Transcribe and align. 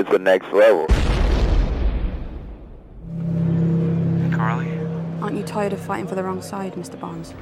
it's 0.00 0.10
the 0.10 0.18
next 0.18 0.50
level. 0.52 0.86
Carly? 4.34 4.70
Aren't 5.20 5.36
you 5.36 5.42
tired 5.44 5.74
of 5.74 5.80
fighting 5.80 6.06
for 6.06 6.14
the 6.14 6.24
wrong 6.24 6.40
side, 6.40 6.72
Mr. 6.74 6.98
Barnes? 6.98 7.34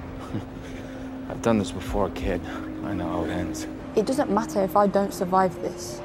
I've 1.31 1.41
done 1.41 1.59
this 1.59 1.71
before, 1.71 2.11
kid. 2.11 2.41
I 2.85 2.95
know 2.95 3.09
how 3.09 3.25
it 3.25 3.31
ends. 3.31 3.69
It 3.95 4.07
doesn't 4.07 4.31
matter 4.31 4.63
if 4.63 4.77
I 4.77 4.89
don't 4.89 5.15
survive 5.15 5.55
this. 5.63 6.01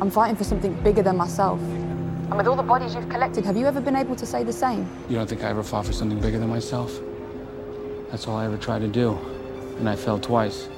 I'm 0.00 0.10
fighting 0.10 0.36
for 0.36 0.44
something 0.44 0.74
bigger 0.82 1.02
than 1.02 1.16
myself. 1.16 1.60
And 1.60 2.36
with 2.36 2.48
all 2.48 2.56
the 2.56 2.62
bodies 2.62 2.94
you've 2.94 3.08
collected, 3.08 3.44
have 3.44 3.56
you 3.56 3.66
ever 3.66 3.80
been 3.80 3.96
able 3.96 4.16
to 4.16 4.26
say 4.26 4.42
the 4.42 4.52
same? 4.52 4.88
You 5.08 5.16
don't 5.16 5.28
think 5.28 5.44
I 5.44 5.50
ever 5.50 5.62
fought 5.62 5.86
for 5.86 5.92
something 5.92 6.20
bigger 6.20 6.38
than 6.38 6.48
myself? 6.48 6.98
That's 8.10 8.26
all 8.26 8.36
I 8.36 8.46
ever 8.46 8.56
tried 8.56 8.80
to 8.80 8.88
do. 8.88 9.16
And 9.78 9.88
I 9.88 9.94
failed 9.94 10.24
twice. 10.24 10.68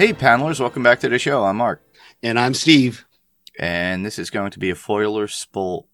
Hey, 0.00 0.14
panelers, 0.14 0.58
welcome 0.58 0.82
back 0.82 1.00
to 1.00 1.10
the 1.10 1.18
show. 1.18 1.44
I'm 1.44 1.58
Mark, 1.58 1.82
And 2.22 2.38
I'm 2.40 2.54
Steve. 2.54 3.04
and 3.58 4.02
this 4.02 4.18
is 4.18 4.30
going 4.30 4.50
to 4.52 4.58
be 4.58 4.70
a 4.70 4.74
foiler 4.74 5.28
spool. 5.28 5.88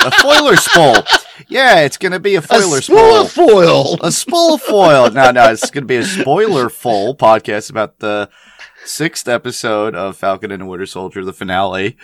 a 0.00 0.10
foiler 0.10 0.56
spool. 0.56 1.04
Yeah, 1.46 1.82
it's 1.82 1.96
going 1.96 2.10
to 2.10 2.18
be 2.18 2.34
a 2.34 2.40
foiler 2.40 2.78
a 2.78 2.82
spool 2.82 3.26
foil. 3.26 3.96
A 4.02 4.10
spool 4.10 4.58
foil. 4.58 5.08
No, 5.12 5.30
no, 5.30 5.52
it's 5.52 5.70
going 5.70 5.84
to 5.84 5.86
be 5.86 5.98
a 5.98 6.04
spoiler 6.04 6.68
full 6.68 7.16
podcast 7.16 7.70
about 7.70 8.00
the 8.00 8.28
sixth 8.84 9.28
episode 9.28 9.94
of 9.94 10.16
Falcon 10.16 10.50
and 10.50 10.62
the 10.62 10.66
Winter 10.66 10.86
Soldier, 10.86 11.24
the 11.24 11.32
finale. 11.32 11.96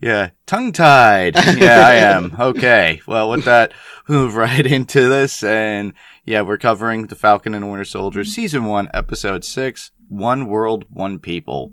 Yeah, 0.00 0.30
tongue 0.46 0.70
tied. 0.70 1.34
Yeah, 1.56 1.84
I 1.84 1.94
am. 1.94 2.36
Okay. 2.38 3.00
Well, 3.08 3.28
with 3.28 3.44
that, 3.46 3.72
move 4.08 4.36
right 4.36 4.66
into 4.66 5.08
this. 5.08 5.42
And 5.42 5.94
yeah, 6.24 6.42
we're 6.42 6.58
covering 6.58 7.08
the 7.08 7.16
Falcon 7.16 7.54
and 7.54 7.64
the 7.64 7.68
Winter 7.68 7.84
Soldier, 7.84 8.22
season 8.22 8.66
one, 8.66 8.88
episode 8.94 9.44
six, 9.44 9.90
One 10.12 10.46
World, 10.46 10.84
One 10.90 11.18
People. 11.18 11.72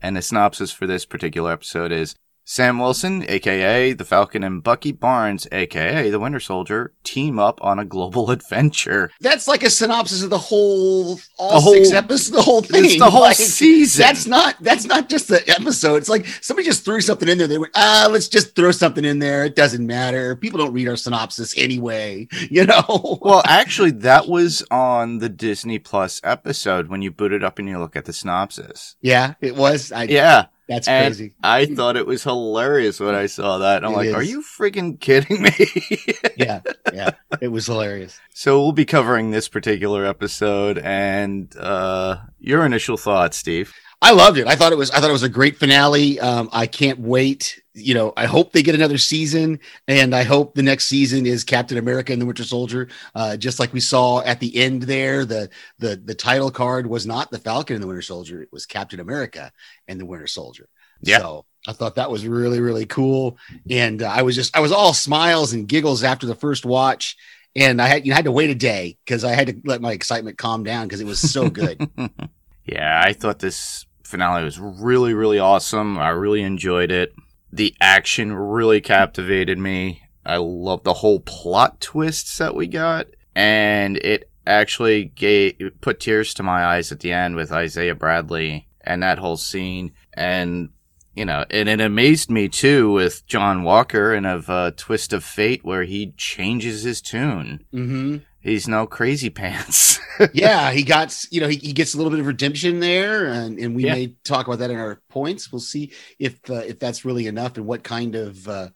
And 0.00 0.16
the 0.16 0.22
synopsis 0.22 0.70
for 0.70 0.86
this 0.86 1.04
particular 1.04 1.50
episode 1.50 1.90
is 1.90 2.14
Sam 2.46 2.78
Wilson, 2.78 3.24
aka 3.28 3.92
the 3.94 4.04
Falcon, 4.04 4.44
and 4.44 4.62
Bucky 4.62 4.92
Barnes, 4.92 5.46
aka 5.50 6.10
the 6.10 6.18
Winter 6.20 6.40
Soldier, 6.40 6.92
team 7.02 7.38
up 7.38 7.58
on 7.62 7.78
a 7.78 7.84
global 7.86 8.30
adventure. 8.36 9.10
That's 9.20 9.48
like 9.48 9.62
a 9.62 9.70
synopsis 9.70 10.22
of 10.22 10.28
the 10.30 10.38
whole, 10.38 11.18
all 11.38 11.52
The 11.54 11.60
whole- 11.60 11.72
six 11.74 11.92
episodes, 11.92 12.30
the 12.30 12.42
whole 12.42 12.60
thing. 12.62 12.84
It's 12.84 12.98
the 12.98 13.10
whole 13.10 13.22
Like, 13.22 13.36
season. 13.36 14.02
That's 14.02 14.26
not. 14.26 14.56
That's 14.60 14.84
not 14.84 15.08
just 15.08 15.28
the 15.28 15.42
episode. 15.48 15.96
It's 15.96 16.08
like 16.10 16.26
somebody 16.42 16.66
just 16.66 16.84
threw 16.84 17.00
something 17.00 17.28
in 17.28 17.38
there. 17.38 17.46
They 17.46 17.56
went, 17.58 17.72
ah, 17.74 18.08
let's 18.10 18.28
just 18.28 18.54
throw 18.54 18.70
something 18.72 19.04
in 19.04 19.18
there. 19.20 19.44
It 19.46 19.56
doesn't 19.56 19.86
matter. 19.86 20.36
People 20.36 20.58
don't 20.58 20.72
read 20.74 20.88
our 20.88 20.96
synopsis 20.96 21.56
anyway. 21.56 22.28
You 22.50 22.66
know. 22.66 23.18
Well, 23.22 23.42
actually, 23.46 23.90
that 23.92 24.28
was 24.28 24.62
on 24.70 25.18
the 25.18 25.28
Disney 25.30 25.78
Plus 25.78 26.20
episode 26.22 26.88
when 26.88 27.00
you 27.02 27.10
boot 27.10 27.32
it 27.32 27.42
up 27.42 27.58
and 27.58 27.66
you 27.68 27.78
look 27.78 27.96
at 27.96 28.04
the 28.04 28.12
synopsis. 28.12 28.96
yeah, 29.00 29.34
it 29.40 29.56
was. 29.56 29.90
I, 29.90 30.04
Yeah. 30.04 30.46
That's 30.68 30.88
And 30.88 31.14
crazy. 31.14 31.34
I 31.42 31.66
thought 31.66 31.96
it 31.96 32.06
was 32.06 32.22
hilarious 32.24 33.00
when 33.00 33.14
I 33.14 33.26
saw 33.26 33.58
that. 33.58 33.78
And 33.78 33.86
I'm 33.86 33.92
It 33.92 33.96
like, 33.96 34.06
is. 34.08 34.14
are 34.14 34.22
you 34.22 34.42
freaking 34.42 34.98
kidding 35.00 35.42
me? 35.42 35.50
yeah, 36.36 36.60
yeah, 36.92 37.10
it 37.40 37.48
was 37.48 37.66
hilarious. 37.66 38.18
so 38.32 38.60
we'll 38.60 38.72
be 38.72 38.84
covering 38.84 39.30
this 39.30 39.48
particular 39.48 40.04
episode 40.06 40.78
and 40.78 41.54
uh 41.58 42.18
your 42.38 42.64
initial 42.66 42.96
thoughts, 42.96 43.36
Steve. 43.36 43.74
I 44.04 44.10
loved 44.10 44.36
it. 44.36 44.46
I 44.46 44.54
thought 44.54 44.70
it 44.70 44.76
was. 44.76 44.90
I 44.90 45.00
thought 45.00 45.08
it 45.08 45.14
was 45.14 45.22
a 45.22 45.30
great 45.30 45.56
finale. 45.56 46.20
Um, 46.20 46.50
I 46.52 46.66
can't 46.66 46.98
wait. 46.98 47.58
You 47.72 47.94
know, 47.94 48.12
I 48.18 48.26
hope 48.26 48.52
they 48.52 48.62
get 48.62 48.74
another 48.74 48.98
season, 48.98 49.60
and 49.88 50.14
I 50.14 50.24
hope 50.24 50.54
the 50.54 50.62
next 50.62 50.88
season 50.88 51.24
is 51.24 51.42
Captain 51.42 51.78
America 51.78 52.12
and 52.12 52.20
the 52.20 52.26
Winter 52.26 52.44
Soldier. 52.44 52.88
Uh, 53.14 53.38
just 53.38 53.58
like 53.58 53.72
we 53.72 53.80
saw 53.80 54.20
at 54.20 54.40
the 54.40 54.54
end 54.58 54.82
there, 54.82 55.24
the 55.24 55.48
the 55.78 55.96
the 55.96 56.14
title 56.14 56.50
card 56.50 56.86
was 56.86 57.06
not 57.06 57.30
the 57.30 57.38
Falcon 57.38 57.76
and 57.76 57.82
the 57.82 57.86
Winter 57.86 58.02
Soldier; 58.02 58.42
it 58.42 58.52
was 58.52 58.66
Captain 58.66 59.00
America 59.00 59.50
and 59.88 59.98
the 59.98 60.04
Winter 60.04 60.26
Soldier. 60.26 60.68
Yeah. 61.00 61.20
So 61.20 61.46
I 61.66 61.72
thought 61.72 61.94
that 61.94 62.10
was 62.10 62.26
really 62.26 62.60
really 62.60 62.84
cool, 62.84 63.38
and 63.70 64.02
uh, 64.02 64.10
I 64.10 64.20
was 64.20 64.34
just 64.34 64.54
I 64.54 64.60
was 64.60 64.70
all 64.70 64.92
smiles 64.92 65.54
and 65.54 65.66
giggles 65.66 66.04
after 66.04 66.26
the 66.26 66.34
first 66.34 66.66
watch. 66.66 67.16
And 67.56 67.80
I 67.80 67.86
had 67.86 68.04
you 68.04 68.12
had 68.12 68.26
to 68.26 68.32
wait 68.32 68.50
a 68.50 68.54
day 68.54 68.98
because 69.06 69.24
I 69.24 69.32
had 69.32 69.46
to 69.46 69.56
let 69.64 69.80
my 69.80 69.92
excitement 69.92 70.36
calm 70.36 70.62
down 70.62 70.88
because 70.88 71.00
it 71.00 71.06
was 71.06 71.20
so 71.20 71.48
good. 71.48 71.88
yeah, 72.66 73.00
I 73.02 73.14
thought 73.14 73.38
this 73.38 73.86
finale 74.04 74.44
was 74.44 74.60
really, 74.60 75.14
really 75.14 75.38
awesome. 75.38 75.98
I 75.98 76.10
really 76.10 76.42
enjoyed 76.42 76.90
it. 76.90 77.14
The 77.52 77.74
action 77.80 78.32
really 78.32 78.80
captivated 78.80 79.58
me. 79.58 80.02
I 80.24 80.36
love 80.36 80.84
the 80.84 80.94
whole 80.94 81.20
plot 81.20 81.80
twists 81.80 82.38
that 82.38 82.54
we 82.54 82.66
got. 82.66 83.06
And 83.34 83.96
it 83.98 84.30
actually 84.46 85.06
gave, 85.06 85.56
it 85.58 85.80
put 85.80 86.00
tears 86.00 86.34
to 86.34 86.42
my 86.42 86.64
eyes 86.64 86.92
at 86.92 87.00
the 87.00 87.12
end 87.12 87.36
with 87.36 87.52
Isaiah 87.52 87.94
Bradley 87.94 88.68
and 88.80 89.02
that 89.02 89.18
whole 89.18 89.36
scene. 89.36 89.92
And, 90.12 90.70
you 91.14 91.24
know, 91.24 91.44
and 91.50 91.68
it 91.68 91.80
amazed 91.80 92.30
me 92.30 92.48
too 92.48 92.92
with 92.92 93.26
John 93.26 93.62
Walker 93.62 94.12
and 94.12 94.26
of 94.26 94.50
uh, 94.50 94.72
Twist 94.76 95.12
of 95.12 95.24
Fate 95.24 95.64
where 95.64 95.84
he 95.84 96.12
changes 96.16 96.82
his 96.82 97.00
tune. 97.00 97.64
mm-hmm. 97.72 98.16
He's 98.44 98.68
no 98.68 98.86
crazy 98.86 99.30
pants. 99.30 99.98
yeah, 100.34 100.70
he 100.70 100.82
got 100.84 101.16
you 101.30 101.40
know 101.40 101.48
he, 101.48 101.56
he 101.56 101.72
gets 101.72 101.94
a 101.94 101.96
little 101.96 102.10
bit 102.10 102.20
of 102.20 102.26
redemption 102.26 102.78
there, 102.80 103.26
and 103.26 103.58
and 103.58 103.74
we 103.74 103.84
Yeah. 103.84 103.94
may 103.94 104.16
talk 104.22 104.46
about 104.46 104.58
that 104.58 104.70
in 104.70 104.76
our 104.76 105.00
points. 105.08 105.50
We'll 105.50 105.60
see 105.60 105.92
if 106.18 106.38
uh, 106.50 106.56
if 106.56 106.78
that's 106.78 107.04
really 107.06 107.26
enough 107.26 107.56
and 107.56 107.66
what 107.66 107.82
kind 107.82 108.14
of 108.14 108.46
uh, 108.46 108.68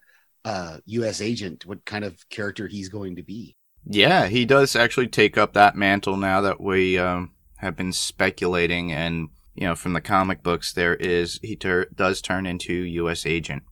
uh, 0.45 0.79
U.S. 0.87 1.21
agent, 1.21 1.67
what 1.67 1.85
kind 1.85 2.05
of 2.05 2.29
character 2.31 2.67
he's 2.67 2.89
going 2.89 3.17
to 3.17 3.23
be. 3.23 3.57
Yeah, 3.85 4.27
he 4.27 4.45
does 4.45 4.77
actually 4.77 5.09
take 5.09 5.39
up 5.39 5.53
that 5.55 5.77
mantle 5.77 6.17
now 6.17 6.41
that 6.43 6.61
we 6.61 6.99
um, 6.99 7.33
have 7.57 7.77
been 7.77 7.93
speculating, 7.93 8.93
and 8.93 9.29
you 9.55 9.67
know, 9.67 9.75
from 9.75 9.93
the 9.95 10.01
comic 10.01 10.43
books, 10.43 10.73
there 10.73 10.95
is 10.95 11.39
he 11.43 11.57
tur- 11.57 11.89
does 11.95 12.21
turn 12.21 12.47
into 12.47 12.73
U.S. 12.73 13.25
Agent 13.27 13.63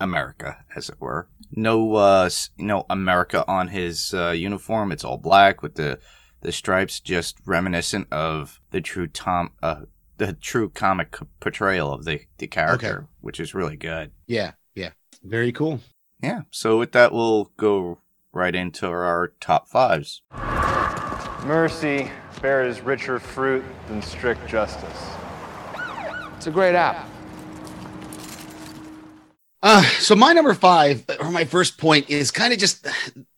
America, 0.00 0.58
as 0.74 0.88
it 0.88 0.96
were. 1.00 1.28
No, 1.50 1.94
uh, 1.94 2.28
no 2.58 2.84
America 2.90 3.44
on 3.48 3.68
his 3.68 4.12
uh, 4.14 4.30
uniform. 4.30 4.92
It's 4.92 5.04
all 5.04 5.18
black 5.18 5.62
with 5.62 5.74
the 5.76 5.98
the 6.42 6.52
stripes, 6.52 7.00
just 7.00 7.38
reminiscent 7.46 8.06
of 8.12 8.60
the 8.70 8.80
true 8.80 9.06
Tom, 9.06 9.50
uh, 9.62 9.82
the 10.18 10.32
true 10.34 10.68
comic 10.68 11.16
portrayal 11.40 11.92
of 11.92 12.04
the 12.04 12.20
the 12.38 12.46
character, 12.46 12.96
Okay. 12.98 13.06
which 13.20 13.40
is 13.40 13.54
really 13.54 13.76
good. 13.76 14.12
Yeah, 14.26 14.52
yeah, 14.74 14.90
very 15.24 15.50
cool. 15.52 15.80
Yeah. 16.22 16.42
So 16.50 16.78
with 16.78 16.92
that, 16.92 17.12
we'll 17.12 17.52
go 17.56 17.98
right 18.32 18.54
into 18.54 18.86
our 18.86 19.32
top 19.40 19.68
fives. 19.68 20.22
Mercy 21.44 22.10
bears 22.42 22.80
richer 22.80 23.18
fruit 23.18 23.64
than 23.88 24.02
strict 24.02 24.46
justice. 24.48 25.06
It's 26.36 26.46
a 26.46 26.50
great 26.50 26.74
app. 26.74 27.08
Uh, 29.62 29.82
so 29.98 30.14
my 30.14 30.32
number 30.32 30.54
five, 30.54 31.04
or 31.20 31.30
my 31.30 31.44
first 31.44 31.78
point, 31.78 32.08
is 32.10 32.30
kind 32.30 32.52
of 32.52 32.58
just 32.58 32.86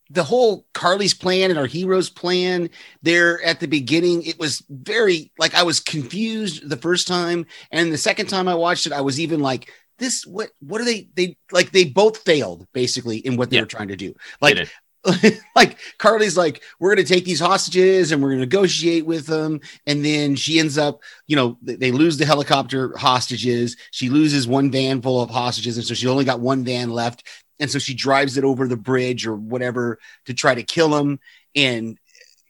the 0.09 0.23
whole 0.23 0.65
Carly's 0.73 1.13
plan 1.13 1.49
and 1.49 1.59
our 1.59 1.65
heroes 1.65 2.09
plan. 2.09 2.69
There 3.01 3.41
at 3.43 3.59
the 3.59 3.67
beginning, 3.67 4.23
it 4.23 4.39
was 4.39 4.63
very 4.69 5.31
like 5.39 5.55
I 5.55 5.63
was 5.63 5.79
confused 5.79 6.67
the 6.69 6.77
first 6.77 7.07
time, 7.07 7.45
and 7.71 7.91
the 7.91 7.97
second 7.97 8.27
time 8.27 8.47
I 8.47 8.55
watched 8.55 8.85
it, 8.85 8.93
I 8.93 9.01
was 9.01 9.19
even 9.19 9.39
like, 9.39 9.71
"This 9.97 10.25
what? 10.25 10.49
What 10.59 10.81
are 10.81 10.85
they? 10.85 11.09
They 11.15 11.37
like 11.51 11.71
they 11.71 11.85
both 11.85 12.17
failed 12.19 12.67
basically 12.73 13.17
in 13.17 13.37
what 13.37 13.49
they 13.49 13.55
Yeah. 13.57 13.63
were 13.63 13.67
trying 13.67 13.89
to 13.89 13.95
do. 13.95 14.13
Like. 14.41 14.69
like 15.55 15.77
Carly's 15.97 16.37
like, 16.37 16.61
we're 16.79 16.93
going 16.93 17.05
to 17.05 17.13
take 17.13 17.25
these 17.25 17.39
hostages 17.39 18.11
and 18.11 18.21
we're 18.21 18.29
going 18.29 18.39
to 18.39 18.45
negotiate 18.45 19.05
with 19.05 19.27
them. 19.27 19.61
And 19.87 20.03
then 20.03 20.35
she 20.35 20.59
ends 20.59 20.77
up, 20.77 21.01
you 21.27 21.35
know, 21.35 21.57
they, 21.61 21.91
lose 21.91 22.17
the 22.17 22.25
helicopter 22.25 22.95
hostages. 22.97 23.77
She 23.91 24.09
loses 24.09 24.47
one 24.47 24.71
van 24.71 25.01
full 25.01 25.21
of 25.21 25.29
hostages. 25.29 25.77
And 25.77 25.85
so 25.85 25.93
she 25.93 26.07
only 26.07 26.25
got 26.25 26.39
one 26.39 26.63
van 26.63 26.91
left. 26.91 27.23
And 27.59 27.69
so 27.69 27.79
she 27.79 27.93
drives 27.93 28.37
it 28.37 28.43
over 28.43 28.67
the 28.67 28.77
bridge 28.77 29.25
or 29.25 29.35
whatever 29.35 29.99
to 30.25 30.33
try 30.33 30.53
to 30.53 30.63
kill 30.63 30.97
him. 30.97 31.19
And 31.55 31.97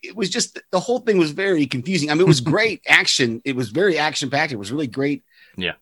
it 0.01 0.16
was 0.16 0.30
just 0.30 0.60
the 0.72 0.80
whole 0.80 1.00
thing 1.00 1.18
was 1.18 1.31
very 1.31 1.66
confusing. 1.66 2.10
I 2.10 2.13
mean, 2.13 2.22
it 2.22 2.28
was 2.28 2.42
great 2.42 2.81
action. 2.88 3.42
It 3.46 3.56
was 3.56 3.69
very 3.69 3.98
action 3.98 4.30
packed. 4.30 4.51
It 4.51 4.57
was 4.57 4.72
really 4.72 4.88
great. 4.88 5.24
Yeah. 5.56 5.74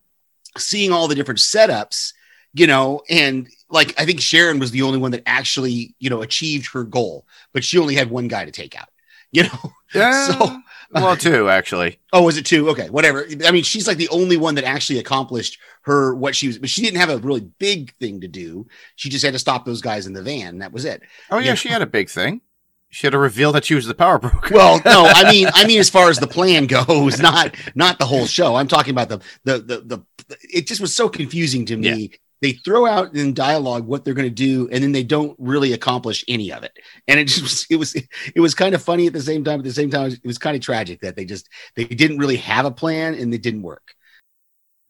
Seeing 0.56 0.92
all 0.92 1.08
the 1.08 1.14
different 1.14 1.40
setups, 1.40 2.12
you 2.54 2.66
know, 2.66 3.02
and 3.08 3.48
like 3.70 3.98
I 4.00 4.04
think 4.06 4.20
Sharon 4.20 4.58
was 4.58 4.70
the 4.70 4.82
only 4.82 4.98
one 4.98 5.10
that 5.12 5.22
actually, 5.26 5.94
you 5.98 6.10
know, 6.10 6.22
achieved 6.22 6.72
her 6.72 6.84
goal, 6.84 7.26
but 7.52 7.64
she 7.64 7.78
only 7.78 7.94
had 7.94 8.10
one 8.10 8.28
guy 8.28 8.44
to 8.44 8.50
take 8.50 8.74
out, 8.78 8.88
you 9.32 9.44
know. 9.44 9.72
Yeah. 9.94 10.26
So- 10.28 10.58
well, 10.90 11.16
two 11.18 11.50
actually. 11.50 11.98
Oh, 12.14 12.22
was 12.22 12.38
it 12.38 12.46
two? 12.46 12.70
Okay, 12.70 12.88
whatever. 12.88 13.26
I 13.46 13.50
mean, 13.50 13.62
she's 13.62 13.86
like 13.86 13.98
the 13.98 14.08
only 14.08 14.38
one 14.38 14.54
that 14.54 14.64
actually 14.64 14.98
accomplished 14.98 15.58
her 15.82 16.14
what 16.14 16.34
she 16.34 16.46
was, 16.46 16.58
but 16.58 16.70
she 16.70 16.80
didn't 16.80 16.98
have 16.98 17.10
a 17.10 17.18
really 17.18 17.40
big 17.40 17.92
thing 17.96 18.22
to 18.22 18.28
do. 18.28 18.66
She 18.96 19.10
just 19.10 19.22
had 19.24 19.34
to 19.34 19.38
stop 19.38 19.66
those 19.66 19.82
guys 19.82 20.06
in 20.06 20.14
the 20.14 20.22
van. 20.22 20.58
That 20.58 20.72
was 20.72 20.86
it. 20.86 21.02
Oh 21.30 21.38
yeah, 21.38 21.48
Yeah. 21.48 21.54
she 21.56 21.68
had 21.68 21.82
a 21.82 21.86
big 21.86 22.08
thing. 22.08 22.40
She 22.88 23.06
had 23.06 23.10
to 23.12 23.18
reveal 23.18 23.52
that 23.52 23.66
she 23.66 23.74
was 23.74 23.84
the 23.84 23.94
power 23.94 24.18
broker. 24.18 24.54
Well, 24.54 24.80
no, 24.86 25.04
I 25.14 25.30
mean, 25.30 25.48
I 25.54 25.66
mean, 25.66 25.78
as 25.78 25.90
far 25.90 26.08
as 26.08 26.16
the 26.18 26.26
plan 26.26 26.66
goes, 26.66 27.20
not 27.20 27.54
not 27.74 27.98
the 27.98 28.06
whole 28.06 28.24
show. 28.24 28.54
I'm 28.54 28.66
talking 28.68 28.92
about 28.92 29.10
the 29.10 29.18
the 29.44 29.58
the, 29.58 29.80
the 30.26 30.36
it 30.42 30.66
just 30.66 30.80
was 30.80 30.96
so 30.96 31.10
confusing 31.10 31.66
to 31.66 31.76
me. 31.76 32.12
They 32.40 32.52
throw 32.52 32.86
out 32.86 33.14
in 33.14 33.34
dialogue 33.34 33.86
what 33.86 34.04
they're 34.04 34.14
going 34.14 34.28
to 34.28 34.34
do, 34.34 34.68
and 34.70 34.82
then 34.82 34.92
they 34.92 35.02
don't 35.02 35.34
really 35.38 35.72
accomplish 35.72 36.24
any 36.28 36.52
of 36.52 36.62
it. 36.62 36.72
And 37.08 37.18
it 37.18 37.24
just 37.26 37.42
was, 37.42 37.66
it 37.70 37.76
was 37.76 37.94
it 37.94 38.40
was 38.40 38.54
kind 38.54 38.74
of 38.74 38.82
funny 38.82 39.06
at 39.06 39.12
the 39.12 39.22
same 39.22 39.42
time. 39.44 39.60
At 39.60 39.64
the 39.64 39.72
same 39.72 39.90
time, 39.90 40.12
it 40.12 40.26
was 40.26 40.38
kind 40.38 40.54
of 40.56 40.62
tragic 40.62 41.00
that 41.00 41.16
they 41.16 41.24
just 41.24 41.48
they 41.74 41.84
didn't 41.84 42.18
really 42.18 42.36
have 42.36 42.64
a 42.64 42.70
plan 42.70 43.14
and 43.14 43.32
it 43.34 43.42
didn't 43.42 43.62
work. 43.62 43.94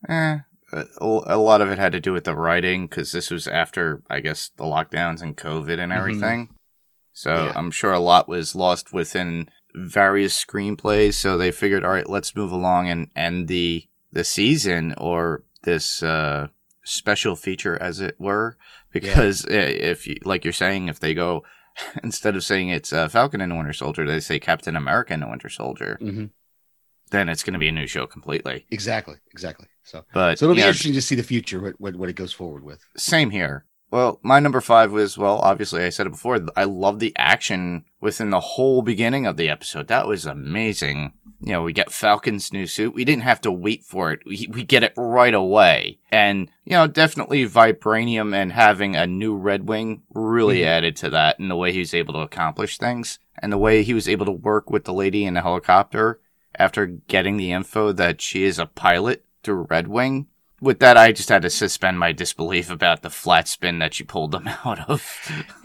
Eh, 0.08 0.38
a 0.72 0.84
a 1.00 1.38
lot 1.38 1.60
of 1.60 1.70
it 1.70 1.78
had 1.78 1.92
to 1.92 2.00
do 2.00 2.12
with 2.12 2.24
the 2.24 2.36
writing 2.36 2.86
because 2.86 3.12
this 3.12 3.30
was 3.30 3.48
after, 3.48 4.02
I 4.10 4.20
guess, 4.20 4.50
the 4.56 4.64
lockdowns 4.64 5.22
and 5.22 5.36
COVID 5.36 5.78
and 5.78 5.92
everything. 5.92 6.50
So 7.12 7.46
Yeah. 7.46 7.52
I'm 7.56 7.70
sure 7.70 7.92
a 7.92 7.98
lot 7.98 8.28
was 8.28 8.54
lost 8.54 8.92
within 8.92 9.48
various 9.74 10.44
screenplays. 10.44 11.14
So 11.14 11.36
they 11.36 11.50
figured, 11.50 11.84
all 11.84 11.90
right, 11.92 12.08
let's 12.08 12.36
move 12.36 12.52
along 12.52 12.88
and 12.88 13.10
end 13.16 13.48
the 13.48 13.84
the 14.12 14.24
season 14.24 14.94
or 14.98 15.42
this 15.62 16.02
uh, 16.02 16.48
special 16.88 17.36
feature, 17.36 17.80
as 17.80 18.00
it 18.00 18.16
were. 18.18 18.56
Because 18.92 19.44
i 19.46 19.52
if, 19.52 20.06
you, 20.06 20.16
like 20.24 20.44
you're 20.44 20.52
saying, 20.52 20.88
if 20.88 20.98
they 21.00 21.14
go 21.14 21.44
instead 22.02 22.34
of 22.36 22.42
saying 22.44 22.70
it's 22.70 22.92
uh, 22.92 23.08
Falcon 23.08 23.40
and 23.40 23.52
the 23.52 23.56
Winter 23.56 23.72
Soldier, 23.72 24.06
they 24.06 24.20
say 24.20 24.38
Captain 24.38 24.76
America 24.76 25.12
and 25.12 25.22
the 25.22 25.28
Winter 25.28 25.48
Soldier, 25.48 25.98
Mm-hmm. 26.00 26.26
then 27.10 27.28
it's 27.28 27.42
going 27.42 27.52
to 27.54 27.58
be 27.58 27.68
a 27.68 27.72
new 27.72 27.86
show 27.86 28.06
completely. 28.06 28.66
Exactly, 28.70 29.16
exactly. 29.32 29.66
So, 29.84 30.04
But 30.12 30.38
so 30.38 30.46
it'll 30.46 30.54
be 30.54 30.60
yeah, 30.60 30.68
interesting 30.68 30.92
to 30.94 31.02
see 31.02 31.14
the 31.14 31.22
future 31.22 31.60
what, 31.60 31.80
what 31.80 31.96
what 31.96 32.08
it 32.08 32.16
goes 32.16 32.32
forward 32.32 32.64
with. 32.64 32.80
Same 32.96 33.30
here. 33.30 33.64
Well, 33.90 34.20
my 34.22 34.38
number 34.38 34.60
five 34.60 34.92
was, 34.92 35.16
well, 35.16 35.38
obviously 35.38 35.82
I 35.82 35.88
said 35.88 36.06
it 36.06 36.10
before. 36.10 36.38
I 36.56 36.64
love 36.64 36.98
the 36.98 37.14
action 37.16 37.84
within 38.02 38.28
the 38.28 38.40
whole 38.40 38.82
beginning 38.82 39.24
of 39.26 39.38
the 39.38 39.48
episode. 39.48 39.88
That 39.88 40.06
was 40.06 40.26
amazing. 40.26 41.14
You 41.40 41.52
know, 41.52 41.62
we 41.62 41.72
get 41.72 41.92
Falcon's 41.92 42.52
new 42.52 42.66
suit. 42.66 42.94
We 42.94 43.04
didn't 43.04 43.22
have 43.22 43.40
to 43.42 43.52
wait 43.52 43.84
for 43.84 44.10
it. 44.10 44.20
We, 44.26 44.48
we 44.50 44.64
get 44.64 44.82
it 44.82 44.92
right 44.96 45.32
away. 45.34 45.98
And, 46.10 46.50
you 46.64 46.72
know, 46.72 46.88
definitely 46.88 47.46
Vibranium 47.48 48.34
and 48.34 48.52
having 48.52 48.96
a 48.96 49.06
new 49.06 49.36
Red 49.36 49.68
Wing 49.68 50.02
really 50.12 50.60
Mhm. 50.60 50.66
added 50.66 50.96
to 50.96 51.10
that 51.10 51.38
and 51.38 51.48
the 51.50 51.56
way 51.56 51.72
he 51.72 51.78
was 51.78 51.94
able 51.94 52.14
to 52.14 52.20
accomplish 52.20 52.76
things 52.76 53.20
and 53.40 53.52
the 53.52 53.58
way 53.58 53.84
he 53.84 53.94
was 53.94 54.08
able 54.08 54.26
to 54.26 54.32
work 54.32 54.68
with 54.68 54.84
the 54.84 54.92
lady 54.92 55.24
in 55.24 55.34
the 55.34 55.42
helicopter 55.42 56.20
after 56.58 56.86
getting 56.86 57.36
the 57.36 57.52
info 57.52 57.92
that 57.92 58.20
she 58.20 58.42
is 58.42 58.58
a 58.58 58.66
pilot 58.66 59.24
through 59.44 59.68
Red 59.70 59.86
Wing 59.86 60.26
with 60.60 60.80
that, 60.80 60.96
I 60.96 61.12
just 61.12 61.28
had 61.28 61.42
to 61.42 61.50
suspend 61.50 61.98
my 61.98 62.12
disbelief 62.12 62.70
about 62.70 63.02
the 63.02 63.10
flat 63.10 63.46
spin 63.46 63.78
that 63.78 63.98
you 64.00 64.06
pulled 64.06 64.32
them 64.32 64.48
out 64.64 64.88
of. 64.88 65.04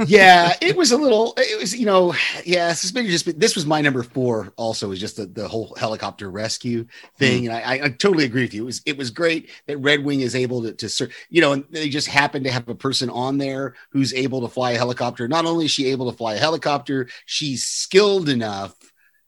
yeah, 0.05 0.53
it 0.61 0.75
was 0.75 0.91
a 0.91 0.97
little. 0.97 1.33
It 1.37 1.59
was 1.59 1.75
you 1.75 1.85
know, 1.85 2.13
yeah. 2.45 2.73
Suspended 2.73 3.11
just. 3.11 3.39
This 3.39 3.55
was 3.55 3.65
my 3.65 3.81
number 3.81 4.03
four. 4.03 4.53
Also, 4.55 4.89
was 4.89 4.99
just 4.99 5.17
the, 5.17 5.25
the 5.25 5.47
whole 5.47 5.75
helicopter 5.79 6.29
rescue 6.29 6.85
thing, 7.17 7.43
mm. 7.43 7.49
and 7.49 7.55
I, 7.55 7.85
I 7.85 7.89
totally 7.89 8.25
agree 8.25 8.43
with 8.43 8.53
you. 8.53 8.63
It 8.63 8.65
was 8.65 8.81
it 8.85 8.97
was 8.97 9.09
great 9.09 9.49
that 9.67 9.77
Red 9.77 10.03
Wing 10.03 10.21
is 10.21 10.35
able 10.35 10.61
to 10.63 10.73
to 10.73 10.89
ser- 10.89 11.09
you 11.29 11.41
know, 11.41 11.53
and 11.53 11.65
they 11.71 11.89
just 11.89 12.07
happen 12.07 12.43
to 12.43 12.51
have 12.51 12.67
a 12.69 12.75
person 12.75 13.09
on 13.09 13.37
there 13.37 13.75
who's 13.91 14.13
able 14.13 14.41
to 14.41 14.47
fly 14.47 14.71
a 14.71 14.77
helicopter. 14.77 15.27
Not 15.27 15.45
only 15.45 15.65
is 15.65 15.71
she 15.71 15.87
able 15.87 16.11
to 16.11 16.17
fly 16.17 16.35
a 16.35 16.39
helicopter, 16.39 17.07
she's 17.25 17.63
skilled 17.65 18.29
enough 18.29 18.75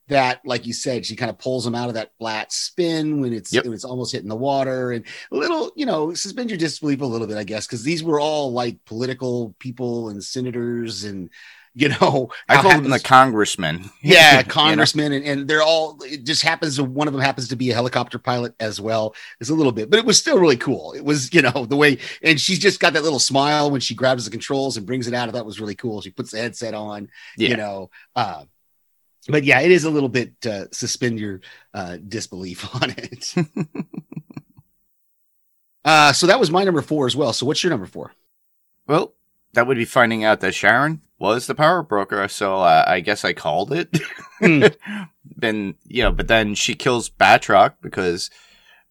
that, 0.07 0.41
like 0.45 0.65
you 0.67 0.73
said, 0.73 1.05
she 1.05 1.15
kind 1.15 1.29
of 1.31 1.37
pulls 1.37 1.63
them 1.65 1.75
out 1.75 1.87
of 1.89 1.95
that 1.95 2.11
flat 2.19 2.51
spin 2.51 3.21
when 3.21 3.33
it's 3.33 3.51
Yep. 3.53 3.65
when 3.65 3.73
it's 3.73 3.85
almost 3.85 4.11
hitting 4.11 4.29
the 4.29 4.35
water, 4.35 4.91
and 4.91 5.05
a 5.31 5.35
little, 5.35 5.71
you 5.75 5.85
know, 5.85 6.13
suspend 6.13 6.49
your 6.49 6.57
disbelief 6.59 7.01
a 7.01 7.05
little 7.05 7.27
bit, 7.27 7.37
I 7.37 7.43
guess, 7.43 7.65
because 7.67 7.83
these 7.83 8.03
were 8.03 8.19
all 8.19 8.51
like 8.51 8.83
political 8.85 9.55
people 9.59 10.09
and 10.09 10.23
senators 10.23 11.03
and 11.03 11.29
you 11.77 11.89
know, 11.89 12.29
I 12.47 12.61
called 12.61 12.85
them 12.85 12.89
the 12.89 13.01
congressman. 13.01 13.89
yeah, 14.01 14.37
You 14.37 14.43
know? 14.45 14.49
congressmen, 14.49 15.11
and, 15.11 15.25
and 15.25 15.45
they're 15.45 15.61
all. 15.61 15.97
It 16.03 16.23
just 16.23 16.41
happens. 16.41 16.77
to 16.77 16.85
One 16.85 17.05
of 17.09 17.13
them 17.13 17.21
happens 17.21 17.49
to 17.49 17.57
be 17.57 17.69
a 17.69 17.73
helicopter 17.73 18.17
pilot 18.17 18.55
as 18.61 18.79
well. 18.79 19.13
It's 19.41 19.49
a 19.49 19.53
little 19.53 19.73
bit, 19.73 19.89
but 19.89 19.99
it 19.99 20.05
was 20.05 20.17
still 20.17 20.39
really 20.39 20.55
cool. 20.55 20.93
It 20.93 21.03
was, 21.03 21.33
you 21.33 21.41
know, 21.41 21.65
the 21.65 21.75
way, 21.75 21.97
and 22.21 22.39
she's 22.39 22.59
just 22.59 22.79
got 22.79 22.93
that 22.93 23.03
little 23.03 23.19
smile 23.19 23.71
when 23.71 23.81
she 23.81 23.93
grabs 23.93 24.23
the 24.23 24.31
controls 24.31 24.77
and 24.77 24.85
brings 24.85 25.05
it 25.09 25.13
out. 25.13 25.27
I 25.27 25.33
thought 25.33 25.45
was 25.45 25.59
really 25.59 25.75
cool. 25.75 25.99
She 25.99 26.11
puts 26.11 26.31
the 26.31 26.37
headset 26.37 26.73
on, 26.73 27.09
Yeah. 27.37 27.49
you 27.49 27.57
know. 27.57 27.89
Uh, 28.15 28.45
but 29.27 29.43
yeah, 29.43 29.61
it 29.61 29.71
is 29.71 29.83
a 29.83 29.89
little 29.89 30.09
bit 30.09 30.33
uh, 30.45 30.65
suspend 30.71 31.19
your 31.19 31.41
uh, 31.73 31.97
disbelief 31.97 32.73
on 32.75 32.93
it. 32.97 33.33
uh, 35.85 36.13
so 36.13 36.27
that 36.27 36.39
was 36.39 36.51
my 36.51 36.63
number 36.63 36.81
four 36.81 37.07
as 37.07 37.15
well. 37.15 37.33
So 37.33 37.45
what's 37.45 37.63
your 37.63 37.71
number 37.71 37.87
four? 37.87 38.13
Well, 38.87 39.13
that 39.53 39.67
would 39.67 39.77
be 39.77 39.85
finding 39.85 40.23
out 40.23 40.41
that 40.41 40.53
Sharon 40.53 41.01
was 41.17 41.47
the 41.47 41.55
power 41.55 41.81
broker. 41.81 42.27
So 42.27 42.61
uh, 42.61 42.83
I 42.85 42.99
guess 42.99 43.25
I 43.25 43.33
called 43.33 43.71
it. 43.71 43.97
Hmm. 44.39 44.65
then, 45.35 45.75
you 45.85 46.03
know, 46.03 46.11
but 46.11 46.27
then 46.27 46.55
she 46.55 46.75
kills 46.75 47.09
Batroc 47.09 47.75
because 47.81 48.29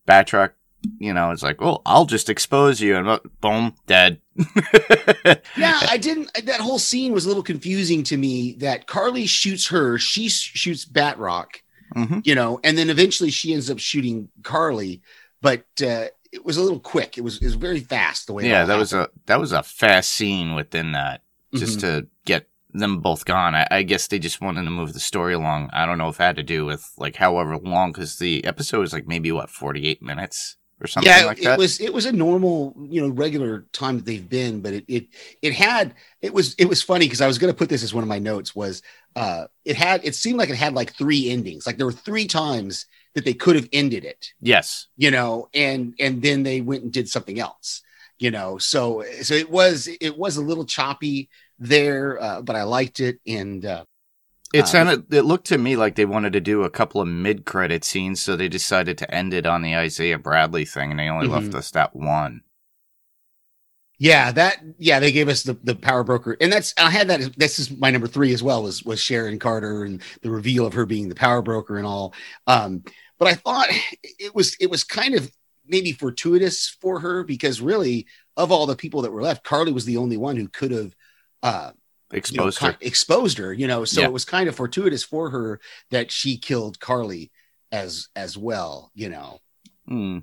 Batroc, 0.09 0.53
you 0.99 1.13
know, 1.13 1.31
is 1.31 1.43
like, 1.43 1.61
well, 1.61 1.83
I'll 1.87 2.07
just 2.07 2.29
expose 2.29 2.81
you. 2.81 2.97
And 2.97 3.21
boom, 3.41 3.75
dead. 3.87 4.21
yeah, 5.57 5.81
I 5.89 5.97
didn't. 6.01 6.31
That 6.45 6.61
whole 6.61 6.79
scene 6.79 7.13
was 7.13 7.25
a 7.25 7.29
little 7.29 7.43
confusing 7.43 8.03
to 8.05 8.17
me. 8.17 8.55
That 8.59 8.87
Carly 8.87 9.27
shoots 9.27 9.69
her, 9.69 9.99
she 9.99 10.29
sh- 10.29 10.53
shoots 10.55 10.85
Batroc, 10.85 11.47
hmm 11.95 12.19
you 12.25 12.35
know, 12.35 12.61
and 12.65 12.77
then 12.77 12.91
eventually 12.91 13.31
she 13.31 13.53
ends 13.55 13.71
up 13.71 13.79
shooting 13.79 14.29
Carly. 14.43 15.03
But 15.41 15.65
uh, 15.83 16.07
it 16.33 16.45
was 16.45 16.57
a 16.57 16.63
little 16.63 16.81
quick. 16.81 17.17
It 17.19 17.21
was 17.21 17.39
it 17.39 17.45
was 17.45 17.55
very 17.55 17.81
fast 17.81 18.27
the 18.27 18.33
way. 18.33 18.49
Yeah, 18.49 18.65
that 18.65 18.79
was 18.79 18.93
a 18.93 19.09
that 19.27 19.39
was 19.41 19.53
a 19.53 19.63
fast 19.63 20.11
scene 20.13 20.55
within 20.55 20.93
that, 20.93 21.23
just 21.55 21.79
Mhm. 21.79 21.81
to 21.83 22.07
get 22.25 22.49
them 22.73 22.99
both 23.01 23.25
gone. 23.25 23.55
I, 23.55 23.69
I 23.71 23.83
guess 23.83 24.09
they 24.09 24.19
just 24.19 24.41
wanted 24.41 24.65
to 24.65 24.71
move 24.71 24.95
the 24.95 25.01
story 25.01 25.35
along. 25.35 25.71
I 25.73 25.87
don't 25.87 25.99
know 25.99 26.09
if 26.09 26.19
it 26.19 26.23
had 26.25 26.37
to 26.37 26.43
do 26.43 26.65
with 26.65 26.91
like 26.99 27.17
however 27.17 27.57
long, 27.59 27.93
because 27.93 28.19
the 28.19 28.45
episode 28.45 28.81
was 28.81 28.93
like 28.93 29.07
maybe 29.07 29.31
what 29.31 29.49
forty 29.51 29.87
eight 29.87 30.03
minutes 30.03 30.57
or 30.85 30.87
something 30.87 31.11
yeah, 31.11 31.25
like 31.25 31.39
it 31.39 31.45
that. 31.45 31.59
was 31.59 31.81
it 31.81 31.93
was 31.93 32.07
a 32.07 32.13
normal, 32.13 32.75
you 32.89 33.01
know, 33.01 33.09
regular 33.09 33.67
time 33.73 33.97
that 33.97 34.05
they've 34.05 34.29
been, 34.29 34.61
but 34.61 34.75
it 34.75 34.85
it 34.87 35.07
it 35.43 35.53
had 35.55 35.95
it 36.21 36.35
was 36.35 36.55
it 36.55 36.67
was 36.67 36.83
funny 36.83 37.07
because 37.07 37.21
I 37.21 37.27
was 37.27 37.39
going 37.39 37.53
to 37.53 37.57
put 37.57 37.69
this 37.71 37.83
as 37.83 37.95
one 37.95 38.05
of 38.05 38.09
my 38.09 38.19
notes 38.19 38.55
was 38.55 38.83
uh 39.17 39.47
it 39.65 39.77
had 39.77 40.05
it 40.05 40.15
seemed 40.15 40.39
like 40.39 40.51
it 40.51 40.57
had 40.57 40.75
like 40.75 40.93
three 40.93 41.31
endings, 41.31 41.67
like 41.67 41.79
there 41.79 41.87
were 41.87 41.93
three 41.93 42.27
times 42.27 42.87
that 43.15 43.25
they 43.25 43.35
could 43.35 43.57
have 43.57 43.69
ended 43.73 44.05
it, 44.05 44.33
yes, 44.41 44.89
you 44.97 45.11
know, 45.11 45.49
and 45.55 45.95
and 45.99 46.21
then 46.23 46.43
they 46.43 46.61
went 46.61 46.83
and 46.83 46.93
did 46.93 47.09
something 47.09 47.41
else, 47.41 47.83
you 48.19 48.31
know. 48.31 48.59
So 48.59 49.05
so 49.23 49.35
it 49.35 49.51
was 49.51 49.89
it 50.01 50.19
was 50.19 50.37
a 50.37 50.43
little 50.43 50.67
choppy 50.67 51.31
there, 51.59 52.21
uh, 52.23 52.43
but 52.43 52.57
I 52.57 52.65
liked 52.65 53.01
it, 53.01 53.21
and 53.27 53.65
uh, 53.65 53.85
it 54.55 54.65
Uh, 54.65 54.67
sounded. 54.67 55.13
It 55.13 55.23
looked 55.23 55.49
to 55.49 55.59
me 55.59 55.77
like 55.77 55.97
they 55.97 56.07
wanted 56.07 56.33
to 56.35 56.41
do 56.41 56.63
a 56.63 56.71
couple 56.71 57.01
of 57.03 57.09
mid 57.09 57.45
credit 57.45 57.85
scenes, 57.85 58.23
so 58.23 58.37
they 58.37 58.49
decided 58.49 58.97
to 58.99 59.15
end 59.15 59.35
it 59.35 59.47
on 59.47 59.63
the 59.63 59.77
Isaiah 59.77 60.19
Bradley 60.19 60.65
thing, 60.65 60.91
and 60.93 60.99
they 61.01 61.09
only 61.11 61.27
Mhm. 61.27 61.31
left 61.31 61.55
us 61.55 61.71
that 61.73 61.95
one. 61.95 62.43
yeah, 63.99 64.33
that 64.33 64.59
yeah 64.79 64.99
they 65.01 65.13
gave 65.13 65.29
us 65.29 65.43
the 65.45 65.55
the 65.63 65.75
power 65.75 66.03
broker, 66.05 66.37
and 66.41 66.53
that's 66.53 66.75
I 66.79 66.91
had 66.91 67.09
that. 67.09 67.37
This 67.37 67.59
is 67.59 67.71
my 67.71 67.91
number 67.91 68.09
three 68.09 68.33
as 68.35 68.43
well 68.43 68.63
was 68.63 68.83
was 68.85 69.01
Sharon 69.01 69.39
Carter 69.39 69.85
and 69.85 70.03
the 70.23 70.31
reveal 70.31 70.67
of 70.67 70.73
her 70.75 70.85
being 70.87 71.09
the 71.09 71.15
power 71.15 71.43
broker 71.43 71.77
and 71.79 71.87
all. 71.87 72.13
Um, 72.47 72.83
but 73.19 73.29
I 73.29 73.35
thought 73.35 73.69
it 74.03 74.35
was 74.35 74.57
it 74.61 74.69
was 74.71 74.83
kind 74.85 75.15
of 75.15 75.31
maybe 75.67 75.93
fortuitous 75.93 76.77
for 76.81 77.01
her 77.01 77.23
because 77.25 77.61
really 77.61 78.07
of 78.37 78.51
all 78.53 78.67
the 78.67 78.77
people 78.77 79.03
that 79.03 79.13
were 79.13 79.23
left, 79.23 79.45
Carly 79.45 79.73
was 79.73 79.85
the 79.85 79.97
only 79.97 80.17
one 80.17 80.37
who 80.37 80.49
could 80.49 80.73
have 80.73 80.95
uh, 81.43 81.71
you 82.13 82.17
know, 82.17 82.19
Exposed 82.49 82.59
her. 82.61 82.77
exposed 82.81 83.39
her. 83.39 83.53
You 83.53 83.67
know, 83.67 83.85
so 83.85 84.01
Yeah. 84.01 84.07
it 84.07 84.13
was 84.13 84.25
kind 84.25 84.49
of 84.49 84.55
fortuitous 84.57 85.03
for 85.03 85.31
her 85.31 85.61
that 85.91 86.11
she 86.13 86.37
killed 86.37 86.79
Carly 86.81 87.31
as 87.73 88.09
as 88.15 88.37
well. 88.39 88.91
You 88.95 89.09
know 89.11 89.41
Hmm. 89.89 90.19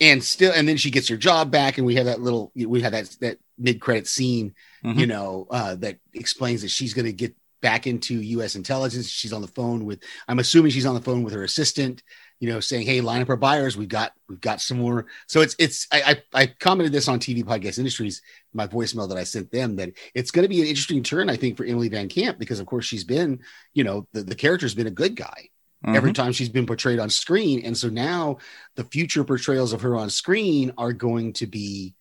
and 0.00 0.24
still 0.24 0.52
and 0.54 0.66
then 0.68 0.76
she 0.78 0.90
gets 0.90 1.08
her 1.08 1.16
job 1.16 1.50
back 1.50 1.76
and 1.76 1.86
we 1.86 1.96
have 1.96 2.06
that 2.06 2.20
little 2.20 2.50
we 2.54 2.80
have 2.82 2.92
that 2.92 3.14
that 3.20 3.38
mid-credit 3.58 4.06
scene 4.08 4.54
Mhm. 4.84 4.98
you 5.00 5.06
know 5.06 5.46
uh 5.50 5.74
that 5.76 5.98
explains 6.14 6.62
that 6.62 6.70
she's 6.70 6.94
going 6.94 7.04
to 7.04 7.12
get 7.12 7.34
back 7.60 7.86
into 7.86 8.22
us 8.40 8.54
intelligence 8.56 9.06
she's 9.10 9.34
on 9.34 9.42
the 9.42 9.48
phone 9.48 9.84
with 9.84 10.02
i'm 10.28 10.38
assuming 10.38 10.70
she's 10.72 10.86
on 10.86 10.94
the 10.94 11.00
phone 11.02 11.22
with 11.22 11.34
her 11.34 11.44
assistant 11.44 12.02
you 12.40 12.48
know 12.48 12.58
saying 12.58 12.86
hey 12.86 13.00
line 13.00 13.22
up 13.22 13.28
our 13.28 13.36
buyers 13.36 13.76
we've 13.76 13.88
got 13.88 14.12
we've 14.28 14.40
got 14.40 14.60
some 14.60 14.78
more 14.78 15.06
so 15.28 15.40
it's 15.42 15.54
it's 15.58 15.86
i 15.92 16.16
i, 16.34 16.42
I 16.42 16.46
commented 16.46 16.92
this 16.92 17.06
on 17.06 17.20
tv 17.20 17.44
podcast 17.44 17.78
industries 17.78 18.22
my 18.52 18.66
voicemail 18.66 19.08
that 19.10 19.18
i 19.18 19.24
sent 19.24 19.52
them 19.52 19.76
that 19.76 19.92
it's 20.14 20.30
going 20.30 20.44
to 20.44 20.48
be 20.48 20.60
an 20.62 20.66
interesting 20.66 21.02
turn 21.02 21.30
i 21.30 21.36
think 21.36 21.56
for 21.56 21.64
emily 21.64 21.88
van 21.88 22.08
camp 22.08 22.38
because 22.38 22.58
of 22.58 22.66
course 22.66 22.86
she's 22.86 23.04
been 23.04 23.40
you 23.74 23.84
know 23.84 24.08
the, 24.12 24.22
the 24.22 24.34
character's 24.34 24.74
been 24.74 24.86
a 24.88 24.90
good 24.90 25.14
guy 25.14 25.48
every 25.86 26.10
Mhm. 26.10 26.14
time 26.14 26.32
she's 26.32 26.50
been 26.50 26.66
portrayed 26.66 26.98
on 26.98 27.08
screen. 27.08 27.62
And 27.64 27.74
so 27.74 27.88
now 27.88 28.36
the 28.76 28.84
future 28.84 29.24
portrayals 29.24 29.72
of 29.72 29.80
her 29.80 29.96
on 29.96 30.10
screen 30.10 30.72
are 30.76 30.92
going 30.92 31.32
to 31.34 31.46
be, 31.46 31.94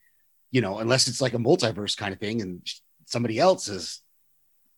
you 0.52 0.60
know, 0.60 0.80
unless 0.80 1.08
it's 1.08 1.22
like 1.22 1.34
a 1.34 1.38
multiverse 1.38 1.96
kind 1.96 2.12
of 2.12 2.20
thing 2.20 2.42
and 2.42 2.62
somebody 3.06 3.40
else 3.40 3.70
is 3.70 4.02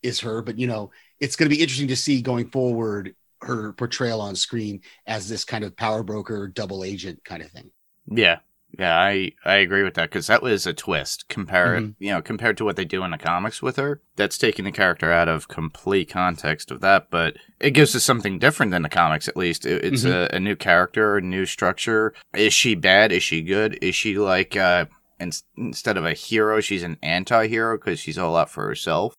is 0.04 0.20
her, 0.20 0.44
but 0.44 0.60
you 0.60 0.68
know, 0.68 0.92
it's 1.20 1.36
going 1.36 1.50
to 1.50 1.56
be 1.56 1.64
interesting 1.64 1.88
to 1.88 1.96
see 1.96 2.22
going 2.22 2.52
forward 2.52 3.16
her 3.42 3.74
portrayal 3.74 4.22
on 4.22 4.36
screen 4.36 4.82
as 5.08 5.28
this 5.30 5.44
kind 5.44 5.64
of 5.64 5.76
power 5.76 6.04
broker, 6.04 6.48
double 6.48 6.84
agent 6.84 7.24
kind 7.24 7.42
of 7.42 7.52
thing. 7.52 7.72
Yeah. 8.08 8.40
Yeah, 8.80 8.98
I, 8.98 9.34
I 9.44 9.56
agree 9.56 9.84
with 9.84 9.96
that 9.96 10.10
because 10.10 10.28
that 10.28 10.42
was 10.42 10.66
a 10.66 10.72
twist 10.74 11.28
compared 11.28 11.84
Mhm. 11.84 11.96
you 12.00 12.12
know 12.12 12.22
compared 12.22 12.56
to 12.58 12.64
what 12.64 12.78
they 12.78 12.86
do 12.86 13.04
in 13.04 13.12
the 13.12 13.18
comics 13.18 13.62
with 13.62 13.76
her. 13.76 14.02
That's 14.16 14.38
taking 14.38 14.64
the 14.64 14.72
character 14.72 15.12
out 15.12 15.28
of 15.28 15.50
complete 15.50 16.10
context 16.10 16.72
of 16.72 16.80
that, 16.80 17.10
but 17.12 17.36
it 17.60 17.72
gives 17.72 17.94
us 17.98 18.06
something 18.06 18.40
different 18.40 18.72
than 18.72 18.82
the 18.84 18.88
comics. 18.88 19.28
At 19.28 19.36
least 19.36 19.66
it, 19.66 19.84
it's 19.84 20.06
a, 20.06 20.30
a 20.34 20.40
new 20.40 20.56
character, 20.56 21.18
a 21.18 21.22
new 21.22 21.46
structure. 21.46 22.14
Is 22.34 22.54
she 22.54 22.76
bad? 22.76 23.12
Is 23.12 23.24
she 23.24 23.42
good? 23.42 23.78
Is 23.82 23.94
she 23.94 24.18
like 24.18 24.56
uh, 24.56 24.86
in, 25.20 25.32
instead 25.58 25.98
of 25.98 26.06
a 26.06 26.14
hero, 26.14 26.62
she's 26.62 26.84
an 26.84 26.98
anti-hero 27.04 27.78
because 27.78 28.00
she's 28.00 28.18
all 28.18 28.38
out 28.38 28.50
for 28.50 28.66
herself? 28.66 29.14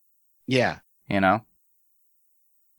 Yeah. 0.46 0.78
You 1.10 1.20
know? 1.20 1.44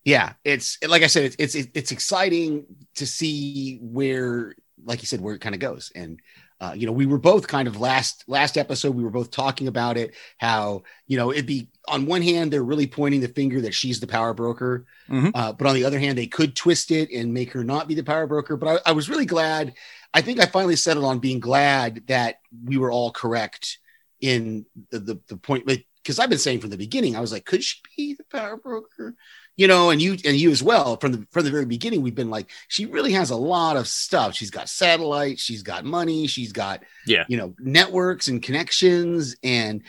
Yeah 0.05 0.33
it's 0.43 0.77
like 0.87 1.03
i 1.03 1.07
said 1.07 1.23
it's 1.25 1.55
it's 1.55 1.67
it's 1.73 1.91
exciting 1.91 2.65
to 2.95 3.05
see 3.05 3.77
where 3.81 4.55
like 4.85 5.01
you 5.01 5.07
said 5.07 5.21
where 5.21 5.35
it 5.35 5.39
kind 5.41 5.55
of 5.55 5.61
goes 5.61 5.91
and 5.95 6.19
uh, 6.61 6.73
you 6.73 6.85
know 6.85 6.93
we 6.93 7.05
were 7.05 7.17
both 7.17 7.45
kind 7.47 7.67
of 7.67 7.79
last 7.81 8.23
last 8.27 8.57
episode 8.57 8.95
we 8.95 9.03
were 9.03 9.09
both 9.09 9.31
talking 9.31 9.67
about 9.67 9.97
it 9.97 10.13
how 10.37 10.81
you 11.07 11.17
know 11.17 11.29
it'd 11.31 11.45
be 11.45 11.67
on 11.89 12.05
one 12.05 12.21
hand 12.21 12.51
they're 12.53 12.63
really 12.63 12.87
pointing 12.87 13.19
the 13.19 13.27
finger 13.27 13.59
that 13.61 13.73
she's 13.73 13.99
the 13.99 14.07
power 14.07 14.33
broker 14.33 14.85
Mhm. 15.09 15.31
uh, 15.35 15.51
but 15.51 15.67
on 15.67 15.75
the 15.75 15.83
other 15.83 15.99
hand 15.99 16.17
they 16.17 16.27
could 16.27 16.55
twist 16.55 16.89
it 16.91 17.11
and 17.11 17.33
make 17.33 17.51
her 17.51 17.63
not 17.65 17.89
be 17.89 17.95
the 17.95 18.03
power 18.03 18.27
broker 18.27 18.55
but 18.55 18.81
I, 18.85 18.89
I 18.89 18.91
was 18.93 19.09
really 19.09 19.25
glad 19.25 19.73
i 20.13 20.21
think 20.21 20.39
i 20.39 20.45
finally 20.45 20.77
settled 20.77 21.03
on 21.05 21.19
being 21.19 21.41
glad 21.41 22.03
that 22.07 22.39
we 22.63 22.77
were 22.77 22.91
all 22.91 23.11
correct 23.11 23.79
in 24.21 24.65
the 24.89 24.99
the, 24.99 25.19
the 25.27 25.35
point 25.37 25.65
because 26.03 26.19
i've 26.19 26.29
been 26.29 26.37
saying 26.37 26.59
from 26.59 26.69
the 26.69 26.77
beginning 26.77 27.15
i 27.15 27.21
was 27.21 27.31
like 27.31 27.45
could 27.45 27.63
she 27.63 27.79
be 27.97 28.13
the 28.13 28.23
power 28.25 28.57
broker 28.57 29.15
you 29.55 29.67
know, 29.67 29.91
and 29.91 30.01
you 30.01 30.13
and 30.25 30.35
you 30.35 30.49
as 30.49 30.63
well 30.63 30.97
from 30.97 31.11
the 31.11 31.27
from 31.29 31.45
the 31.45 31.51
very 31.51 31.65
beginning, 31.65 32.01
we've 32.01 32.15
been 32.15 32.31
like, 32.31 32.49
she 32.69 32.87
really 32.87 33.11
has 33.11 33.29
a 33.29 33.35
lot 33.35 33.77
of 33.77 33.87
stuff. 33.87 34.33
She's 34.33 34.49
got 34.49 34.67
satellites, 34.67 35.43
she's 35.43 35.61
got 35.61 35.85
money, 35.85 36.25
she's 36.25 36.51
got 36.51 36.81
Yeah. 37.05 37.23
you 37.27 37.37
know, 37.37 37.53
networks 37.59 38.29
and 38.29 38.41
connections. 38.41 39.35
And 39.43 39.83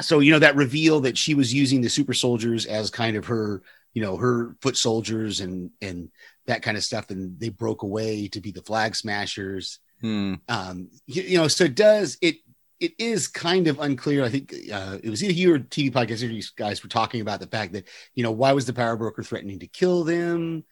so, 0.00 0.18
you 0.18 0.32
know, 0.32 0.40
that 0.40 0.56
reveal 0.56 1.00
that 1.02 1.16
she 1.16 1.34
was 1.34 1.54
using 1.54 1.80
the 1.80 1.88
super 1.88 2.12
soldiers 2.12 2.66
as 2.66 2.90
kind 2.90 3.16
of 3.16 3.26
her, 3.26 3.62
you 3.94 4.02
know, 4.02 4.16
her 4.16 4.56
foot 4.62 4.76
soldiers 4.76 5.38
and 5.40 5.70
and 5.80 6.10
that 6.46 6.62
kind 6.62 6.76
of 6.76 6.82
stuff, 6.82 7.10
and 7.10 7.38
they 7.38 7.50
broke 7.50 7.84
away 7.84 8.26
to 8.28 8.40
be 8.40 8.50
the 8.50 8.62
flag 8.62 8.96
smashers 8.96 9.78
Hmm. 10.00 10.34
um 10.48 10.88
you, 11.06 11.22
you 11.22 11.36
know 11.38 11.46
so 11.46 11.64
it 11.64 11.74
does 11.76 12.16
it 12.20 12.36
it 12.80 12.94
is 12.98 13.28
kind 13.28 13.68
of 13.68 13.78
unclear. 13.78 14.24
I 14.24 14.30
think 14.30 14.54
uh 14.72 14.98
it 15.02 15.10
was 15.10 15.22
either 15.22 15.34
you 15.34 15.54
or 15.54 15.58
tv 15.58 15.92
podcast 15.92 16.22
or 16.22 16.32
you 16.32 16.42
guys 16.56 16.82
were 16.82 16.88
talking 16.88 17.20
about 17.20 17.40
the 17.40 17.46
fact 17.46 17.74
that 17.74 17.86
you 18.14 18.22
know 18.22 18.32
why 18.32 18.52
was 18.52 18.66
the 18.66 18.72
power 18.72 18.96
broker 18.96 19.22
threatening 19.22 19.60
to 19.60 19.66
kill 19.66 20.04
them? 20.04 20.64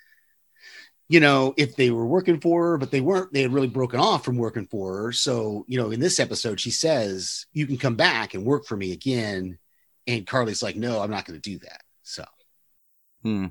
You 1.08 1.20
know 1.20 1.54
if 1.56 1.76
they 1.76 1.90
were 1.90 2.06
working 2.06 2.40
for 2.40 2.70
her 2.70 2.78
but 2.78 2.90
they 2.90 3.00
weren't 3.00 3.32
they 3.32 3.42
had 3.42 3.52
really 3.52 3.68
broken 3.68 4.00
off 4.00 4.24
from 4.24 4.36
working 4.36 4.66
for 4.66 5.04
her. 5.04 5.12
So 5.12 5.64
you 5.68 5.78
know 5.78 5.90
in 5.90 6.00
this 6.00 6.18
episode 6.18 6.60
she 6.60 6.70
says 6.70 7.46
you 7.52 7.66
can 7.66 7.76
come 7.78 7.96
back 7.96 8.34
and 8.34 8.44
work 8.44 8.66
for 8.66 8.76
me 8.76 8.92
again. 8.92 9.58
And 10.06 10.26
carly's 10.26 10.62
like 10.62 10.76
no 10.76 11.00
i'm 11.00 11.10
not 11.10 11.26
going 11.26 11.40
to 11.40 11.50
do 11.50 11.58
that. 11.58 11.82
So. 12.02 12.24
Hmm. 13.22 13.46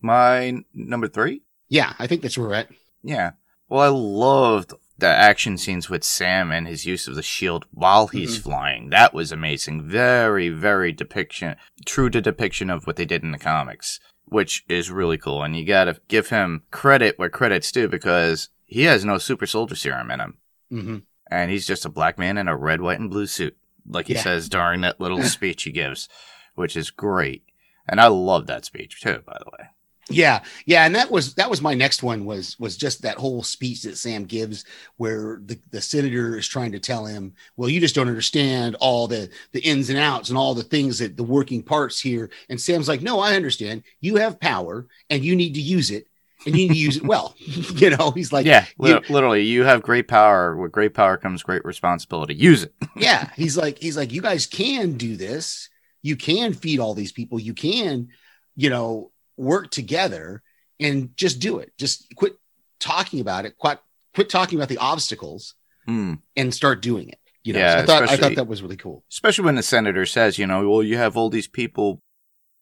My 0.00 0.62
number 0.74 1.08
three? 1.08 1.42
yeah 1.70 1.92
i 1.98 2.06
think 2.06 2.22
that's 2.22 2.38
where 2.38 2.48
we're 2.48 2.54
at. 2.54 2.70
Yeah. 3.02 3.32
Well, 3.68 3.80
I 3.80 3.88
loved 3.88 4.72
the 4.98 5.06
action 5.06 5.56
scenes 5.56 5.88
with 5.88 6.02
Sam 6.02 6.50
and 6.50 6.66
his 6.66 6.84
use 6.84 7.06
of 7.06 7.14
the 7.14 7.22
shield 7.22 7.66
while 7.70 8.08
he's 8.08 8.38
Mhm. 8.38 8.42
flying. 8.42 8.90
That 8.90 9.14
was 9.14 9.30
amazing. 9.30 9.88
Very, 9.88 10.48
very 10.48 10.90
depiction, 10.92 11.56
true 11.86 12.10
to 12.10 12.20
depiction 12.20 12.68
of 12.68 12.86
what 12.86 12.96
they 12.96 13.04
did 13.04 13.22
in 13.22 13.30
the 13.30 13.38
comics, 13.38 14.00
which 14.24 14.64
is 14.68 14.90
really 14.90 15.16
cool. 15.16 15.42
And 15.44 15.56
you 15.56 15.64
gotta 15.64 16.00
give 16.08 16.30
him 16.30 16.64
credit 16.72 17.16
where 17.18 17.28
credit's 17.30 17.70
due 17.70 17.86
because 17.88 18.48
he 18.66 18.82
has 18.84 19.04
no 19.04 19.18
super 19.18 19.46
soldier 19.46 19.76
serum 19.76 20.10
in 20.10 20.20
him. 20.20 20.38
hmm 20.68 20.96
And 21.30 21.50
he's 21.50 21.66
just 21.66 21.84
a 21.84 21.90
black 21.90 22.18
man 22.18 22.36
in 22.38 22.48
a 22.48 22.56
red, 22.56 22.80
white, 22.80 22.98
and 22.98 23.08
blue 23.10 23.26
suit, 23.26 23.56
like 23.86 24.08
he 24.08 24.14
Yeah. 24.14 24.22
says 24.22 24.48
during 24.48 24.80
that 24.80 25.00
little 25.00 25.22
speech 25.38 25.62
he 25.62 25.70
gives, 25.70 26.08
which 26.54 26.76
is 26.76 26.90
great. 26.90 27.44
And 27.86 28.00
I 28.00 28.08
love 28.08 28.46
that 28.48 28.64
speech 28.64 29.00
too, 29.00 29.22
by 29.26 29.38
the 29.38 29.50
way. 29.52 29.68
Yeah, 30.10 30.42
yeah, 30.64 30.86
and 30.86 30.94
that 30.96 31.10
was 31.10 31.34
that 31.34 31.50
was 31.50 31.60
my 31.60 31.74
next 31.74 32.02
one 32.02 32.24
was 32.24 32.58
was 32.58 32.78
just 32.78 33.02
that 33.02 33.18
whole 33.18 33.42
speech 33.42 33.82
that 33.82 33.98
Sam 33.98 34.24
gives 34.24 34.64
where 34.96 35.38
the, 35.44 35.58
the 35.70 35.82
senator 35.82 36.38
is 36.38 36.48
trying 36.48 36.72
to 36.72 36.78
tell 36.80 37.04
him, 37.04 37.34
well, 37.56 37.68
you 37.68 37.78
just 37.78 37.94
don't 37.94 38.08
understand 38.08 38.74
all 38.80 39.06
the 39.06 39.28
the 39.52 39.60
ins 39.60 39.90
and 39.90 39.98
outs 39.98 40.30
and 40.30 40.38
all 40.38 40.54
the 40.54 40.62
things 40.62 40.98
that 41.00 41.16
the 41.18 41.22
working 41.22 41.62
parts 41.62 42.00
here. 42.00 42.30
And 42.48 42.58
Sam's 42.58 42.88
like, 42.88 43.02
no, 43.02 43.20
I 43.20 43.36
understand. 43.36 43.82
You 44.00 44.16
have 44.16 44.40
power 44.40 44.86
and 45.10 45.22
you 45.22 45.36
need 45.36 45.54
to 45.54 45.60
use 45.60 45.90
it, 45.90 46.06
and 46.46 46.56
you 46.56 46.68
need 46.68 46.74
to 46.74 46.80
use 46.80 46.96
it 46.96 47.04
well. 47.04 47.34
you 47.38 47.90
know, 47.90 48.10
he's 48.12 48.32
like, 48.32 48.46
yeah, 48.46 48.64
you- 48.80 49.00
literally, 49.10 49.44
you 49.44 49.64
have 49.64 49.82
great 49.82 50.08
power. 50.08 50.56
With 50.56 50.72
great 50.72 50.94
power 50.94 51.18
comes 51.18 51.42
great 51.42 51.64
responsibility. 51.64 52.34
Use 52.34 52.62
it. 52.64 52.72
yeah 52.96 53.30
he's 53.36 53.56
like 53.56 53.78
he's 53.78 53.96
like 53.96 54.12
you 54.12 54.22
guys 54.22 54.46
can 54.46 54.92
do 54.96 55.16
this 55.16 55.68
you 56.02 56.16
can 56.16 56.52
feed 56.52 56.80
all 56.80 56.94
these 56.94 57.12
people 57.12 57.38
you 57.38 57.54
can 57.54 58.08
you 58.56 58.70
know 58.70 59.10
work 59.38 59.70
together 59.70 60.42
and 60.80 61.16
just 61.16 61.38
do 61.40 61.58
it 61.58 61.72
just 61.78 62.14
quit 62.16 62.34
talking 62.80 63.20
about 63.20 63.44
it 63.44 63.56
quit 63.58 63.78
quit 64.14 64.28
talking 64.28 64.58
about 64.58 64.68
the 64.68 64.78
obstacles 64.78 65.54
Hmm. 65.86 66.14
and 66.36 66.52
start 66.54 66.82
doing 66.82 67.08
it 67.08 67.18
you 67.44 67.52
know 67.54 67.60
Yeah, 67.60 67.76
so 67.76 67.82
I, 67.82 67.86
thought, 67.86 68.08
I 68.10 68.16
thought 68.18 68.34
that 68.34 68.46
was 68.46 68.62
really 68.62 68.76
cool 68.76 69.04
Especially 69.10 69.44
when 69.44 69.54
the 69.54 69.62
senator 69.62 70.04
says, 70.04 70.38
you 70.38 70.46
know, 70.46 70.68
well, 70.68 70.82
you 70.82 70.96
have 70.98 71.16
all 71.16 71.30
these 71.30 71.48
people 71.48 72.02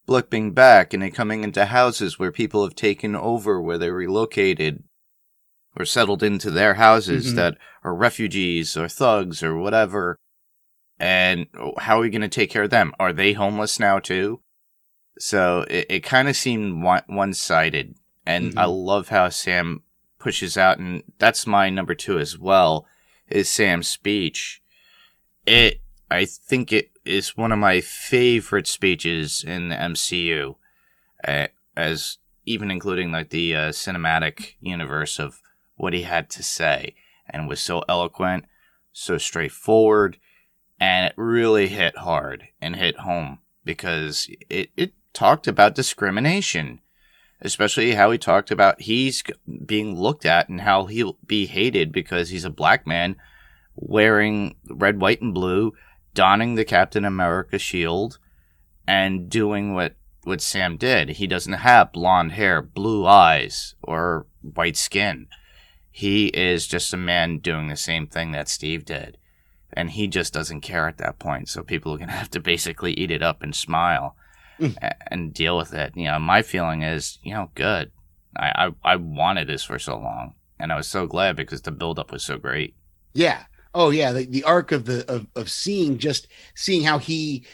blipping 0.07 0.53
back 0.53 0.93
and 0.93 1.03
they 1.03 1.09
coming 1.09 1.43
into 1.43 1.65
houses 1.65 2.17
where 2.17 2.31
people 2.31 2.63
have 2.63 2.75
taken 2.75 3.13
over, 3.15 3.61
where 3.61 3.77
they 3.77 3.91
relocated 3.91 4.83
or 5.75 5.83
settled 5.83 6.23
into 6.23 6.49
their 6.49 6.75
houses 6.75 7.33
Mhm. 7.33 7.35
that 7.35 7.57
are 7.83 7.93
refugees 7.93 8.77
or 8.77 8.87
thugs 8.87 9.43
or 9.43 9.57
whatever. 9.57 10.15
And 10.99 11.47
how 11.79 11.97
are 11.97 12.01
we 12.01 12.09
going 12.09 12.21
to 12.21 12.29
take 12.29 12.49
care 12.49 12.63
of 12.63 12.69
them? 12.69 12.93
Are 12.99 13.11
they 13.13 13.33
homeless 13.33 13.79
now 13.79 13.99
too? 13.99 14.41
So 15.19 15.65
it, 15.69 15.85
it 15.89 15.99
kind 16.01 16.27
of 16.27 16.35
seemed 16.35 16.83
one 16.83 17.33
sided. 17.33 17.95
And 18.25 18.53
Mhm. 18.53 18.57
I 18.57 18.65
love 18.65 19.09
how 19.09 19.29
Sam 19.29 19.83
pushes 20.19 20.57
out, 20.57 20.79
and 20.79 21.03
that's 21.17 21.47
my 21.47 21.69
number 21.69 21.95
two 21.95 22.19
as 22.19 22.37
well, 22.37 22.85
is 23.29 23.49
Sam's 23.49 23.87
speech. 23.87 24.61
It, 25.45 25.81
I 26.11 26.25
think 26.25 26.73
it 26.73 26.91
is 27.05 27.37
one 27.37 27.51
of 27.51 27.59
my 27.59 27.79
favorite 27.81 28.67
speeches 28.67 29.43
in 29.43 29.69
the 29.69 29.75
MCU, 29.75 30.57
uh, 31.25 31.47
as 31.75 32.17
even 32.45 32.69
including 32.69 33.11
like 33.11 33.29
the 33.29 33.55
uh, 33.55 33.69
cinematic 33.69 34.55
universe 34.59 35.19
of 35.19 35.41
what 35.75 35.93
he 35.93 36.01
had 36.03 36.29
to 36.31 36.43
say, 36.43 36.95
and 37.29 37.47
was 37.47 37.61
so 37.61 37.83
eloquent, 37.87 38.45
so 38.91 39.17
straightforward, 39.17 40.17
and 40.79 41.05
it 41.05 41.13
really 41.17 41.67
hit 41.67 41.97
hard 41.97 42.49
and 42.61 42.75
hit 42.75 42.99
home 42.99 43.39
because 43.63 44.29
it, 44.49 44.69
it 44.75 44.93
talked 45.17 45.47
about 45.47 45.73
discrimination, 45.73 46.79
especially 47.41 47.95
how 47.95 48.11
he 48.11 48.19
talked 48.19 48.51
about 48.51 48.81
he's 48.83 49.23
being 49.65 49.99
looked 49.99 50.27
at 50.27 50.47
and 50.47 50.61
how 50.61 50.85
he'll 50.85 51.17
be 51.25 51.47
hated 51.47 51.91
because 51.91 52.29
he's 52.29 52.45
a 52.45 52.51
black 52.51 52.85
man 52.85 53.15
wearing 53.75 54.55
red, 54.69 55.01
white, 55.01 55.19
and 55.19 55.33
blue, 55.33 55.73
donning 56.13 56.53
the 56.53 56.63
Captain 56.63 57.03
America 57.03 57.57
shield, 57.57 58.19
and 58.87 59.27
doing 59.27 59.73
what, 59.73 59.95
what 60.23 60.39
Sam 60.39 60.77
did. 60.77 61.09
He 61.09 61.25
doesn't 61.25 61.53
have 61.53 61.91
blonde 61.91 62.33
hair, 62.33 62.61
blue 62.61 63.07
eyes, 63.07 63.73
or 63.81 64.27
white 64.41 64.77
skin. 64.77 65.25
He 65.89 66.27
is 66.27 66.67
just 66.67 66.93
a 66.93 66.97
man 66.97 67.39
doing 67.39 67.69
the 67.69 67.75
same 67.75 68.05
thing 68.05 68.33
that 68.33 68.49
Steve 68.49 68.85
did. 68.85 69.17
And 69.73 69.89
he 69.89 70.07
just 70.07 70.31
doesn't 70.31 70.61
care 70.61 70.87
at 70.87 70.99
that 70.99 71.17
point. 71.17 71.49
So 71.49 71.63
people 71.63 71.91
are 71.93 71.97
going 71.97 72.07
to 72.09 72.13
have 72.13 72.29
to 72.31 72.39
basically 72.39 72.93
eat 72.93 73.09
it 73.09 73.23
up 73.23 73.41
and 73.41 73.55
smile 73.55 74.15
a- 74.59 75.13
and 75.13 75.33
deal 75.33 75.57
with 75.57 75.73
it. 75.73 75.93
You 75.95 76.05
know, 76.05 76.19
my 76.19 76.41
feeling 76.41 76.83
is, 76.83 77.19
you 77.23 77.33
know, 77.33 77.51
good. 77.55 77.91
I, 78.35 78.67
I, 78.83 78.91
I 78.93 78.95
wanted 78.97 79.47
this 79.47 79.63
for 79.63 79.79
so 79.79 79.97
long. 79.97 80.35
And 80.59 80.71
I 80.71 80.75
was 80.75 80.87
so 80.87 81.05
glad 81.07 81.35
because 81.35 81.61
the 81.61 81.71
buildup 81.71 82.11
was 82.11 82.23
so 82.23 82.37
great. 82.37 82.75
yeah 83.13 83.43
oh 83.75 83.89
yeah 83.91 84.11
the, 84.13 84.25
the 84.25 84.43
arc 84.43 84.71
of 84.71 84.85
the 84.85 85.05
of, 85.11 85.27
of 85.35 85.49
seeing 85.51 85.97
just 85.97 86.27
seeing 86.55 86.83
how 86.83 86.97
he 86.97 87.45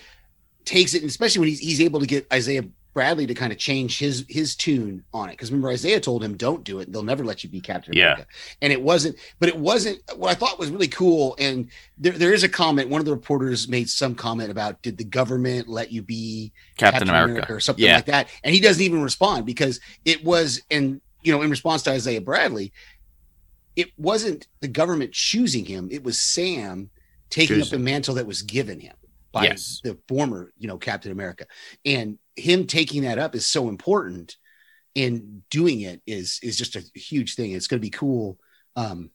takes 0.63 0.93
it 0.93 1.01
and 1.01 1.09
especially 1.09 1.39
when 1.39 1.49
he's, 1.49 1.59
he's 1.59 1.81
able 1.81 1.99
to 1.99 2.05
get 2.05 2.31
isaiah 2.31 2.63
bradley 2.93 3.25
to 3.25 3.33
kind 3.33 3.51
of 3.51 3.57
change 3.57 3.97
his 3.99 4.23
his 4.29 4.55
tune 4.55 5.03
on 5.13 5.27
it 5.29 5.31
because 5.33 5.49
remember 5.51 5.69
isaiah 5.69 5.99
told 5.99 6.23
him 6.23 6.37
don't 6.37 6.63
do 6.63 6.79
it 6.79 6.91
they'll 6.91 7.03
never 7.03 7.23
let 7.25 7.43
you 7.43 7.49
be 7.49 7.59
captain 7.59 7.93
Yeah. 7.93 8.13
america 8.13 8.25
and 8.61 8.71
it 8.71 8.81
wasn't 8.81 9.17
but 9.39 9.49
it 9.49 9.57
wasn't 9.57 9.99
what 10.15 10.29
i 10.31 10.33
thought 10.35 10.59
was 10.59 10.69
really 10.69 10.87
cool 10.87 11.35
and 11.39 11.69
there, 11.97 12.13
there 12.13 12.33
is 12.33 12.43
a 12.43 12.49
comment 12.49 12.89
one 12.89 12.99
of 12.99 13.05
the 13.05 13.11
reporters 13.11 13.67
made 13.67 13.89
some 13.89 14.13
comment 14.15 14.51
about 14.51 14.81
did 14.81 14.97
the 14.97 15.03
government 15.03 15.67
let 15.67 15.91
you 15.91 16.01
be 16.03 16.51
Captain, 16.77 17.09
America. 17.09 17.51
or 17.53 17.59
something 17.59 17.83
Yeah. 17.85 17.95
like 17.95 18.05
that. 18.05 18.27
And 18.43 18.53
he 18.53 18.59
doesn't 18.61 18.81
even 18.83 19.01
respond 19.01 19.45
because 19.45 19.79
it 20.05 20.23
was, 20.23 20.61
and 20.71 21.01
you 21.21 21.31
know, 21.31 21.41
in 21.41 21.49
response 21.49 21.83
to 21.83 21.91
Isaiah 21.91 22.19
Bradley, 22.21 22.73
it 23.75 23.89
wasn't 23.97 24.47
the 24.61 24.67
government 24.67 25.13
choosing 25.13 25.65
him; 25.65 25.87
it 25.91 26.03
was 26.03 26.19
Sam 26.19 26.89
taking 27.29 27.61
up 27.61 27.69
the 27.69 27.79
mantle 27.79 28.15
that 28.15 28.27
was 28.27 28.41
given 28.41 28.79
him 28.79 28.95
by 29.31 29.45
Yes. 29.45 29.81
the 29.83 29.97
former, 30.07 30.51
you 30.57 30.67
know, 30.67 30.77
Captain 30.77 31.11
America. 31.11 31.45
And 31.85 32.19
him 32.35 32.67
taking 32.67 33.03
that 33.03 33.19
up 33.19 33.35
is 33.35 33.45
so 33.45 33.69
important. 33.69 34.37
And 34.95 35.41
doing 35.49 35.81
it 35.81 36.01
is 36.05 36.39
is 36.43 36.55
just 36.55 36.75
a 36.75 36.83
huge 36.93 37.35
thing. 37.35 37.51
It's 37.51 37.65
going 37.65 37.79
to 37.79 37.85
be 37.85 37.89
cool. 37.89 38.37
Um, 38.75 39.09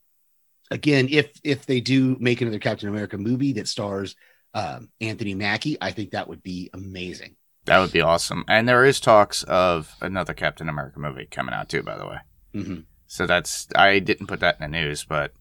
again, 0.70 1.06
if 1.08 1.30
if 1.44 1.66
they 1.66 1.80
do 1.80 2.16
make 2.18 2.40
another 2.40 2.58
Captain 2.58 2.88
America 2.88 3.16
movie 3.16 3.52
that 3.54 3.68
stars 3.68 4.16
um, 4.54 4.88
Anthony 5.00 5.34
Mackie, 5.34 5.76
I 5.80 5.92
think 5.92 6.10
that 6.10 6.28
would 6.28 6.42
be 6.42 6.70
amazing. 6.72 7.36
That 7.66 7.78
would 7.78 7.92
be 7.92 8.00
awesome. 8.00 8.44
And 8.48 8.68
there 8.68 8.84
is 8.84 8.98
talks 8.98 9.42
of 9.44 9.94
another 10.00 10.34
Captain 10.34 10.68
America 10.68 10.98
movie 10.98 11.28
coming 11.30 11.54
out 11.54 11.68
too, 11.68 11.82
by 11.82 11.98
the 11.98 12.06
way. 12.06 12.18
mm-hmm. 12.54 12.80
So 13.06 13.26
that's 13.26 13.68
I 13.76 14.00
didn't 14.00 14.26
put 14.26 14.40
that 14.40 14.56
in 14.60 14.70
the 14.70 14.78
news, 14.78 15.04
but 15.04 15.32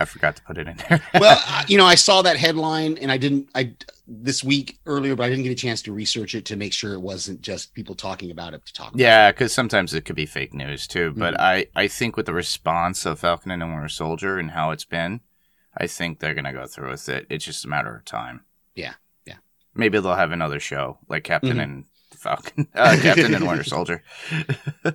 I 0.00 0.04
forgot 0.04 0.36
to 0.36 0.42
put 0.42 0.58
it 0.58 0.68
in 0.68 0.76
there. 0.88 1.00
well, 1.20 1.40
you 1.66 1.78
know, 1.78 1.86
I 1.86 1.94
saw 1.96 2.22
that 2.22 2.36
headline 2.36 2.98
and 2.98 3.10
I 3.10 3.16
didn't 3.16 3.48
I 3.54 3.74
this 4.06 4.42
week 4.44 4.78
earlier, 4.86 5.16
but 5.16 5.24
I 5.24 5.28
didn't 5.28 5.44
get 5.44 5.50
a 5.52 5.56
chance 5.56 5.82
to 5.82 5.92
research 5.92 6.34
it 6.34 6.44
to 6.46 6.56
make 6.56 6.72
sure 6.72 6.94
it 6.94 7.00
wasn't 7.00 7.40
just 7.40 7.74
people 7.74 7.94
talking 7.94 8.30
about 8.30 8.54
it 8.54 8.64
to 8.66 8.72
talk. 8.72 8.88
About 8.88 9.00
yeah, 9.00 9.30
because 9.32 9.52
sometimes 9.52 9.94
it 9.94 10.04
could 10.04 10.16
be 10.16 10.26
fake 10.26 10.54
news 10.54 10.86
too. 10.86 11.12
But 11.16 11.34
Mhm. 11.34 11.40
I 11.40 11.66
I 11.74 11.88
think 11.88 12.16
with 12.16 12.26
the 12.26 12.34
response 12.34 13.04
of 13.06 13.18
Falcon 13.20 13.50
and 13.50 13.62
the 13.62 13.66
Winter 13.66 13.88
Soldier 13.88 14.38
and 14.38 14.52
how 14.52 14.70
it's 14.70 14.84
been, 14.84 15.20
I 15.76 15.86
think 15.86 16.20
they're 16.20 16.34
gonna 16.34 16.52
go 16.52 16.66
through 16.66 16.90
with 16.90 17.08
it. 17.08 17.26
It's 17.30 17.44
just 17.44 17.64
a 17.64 17.68
matter 17.68 17.96
of 17.96 18.04
time. 18.04 18.42
Yeah, 18.74 18.94
yeah. 19.26 19.36
Maybe 19.74 19.98
they'll 20.00 20.14
have 20.14 20.32
another 20.32 20.60
show 20.60 20.98
like 21.08 21.24
Captain 21.24 21.56
Mhm. 21.56 21.62
and 21.62 21.84
Falcon, 22.16 22.68
uh, 22.74 22.96
Captain 23.00 23.34
and 23.34 23.46
Winter 23.46 23.64
Soldier. 23.76 24.02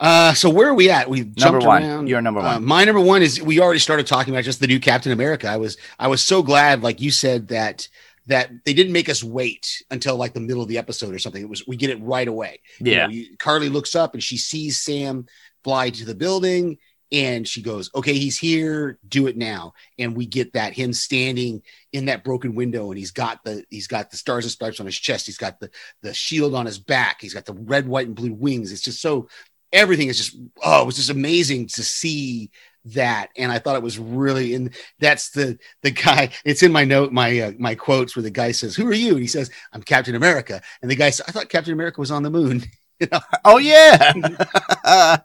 Uh, 0.00 0.32
so 0.34 0.48
where 0.48 0.68
are 0.68 0.74
we 0.74 0.90
at? 0.90 1.10
We 1.10 1.20
Number 1.20 1.34
jumped 1.40 1.66
one. 1.66 1.82
around. 1.82 2.06
You're 2.08 2.20
number 2.20 2.40
one. 2.40 2.48
Uh, 2.48 2.54
one. 2.54 2.64
my 2.64 2.84
number 2.84 3.00
one 3.00 3.22
is 3.22 3.42
we 3.42 3.60
already 3.60 3.80
started 3.80 4.06
talking 4.06 4.32
about 4.32 4.44
just 4.44 4.60
the 4.60 4.66
new 4.66 4.78
Captain 4.78 5.12
America. 5.12 5.48
I 5.48 5.56
was 5.56 5.76
I 5.98 6.08
was 6.08 6.24
so 6.24 6.42
glad, 6.42 6.82
like 6.82 7.00
you 7.00 7.10
said, 7.10 7.48
that 7.48 7.88
that 8.26 8.50
they 8.64 8.74
didn't 8.74 8.92
make 8.92 9.08
us 9.08 9.24
wait 9.24 9.82
until 9.90 10.16
like 10.16 10.34
the 10.34 10.40
middle 10.40 10.62
of 10.62 10.68
the 10.68 10.78
episode 10.78 11.14
or 11.14 11.18
something. 11.18 11.42
It 11.42 11.48
was 11.48 11.66
we 11.66 11.76
get 11.76 11.90
it 11.90 12.00
right 12.00 12.28
away. 12.28 12.60
You 12.78 12.92
yeah, 12.92 13.06
know, 13.06 13.12
you- 13.12 13.36
Carly 13.38 13.68
looks 13.70 13.94
up 13.96 14.14
and 14.14 14.22
she 14.22 14.36
sees 14.36 14.78
Sam 14.78 15.26
fly 15.64 15.90
to 15.90 16.04
the 16.04 16.14
building 16.14 16.78
and 17.10 17.48
she 17.48 17.62
goes, 17.62 17.90
Okay, 17.94 18.12
he's 18.12 18.38
here, 18.38 18.98
do 19.08 19.28
it 19.28 19.36
now. 19.38 19.72
And 19.98 20.14
we 20.14 20.26
get 20.26 20.52
that 20.52 20.74
him 20.74 20.92
standing 20.92 21.62
in 21.94 22.04
that 22.04 22.22
broken 22.22 22.54
window 22.54 22.90
and 22.90 22.98
he's 22.98 23.12
got 23.12 23.42
the 23.44 23.64
he's 23.70 23.86
got 23.86 24.10
the 24.10 24.18
stars 24.18 24.44
and 24.44 24.52
stripes 24.52 24.78
on 24.78 24.84
his 24.84 24.98
chest, 24.98 25.24
he's 25.24 25.38
got 25.38 25.58
the 25.58 25.70
the 26.02 26.12
shield 26.12 26.54
on 26.54 26.66
his 26.66 26.78
back, 26.78 27.22
he's 27.22 27.32
got 27.32 27.46
the 27.46 27.54
red, 27.54 27.88
white, 27.88 28.06
and 28.06 28.14
blue 28.14 28.34
wings. 28.34 28.70
It's 28.72 28.82
just 28.82 29.00
so 29.00 29.26
everything 29.72 30.08
is 30.08 30.16
just 30.18 30.36
oh, 30.62 30.82
it 30.82 30.86
was 30.86 30.96
just 30.96 31.10
amazing 31.10 31.66
to 31.66 31.82
see 31.82 32.50
that 32.84 33.28
and 33.36 33.52
i 33.52 33.58
thought 33.58 33.76
it 33.76 33.82
was 33.82 33.98
really 33.98 34.54
in 34.54 34.70
that's 34.98 35.30
the 35.30 35.58
the 35.82 35.90
guy 35.90 36.30
it's 36.44 36.62
in 36.62 36.72
my 36.72 36.84
note 36.84 37.12
my 37.12 37.38
uh, 37.40 37.52
my 37.58 37.74
quotes 37.74 38.16
where 38.16 38.22
the 38.22 38.30
guy 38.30 38.50
says 38.50 38.74
who 38.76 38.86
are 38.86 38.94
you 38.94 39.10
and 39.10 39.20
he 39.20 39.26
says 39.26 39.50
i'm 39.74 39.82
captain 39.82 40.14
america 40.14 40.62
and 40.80 40.90
the 40.90 40.94
guy 40.96 41.10
said 41.10 41.26
i 41.28 41.32
thought 41.32 41.50
captain 41.50 41.72
america 41.74 42.00
was 42.00 42.10
on 42.10 42.22
the 42.22 42.30
moon 42.30 42.62
Oh 43.44 43.58
yeah. 43.58 44.12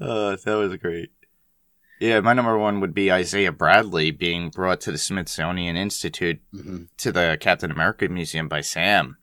oh, 0.00 0.36
that 0.36 0.44
was 0.46 0.76
great. 0.76 1.10
Yeah, 2.00 2.20
my 2.20 2.32
number 2.32 2.58
one 2.58 2.80
would 2.80 2.92
be 2.92 3.10
Isaiah 3.10 3.52
Bradley 3.52 4.10
being 4.10 4.50
brought 4.50 4.80
to 4.82 4.92
the 4.92 4.98
Smithsonian 4.98 5.76
Institute 5.76 6.40
Mhm. 6.52 6.88
to 6.98 7.12
the 7.12 7.38
Captain 7.40 7.70
America 7.70 8.08
Museum 8.08 8.48
by 8.48 8.60
Sam, 8.60 9.16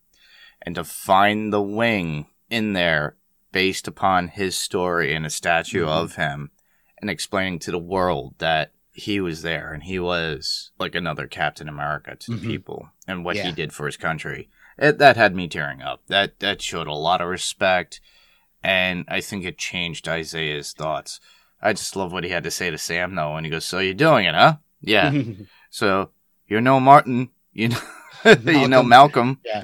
and 0.62 0.74
to 0.74 0.82
find 0.84 1.52
the 1.52 1.62
wing 1.62 2.26
in 2.50 2.72
there 2.72 3.16
based 3.52 3.86
upon 3.86 4.28
his 4.28 4.56
story 4.56 5.14
and 5.14 5.24
a 5.26 5.30
statue 5.30 5.84
Mhm. 5.84 5.88
of 5.88 6.14
him, 6.16 6.50
and 7.00 7.10
explaining 7.10 7.58
to 7.60 7.70
the 7.70 7.78
world 7.78 8.34
that 8.38 8.72
he 8.94 9.20
was 9.20 9.42
there 9.42 9.72
and 9.72 9.84
he 9.84 9.98
was 9.98 10.70
like 10.78 10.94
another 10.94 11.26
Captain 11.26 11.68
America 11.68 12.14
to 12.14 12.36
the 12.36 12.46
people 12.46 12.90
and 13.08 13.24
what 13.24 13.36
Yeah. 13.36 13.44
he 13.46 13.52
did 13.52 13.72
for 13.72 13.86
his 13.86 13.96
country. 13.96 14.48
It, 14.78 14.98
that 14.98 15.16
had 15.16 15.34
me 15.34 15.48
tearing 15.48 15.80
up. 15.82 16.02
That 16.08 16.38
that 16.40 16.60
showed 16.62 16.86
a 16.86 16.92
lot 16.94 17.20
of 17.20 17.28
respect, 17.28 18.00
and 18.62 19.04
I 19.08 19.20
think 19.20 19.44
it 19.44 19.58
changed 19.58 20.08
Isaiah's 20.08 20.72
thoughts. 20.72 21.20
I 21.60 21.72
just 21.72 21.94
love 21.96 22.12
what 22.12 22.24
he 22.24 22.30
had 22.30 22.44
to 22.44 22.50
say 22.50 22.70
to 22.70 22.78
Sam 22.78 23.14
though, 23.14 23.34
when 23.34 23.44
he 23.44 23.50
goes, 23.50 23.64
"So 23.64 23.78
you're 23.78 23.94
doing 23.94 24.24
it, 24.26 24.34
huh? 24.34 24.56
Yeah. 24.80 25.12
so 25.70 26.10
you're 26.48 26.60
no 26.60 26.80
Martin, 26.80 27.30
you 27.52 27.68
know, 27.68 27.80
you 28.44 28.68
know 28.68 28.82
Malcolm, 28.82 29.40
Yeah. 29.44 29.62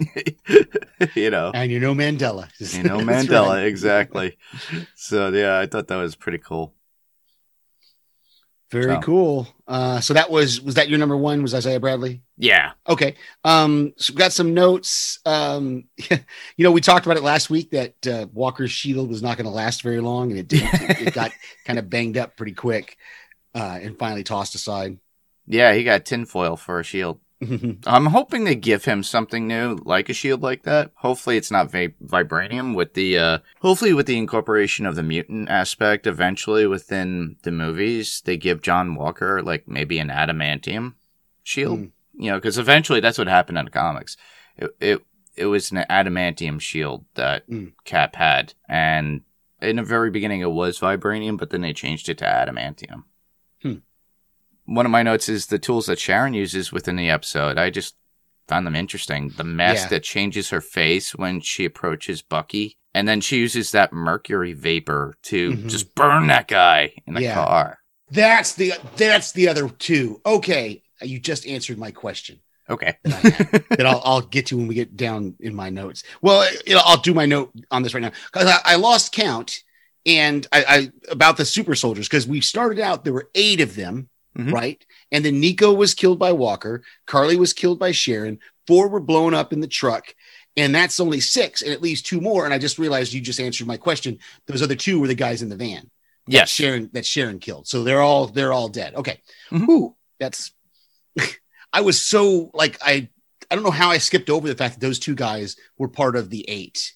you 1.15 1.31
know, 1.31 1.51
and 1.55 1.71
you 1.71 1.79
know 1.81 1.95
mandela 1.95 2.49
you 2.75 2.83
know 2.83 2.99
Mandela, 3.01 3.49
right. 3.57 3.67
exactly. 3.67 4.37
So 4.95 5.29
yeah, 5.31 5.59
I 5.59 5.67
thought 5.67 5.89
that 5.89 5.97
was 5.97 6.17
pretty 6.17 6.39
cool. 6.39 6.75
very 8.71 8.97
So. 8.97 9.01
cool 9.01 9.49
uh 9.67 9.99
so 10.01 10.13
that 10.15 10.31
was 10.31 10.61
was 10.61 10.75
that 10.75 10.89
your 10.91 10.99
number 10.99 11.17
one 11.17 11.41
was 11.43 11.55
isaiah 11.55 11.81
bradley 11.81 12.21
Yeah, 12.37 12.73
Okay. 12.89 13.15
Um, 13.45 13.95
so 13.97 14.13
we've 14.13 14.19
got 14.19 14.33
some 14.33 14.55
notes. 14.55 15.19
Um, 15.27 15.85
you 16.57 16.65
know, 16.65 16.71
we 16.73 16.81
talked 16.81 17.07
about 17.07 17.17
it 17.17 17.23
last 17.23 17.51
week 17.51 17.71
that 17.73 18.07
uh, 18.07 18.27
Walker's 18.33 18.71
shield 18.71 19.09
was 19.09 19.23
not 19.23 19.37
going 19.37 19.47
to 19.47 19.51
last 19.51 19.83
very 19.83 20.01
long, 20.01 20.31
and 20.31 20.39
it 20.39 20.49
did. 20.49 20.63
it, 20.63 21.09
it 21.09 21.15
got 21.15 21.33
kind 21.65 21.79
of 21.79 21.89
banged 21.91 22.17
up 22.17 22.37
pretty 22.37 22.53
quick, 22.55 22.97
uh, 23.55 23.79
and 23.83 23.99
finally 23.99 24.23
tossed 24.23 24.55
aside. 24.55 24.99
yeah, 25.47 25.73
he 25.75 25.83
got 25.83 26.05
tinfoil 26.05 26.57
for 26.57 26.79
a 26.79 26.85
shield. 26.85 27.19
I'm 27.41 28.07
hoping 28.07 28.45
they 28.45 28.57
give 28.57 28.85
him 28.85 29.03
something 29.03 29.47
new, 29.47 29.79
like 29.85 30.09
a 30.09 30.13
shield 30.13 30.43
like 30.43 30.65
that. 30.65 30.91
Hopefully, 30.97 31.37
it's 31.37 31.51
not 31.51 31.71
va- 31.71 31.93
vibranium 32.05 32.75
with 32.75 32.95
the, 32.95 33.17
uh, 33.17 33.39
hopefully 33.61 33.93
with 33.93 34.07
the 34.07 34.19
incorporation 34.19 34.87
of 34.87 34.97
the 34.97 35.05
mutant 35.05 35.49
aspect 35.49 36.07
eventually 36.07 36.67
within 36.67 37.37
the 37.43 37.53
movies, 37.53 38.23
they 38.25 38.37
give 38.37 38.61
John 38.61 38.97
Walker, 38.97 39.41
like, 39.43 39.69
maybe 39.69 40.01
an 40.01 40.09
adamantium 40.09 40.95
shield. 41.45 41.79
Mm. 41.79 41.91
You 42.15 42.31
know, 42.33 42.39
because 42.39 42.59
eventually 42.59 42.99
that's 42.99 43.19
what 43.19 43.29
happened 43.29 43.59
in 43.59 43.67
the 43.67 43.71
comics. 43.71 44.17
It, 44.57 44.71
it, 44.81 45.07
it 45.37 45.47
was 45.47 45.71
an 45.71 45.85
adamantium 45.89 46.61
shield 46.61 47.05
that 47.15 47.49
Mm. 47.49 47.75
Cap 47.85 48.17
had. 48.17 48.55
And 48.69 49.21
in 49.63 49.77
the 49.77 49.85
very 49.85 50.11
beginning, 50.11 50.41
it 50.41 50.51
was 50.51 50.81
vibranium, 50.81 51.39
but 51.39 51.51
then 51.51 51.61
they 51.61 51.73
changed 51.73 52.09
it 52.09 52.19
to 52.19 52.25
adamantium 52.25 53.05
one 54.69 54.87
of 54.87 54.93
my 54.93 55.03
notes 55.03 55.29
is 55.29 55.47
the 55.47 55.59
tools 55.59 55.87
that 55.87 55.99
Sharon 55.99 56.35
uses 56.35 56.73
within 56.73 56.97
the 56.97 57.11
episode. 57.11 57.59
I 57.59 57.71
just 57.71 57.95
found 58.47 58.67
them 58.67 58.77
interesting. 58.77 59.31
The 59.37 59.45
mask 59.45 59.85
Yeah. 59.85 59.89
that 59.91 60.03
changes 60.05 60.51
her 60.51 60.61
face 60.61 61.15
when 61.15 61.41
she 61.41 61.65
approaches 61.65 62.23
Bucky, 62.23 62.77
and 62.95 63.07
then 63.09 63.21
she 63.21 63.39
uses 63.39 63.73
that 63.73 63.93
mercury 63.93 64.53
vapor 64.53 65.15
to 65.25 65.53
Mhm. 65.53 65.69
just 65.69 65.95
burn 65.95 66.27
that 66.29 66.49
guy 66.49 66.93
in 67.07 67.15
the 67.15 67.23
Yeah. 67.23 67.35
car. 67.35 67.79
That's 68.11 68.55
the 68.55 68.73
that's 68.97 69.33
the 69.33 69.49
other 69.49 69.69
two. 69.69 70.21
Okay, 70.25 70.83
you 71.03 71.19
just 71.21 71.47
answered 71.47 71.79
my 71.79 71.91
question 71.91 72.41
Okay. 72.71 72.97
that 73.05 73.25
I, 73.71 73.75
that 73.77 73.87
I'll, 73.87 74.01
I'll 74.05 74.21
get 74.23 74.47
to 74.47 74.57
when 74.57 74.67
we 74.67 74.75
get 74.75 74.97
down 74.97 75.35
in 75.41 75.55
my 75.55 75.69
notes. 75.71 76.03
Well, 76.23 76.49
you 76.67 76.75
know, 76.75 76.81
I'll 76.85 76.97
do 77.01 77.13
my 77.15 77.27
note 77.27 77.53
on 77.71 77.83
this 77.83 77.93
right 77.95 78.01
now 78.03 78.13
because 78.33 78.47
I, 78.49 78.61
I 78.65 78.77
lost 78.77 79.13
count 79.13 79.63
and 80.07 80.47
I, 80.53 80.65
I 80.69 80.91
about 81.11 81.37
the 81.37 81.45
super 81.45 81.75
soldiers 81.75 82.09
because 82.09 82.27
we 82.27 82.41
started 82.41 82.79
out 82.81 83.05
there 83.05 83.13
were 83.13 83.29
eight 83.35 83.61
of 83.61 83.75
them, 83.75 84.09
Mhm. 84.39 84.53
right? 84.53 84.87
And 85.13 85.25
then 85.25 85.41
Nico 85.41 85.73
was 85.73 85.95
killed 85.95 86.19
by 86.19 86.33
Walker, 86.33 86.83
Carly 87.07 87.37
was 87.37 87.53
killed 87.53 87.79
by 87.79 87.93
Sharon, 87.93 88.39
four 88.67 88.89
were 88.89 89.01
blown 89.01 89.35
up 89.35 89.53
in 89.53 89.61
the 89.61 89.67
truck. 89.69 90.15
And 90.57 90.75
that's 90.75 90.99
only 91.01 91.21
six, 91.21 91.63
and 91.63 91.73
at 91.73 91.83
least 91.83 92.07
two 92.07 92.21
more. 92.21 92.45
And 92.45 92.53
I 92.53 92.59
just 92.59 92.79
realized 92.79 93.13
you 93.13 93.21
just 93.21 93.39
answered 93.41 93.67
my 93.69 93.77
question. 93.77 94.19
Those 94.47 94.61
other 94.63 94.75
two 94.75 94.99
were 94.99 95.07
the 95.07 95.15
guys 95.15 95.41
in 95.41 95.49
the 95.49 95.57
van. 95.57 95.89
Yes. 96.27 96.51
Sharon 96.51 96.91
that 96.95 97.07
Sharon 97.07 97.39
killed. 97.39 97.69
So 97.69 97.85
they're 97.85 98.03
all 98.03 98.27
they're 98.27 98.53
all 98.53 98.69
dead. 98.69 98.95
Okay. 98.97 99.21
Mhm. 99.51 99.69
Ooh, 99.69 99.97
that's 100.19 100.53
I 101.73 101.81
was 101.81 102.03
so 102.03 102.51
like 102.55 102.77
I 102.83 103.09
I 103.51 103.55
don't 103.55 103.65
know 103.65 103.71
how 103.71 103.91
I 103.91 103.99
skipped 103.99 104.31
over 104.31 104.47
the 104.49 104.55
fact 104.57 104.75
that 104.75 104.81
those 104.87 104.99
two 104.99 105.15
guys 105.15 105.57
were 105.79 105.89
part 105.89 106.17
of 106.17 106.29
the 106.29 106.45
eight 106.49 106.93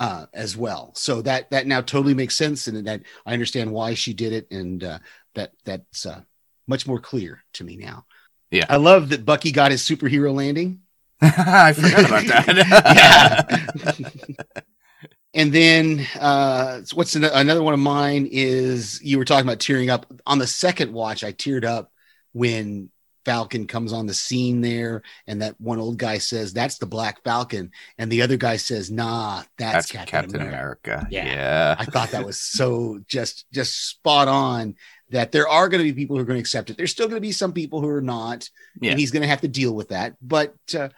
uh 0.00 0.26
as 0.34 0.56
well. 0.56 0.92
So 0.96 1.22
that 1.22 1.50
that 1.50 1.66
now 1.66 1.80
totally 1.80 2.14
makes 2.14 2.36
sense 2.36 2.66
and 2.66 2.86
that 2.86 3.02
I 3.24 3.32
understand 3.32 3.72
why 3.72 3.94
she 3.94 4.12
did 4.12 4.32
it 4.32 4.50
and 4.50 4.82
uh 4.84 4.98
that 5.34 5.52
that's 5.64 6.04
uh 6.04 6.22
much 6.68 6.86
more 6.86 7.00
clear 7.00 7.42
to 7.54 7.64
me 7.64 7.76
now. 7.76 8.06
Yeah. 8.50 8.66
I 8.68 8.76
love 8.76 9.08
that 9.10 9.24
Bucky 9.24 9.50
got 9.52 9.70
his 9.70 9.82
superhero 9.82 10.32
landing. 10.34 10.80
I 11.20 11.72
forgot 11.72 12.04
about 12.06 12.26
that. 12.26 14.04
And 15.34 15.52
then 15.52 16.06
uh 16.18 16.80
what's 16.94 17.14
an- 17.14 17.24
another 17.24 17.62
one 17.62 17.74
of 17.74 17.80
mine 17.80 18.28
is 18.32 18.98
you 19.02 19.18
were 19.18 19.26
talking 19.26 19.46
about 19.46 19.60
tearing 19.60 19.90
up 19.90 20.06
on 20.26 20.38
the 20.38 20.46
second 20.46 20.92
watch. 20.92 21.22
I 21.22 21.32
teared 21.32 21.64
up 21.64 21.92
when 22.32 22.90
Falcon 23.24 23.66
comes 23.66 23.92
on 23.92 24.06
the 24.06 24.14
scene 24.14 24.62
there, 24.62 25.02
and 25.26 25.42
that 25.42 25.60
one 25.60 25.78
old 25.78 25.98
guy 25.98 26.16
says, 26.16 26.54
That's 26.54 26.78
the 26.78 26.86
Black 26.86 27.22
Falcon. 27.24 27.72
And 27.98 28.10
the 28.10 28.22
other 28.22 28.38
guy 28.38 28.56
says, 28.56 28.90
Nah, 28.90 29.42
that's, 29.58 29.90
That's 29.90 29.92
Captain, 29.92 30.08
Captain, 30.08 30.40
America. 30.40 30.92
America. 30.92 31.08
Yeah. 31.10 31.26
Yeah. 31.26 31.76
I 31.78 31.84
thought 31.84 32.12
that 32.12 32.24
was 32.24 32.40
so 32.40 33.00
just 33.06 33.44
just 33.52 33.90
spot 33.90 34.28
on 34.28 34.76
that 35.10 35.32
there 35.32 35.48
are 35.48 35.68
going 35.68 35.84
to 35.84 35.90
be 35.92 35.98
people 35.98 36.16
who 36.16 36.22
are 36.22 36.26
going 36.26 36.36
to 36.36 36.40
accept 36.40 36.70
it. 36.70 36.76
There's 36.76 36.90
still 36.90 37.06
going 37.08 37.16
to 37.16 37.26
be 37.26 37.32
some 37.32 37.52
people 37.52 37.80
who 37.80 37.88
are 37.88 38.02
not, 38.02 38.48
Yeah. 38.80 38.90
and 38.90 39.00
he's 39.00 39.10
going 39.10 39.22
to 39.22 39.28
have 39.28 39.40
to 39.42 39.48
deal 39.48 39.74
with 39.74 39.88
that. 39.88 40.16
But 40.20 40.54
uh, 40.78 40.90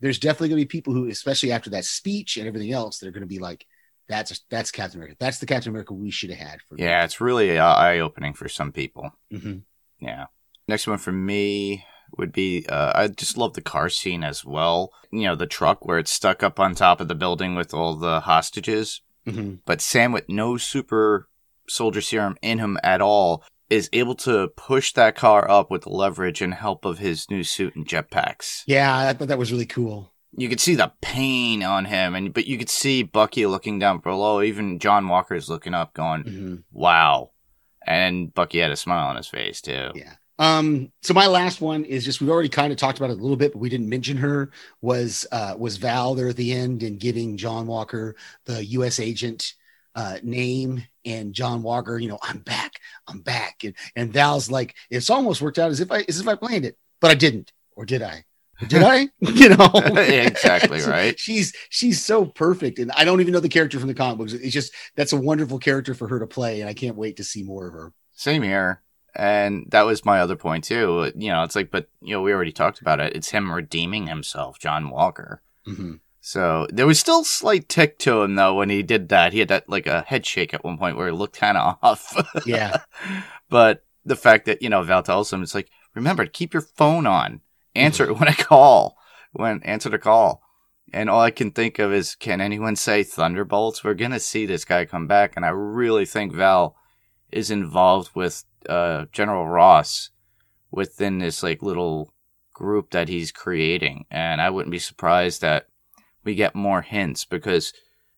there's 0.00 0.18
definitely 0.18 0.48
going 0.50 0.60
to 0.60 0.66
be 0.66 0.78
people 0.78 0.94
who, 0.94 1.08
especially 1.08 1.52
after 1.52 1.70
that 1.70 1.84
speech 1.84 2.36
and 2.36 2.46
everything 2.48 2.72
else, 2.72 2.98
that 2.98 3.08
are 3.08 3.12
going 3.12 3.20
to 3.22 3.26
be 3.26 3.38
like, 3.38 3.66
"That's 4.08 4.40
that's 4.50 4.70
Captain 4.70 4.98
America. 4.98 5.16
That's 5.20 5.38
the 5.38 5.46
Captain 5.46 5.70
America 5.70 5.94
we 5.94 6.10
should 6.10 6.30
have 6.30 6.38
had." 6.48 6.60
For 6.68 6.76
Yeah, 6.78 7.04
it's 7.04 7.20
really 7.20 7.58
uh, 7.58 7.74
eye 7.74 7.98
opening 8.00 8.34
for 8.34 8.48
some 8.48 8.72
people. 8.72 9.12
hmm 9.30 9.58
Yeah. 10.00 10.26
Next 10.68 10.86
one 10.86 10.98
for 10.98 11.12
me 11.12 11.84
would 12.18 12.32
be 12.32 12.64
uh, 12.68 12.92
I 12.94 13.08
just 13.08 13.36
love 13.36 13.54
the 13.54 13.60
car 13.62 13.88
scene 13.88 14.22
as 14.24 14.44
well. 14.44 14.92
You 15.10 15.22
know, 15.24 15.34
the 15.36 15.46
truck 15.46 15.84
where 15.84 15.98
it's 15.98 16.12
stuck 16.12 16.42
up 16.42 16.58
on 16.60 16.74
top 16.74 17.00
of 17.00 17.08
the 17.08 17.14
building 17.14 17.54
with 17.54 17.72
all 17.74 17.94
the 17.96 18.20
hostages. 18.20 19.02
hmm 19.26 19.54
But 19.66 19.80
Sam 19.80 20.12
with 20.12 20.28
no 20.28 20.56
super 20.56 21.28
soldier 21.68 22.00
serum 22.00 22.36
in 22.42 22.58
him 22.58 22.78
at 22.82 23.00
all, 23.00 23.44
is 23.70 23.88
able 23.92 24.14
to 24.14 24.48
push 24.48 24.92
that 24.92 25.16
car 25.16 25.50
up 25.50 25.70
with 25.70 25.82
the 25.82 25.88
leverage 25.88 26.42
and 26.42 26.52
help 26.54 26.84
of 26.84 26.98
his 26.98 27.30
new 27.30 27.42
suit 27.42 27.74
and 27.74 27.86
jetpacks. 27.86 28.62
Yeah, 28.66 29.08
I 29.08 29.12
thought 29.14 29.28
that 29.28 29.38
was 29.38 29.50
really 29.50 29.66
cool. 29.66 30.12
You 30.36 30.48
could 30.48 30.60
see 30.60 30.74
the 30.74 30.92
pain 31.00 31.62
on 31.62 31.86
him, 31.86 32.14
and 32.14 32.32
but 32.32 32.46
you 32.46 32.58
could 32.58 32.70
see 32.70 33.02
Bucky 33.02 33.46
looking 33.46 33.78
down 33.78 33.98
below. 33.98 34.42
Even 34.42 34.78
John 34.78 35.08
Walker's 35.08 35.48
looking 35.48 35.74
up, 35.74 35.94
going, 35.94 36.22
hmm 36.22 36.56
"Wow!" 36.70 37.32
And 37.86 38.32
Bucky 38.32 38.58
had 38.58 38.70
a 38.70 38.76
smile 38.76 39.08
on 39.08 39.16
his 39.16 39.28
face 39.28 39.60
too. 39.60 39.90
Yeah. 39.94 40.14
Um, 40.38 40.90
so 41.02 41.14
my 41.14 41.26
last 41.26 41.60
one 41.60 41.84
is 41.84 42.04
just 42.04 42.20
we've 42.20 42.30
already 42.30 42.48
kind 42.48 42.72
of 42.72 42.78
talked 42.78 42.98
about 42.98 43.10
it 43.10 43.18
a 43.18 43.22
little 43.22 43.36
bit, 43.36 43.52
but 43.52 43.58
we 43.58 43.68
didn't 43.68 43.88
mention 43.88 44.16
her 44.16 44.50
was 44.80 45.26
uh 45.30 45.54
was 45.58 45.76
Val 45.76 46.14
there 46.14 46.28
at 46.28 46.36
the 46.36 46.52
end 46.52 46.82
and 46.82 46.98
giving 46.98 47.36
John 47.36 47.66
Walker 47.66 48.16
the 48.46 48.64
US 48.66 48.98
agent 48.98 49.54
uh 49.94 50.18
name 50.22 50.82
and 51.04 51.32
John 51.34 51.62
Walker, 51.62 51.98
you 51.98 52.08
know, 52.08 52.18
I'm 52.22 52.38
back, 52.38 52.74
I'm 53.08 53.20
back. 53.20 53.64
And 53.64 53.74
and 53.96 54.12
Val's 54.12 54.50
like, 54.50 54.74
it's 54.90 55.10
almost 55.10 55.42
worked 55.42 55.58
out 55.58 55.70
as 55.70 55.80
if 55.80 55.90
I 55.90 56.04
as 56.08 56.20
if 56.20 56.28
I 56.28 56.34
planned 56.34 56.64
it, 56.64 56.78
but 57.00 57.10
I 57.10 57.14
didn't, 57.14 57.52
or 57.76 57.84
did 57.84 58.02
I? 58.02 58.24
Or 58.60 58.66
did 58.66 58.82
I? 58.82 59.08
you 59.20 59.48
know, 59.50 59.70
Exactly, 59.96 60.80
So 60.80 60.90
right? 60.90 61.18
She's 61.18 61.54
she's 61.70 62.02
so 62.04 62.24
perfect, 62.26 62.78
and 62.78 62.92
I 62.92 63.04
don't 63.04 63.20
even 63.20 63.32
know 63.32 63.40
the 63.40 63.48
character 63.48 63.78
from 63.78 63.88
the 63.88 63.94
comic 63.94 64.18
books. 64.18 64.32
It's 64.32 64.52
just 64.52 64.72
that's 64.96 65.12
a 65.12 65.16
wonderful 65.16 65.58
character 65.58 65.94
for 65.94 66.08
her 66.08 66.18
to 66.20 66.26
play, 66.26 66.60
and 66.60 66.68
I 66.68 66.74
can't 66.74 66.96
wait 66.96 67.16
to 67.16 67.24
see 67.24 67.42
more 67.42 67.66
of 67.66 67.74
her. 67.74 67.92
Same 68.14 68.42
here. 68.42 68.82
And 69.14 69.66
that 69.68 69.82
was 69.82 70.06
my 70.06 70.20
other 70.20 70.36
point 70.36 70.64
too. 70.64 71.12
You 71.14 71.30
know, 71.30 71.42
it's 71.42 71.54
like, 71.54 71.70
but 71.70 71.88
you 72.00 72.14
know, 72.14 72.22
we 72.22 72.32
already 72.32 72.52
talked 72.52 72.80
about 72.80 72.98
it. 72.98 73.14
It's 73.14 73.30
him 73.30 73.52
redeeming 73.52 74.06
himself, 74.06 74.58
John 74.58 74.88
Walker. 74.88 75.42
Mhm. 75.66 76.00
So 76.24 76.68
there 76.70 76.86
was 76.86 77.00
still 77.00 77.24
slight 77.24 77.68
tick 77.68 77.98
to 77.98 78.22
him 78.22 78.36
though 78.36 78.54
when 78.54 78.70
he 78.70 78.84
did 78.84 79.08
that. 79.08 79.32
He 79.32 79.40
had 79.40 79.48
that 79.48 79.68
like 79.68 79.88
a 79.88 80.02
head 80.02 80.24
shake 80.24 80.54
at 80.54 80.62
one 80.62 80.78
point 80.78 80.96
where 80.96 81.08
he 81.08 81.12
looked 81.12 81.36
kind 81.36 81.58
of 81.58 81.78
off. 81.82 82.14
Yeah. 82.46 82.82
but 83.50 83.84
the 84.04 84.14
fact 84.14 84.46
that 84.46 84.62
you 84.62 84.70
know 84.70 84.82
Val 84.82 85.02
tells 85.02 85.32
him 85.32 85.42
it's 85.42 85.54
like, 85.54 85.68
remember 85.94 86.24
to 86.24 86.30
keep 86.30 86.54
your 86.54 86.62
phone 86.62 87.08
on, 87.08 87.40
answer 87.74 88.04
it 88.08 88.18
when 88.18 88.28
I 88.28 88.34
call, 88.34 88.96
when 89.32 89.62
answer 89.64 89.88
the 89.88 89.98
call. 89.98 90.42
And 90.92 91.10
all 91.10 91.20
I 91.20 91.32
can 91.32 91.50
think 91.50 91.80
of 91.80 91.92
is, 91.92 92.14
can 92.14 92.40
anyone 92.40 92.76
say 92.76 93.02
thunderbolts? 93.02 93.82
We're 93.82 93.94
gonna 93.94 94.20
see 94.20 94.46
this 94.46 94.64
guy 94.64 94.84
come 94.84 95.08
back, 95.08 95.32
and 95.34 95.44
I 95.44 95.48
really 95.48 96.04
think 96.04 96.32
Val 96.32 96.76
is 97.32 97.50
involved 97.50 98.10
with 98.14 98.44
uh, 98.68 99.06
General 99.10 99.48
Ross 99.48 100.10
within 100.70 101.18
this 101.18 101.42
like 101.42 101.62
little 101.62 102.14
group 102.54 102.90
that 102.90 103.08
he's 103.08 103.32
creating, 103.32 104.04
and 104.08 104.40
I 104.40 104.50
wouldn't 104.50 104.70
be 104.70 104.78
surprised 104.78 105.40
that 105.40 105.66
we 106.24 106.34
get 106.34 106.54
more 106.54 106.82
hints 106.82 107.24
because 107.24 107.72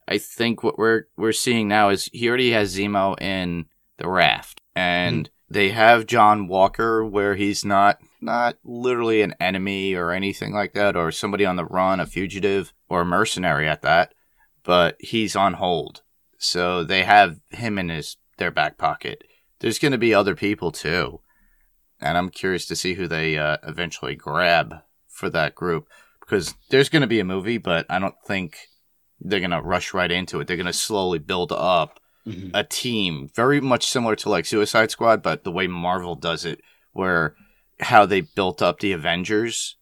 I 0.07 0.19
think 0.19 0.63
what 0.63 0.79
we're 0.79 1.05
we're 1.17 1.33
seeing 1.33 1.69
now 1.69 1.89
is 1.89 2.11
he 2.13 2.29
already 2.29 2.51
has 2.51 2.77
Zemo 2.77 3.21
in 3.21 3.67
the 3.97 4.09
raft, 4.09 4.61
and 4.75 5.31
they 5.49 5.71
have 5.71 6.07
John 6.07 6.47
Walker 6.47 7.05
where 7.05 7.37
he's 7.37 7.65
not 7.65 7.99
not 8.21 8.57
literally 8.65 9.23
an 9.23 9.35
enemy 9.41 9.95
or 9.95 10.11
anything 10.11 10.53
like 10.53 10.73
that, 10.75 10.97
or 10.97 11.11
somebody 11.11 11.45
on 11.45 11.57
the 11.57 11.65
run, 11.65 12.01
a 12.01 12.07
fugitive 12.07 12.73
or 12.89 13.03
a 13.03 13.07
mercenary 13.07 13.69
at 13.69 13.83
that, 13.83 14.15
but 14.63 14.97
he's 15.01 15.37
on 15.37 15.55
hold. 15.55 16.03
So 16.39 16.85
they 16.85 17.05
have 17.05 17.41
him 17.51 17.79
in 17.79 17.89
his 17.89 18.17
their 18.37 18.51
back 18.51 18.77
pocket. 18.77 19.25
There's 19.61 19.79
going 19.79 19.93
to 19.93 19.99
be 19.99 20.13
other 20.13 20.35
people 20.35 20.71
too, 20.71 21.21
and 22.01 22.19
I'm 22.19 22.29
curious 22.29 22.67
to 22.67 22.77
see 22.77 22.95
who 22.95 23.09
they 23.09 23.39
uh, 23.39 23.57
eventually 23.63 24.17
grab 24.17 24.83
for 25.09 25.31
that 25.31 25.55
group 25.55 25.89
because 26.25 26.55
there's 26.71 26.89
going 26.89 27.03
to 27.03 27.07
be 27.09 27.21
a 27.21 27.25
movie, 27.25 27.59
but 27.59 27.87
I 27.91 27.99
don't 27.99 28.15
think 28.27 28.57
they're 29.21 29.41
going 29.41 29.51
to 29.51 29.61
rush 29.63 29.95
right 29.95 30.11
into 30.11 30.41
it. 30.41 30.47
They're 30.47 30.57
going 30.57 30.67
to 30.67 30.73
slowly 30.73 31.19
build 31.19 31.53
up 31.53 32.01
Mhm. 32.27 32.53
a 32.55 32.65
team, 32.65 33.29
very 33.35 33.61
much 33.61 33.87
similar 33.87 34.17
to 34.17 34.31
like 34.31 34.47
Suicide 34.47 34.91
Squad, 34.91 35.23
but 35.23 35.45
the 35.45 35.53
way 35.53 35.67
Marvel 35.67 36.15
does 36.15 36.47
it, 36.47 36.63
where 36.93 37.37
how 37.81 38.07
they 38.07 38.23
built 38.23 38.63
up 38.63 38.81
the 38.81 38.93
Avengers 38.93 39.77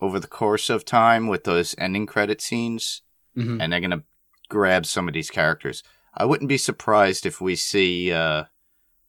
over 0.00 0.18
the 0.18 0.26
course 0.26 0.68
of 0.68 0.84
time 0.84 1.28
with 1.28 1.44
those 1.44 1.74
ending 1.78 2.04
credit 2.06 2.40
scenes, 2.40 3.02
Mhm. 3.36 3.62
and 3.62 3.72
they're 3.72 3.80
going 3.80 3.90
to 3.92 4.02
grab 4.48 4.84
some 4.84 5.06
of 5.06 5.14
these 5.14 5.30
characters. 5.30 5.82
I 6.12 6.24
wouldn't 6.24 6.48
be 6.48 6.58
surprised 6.58 7.24
if 7.24 7.40
we 7.40 7.54
see 7.54 8.10
uh, 8.12 8.44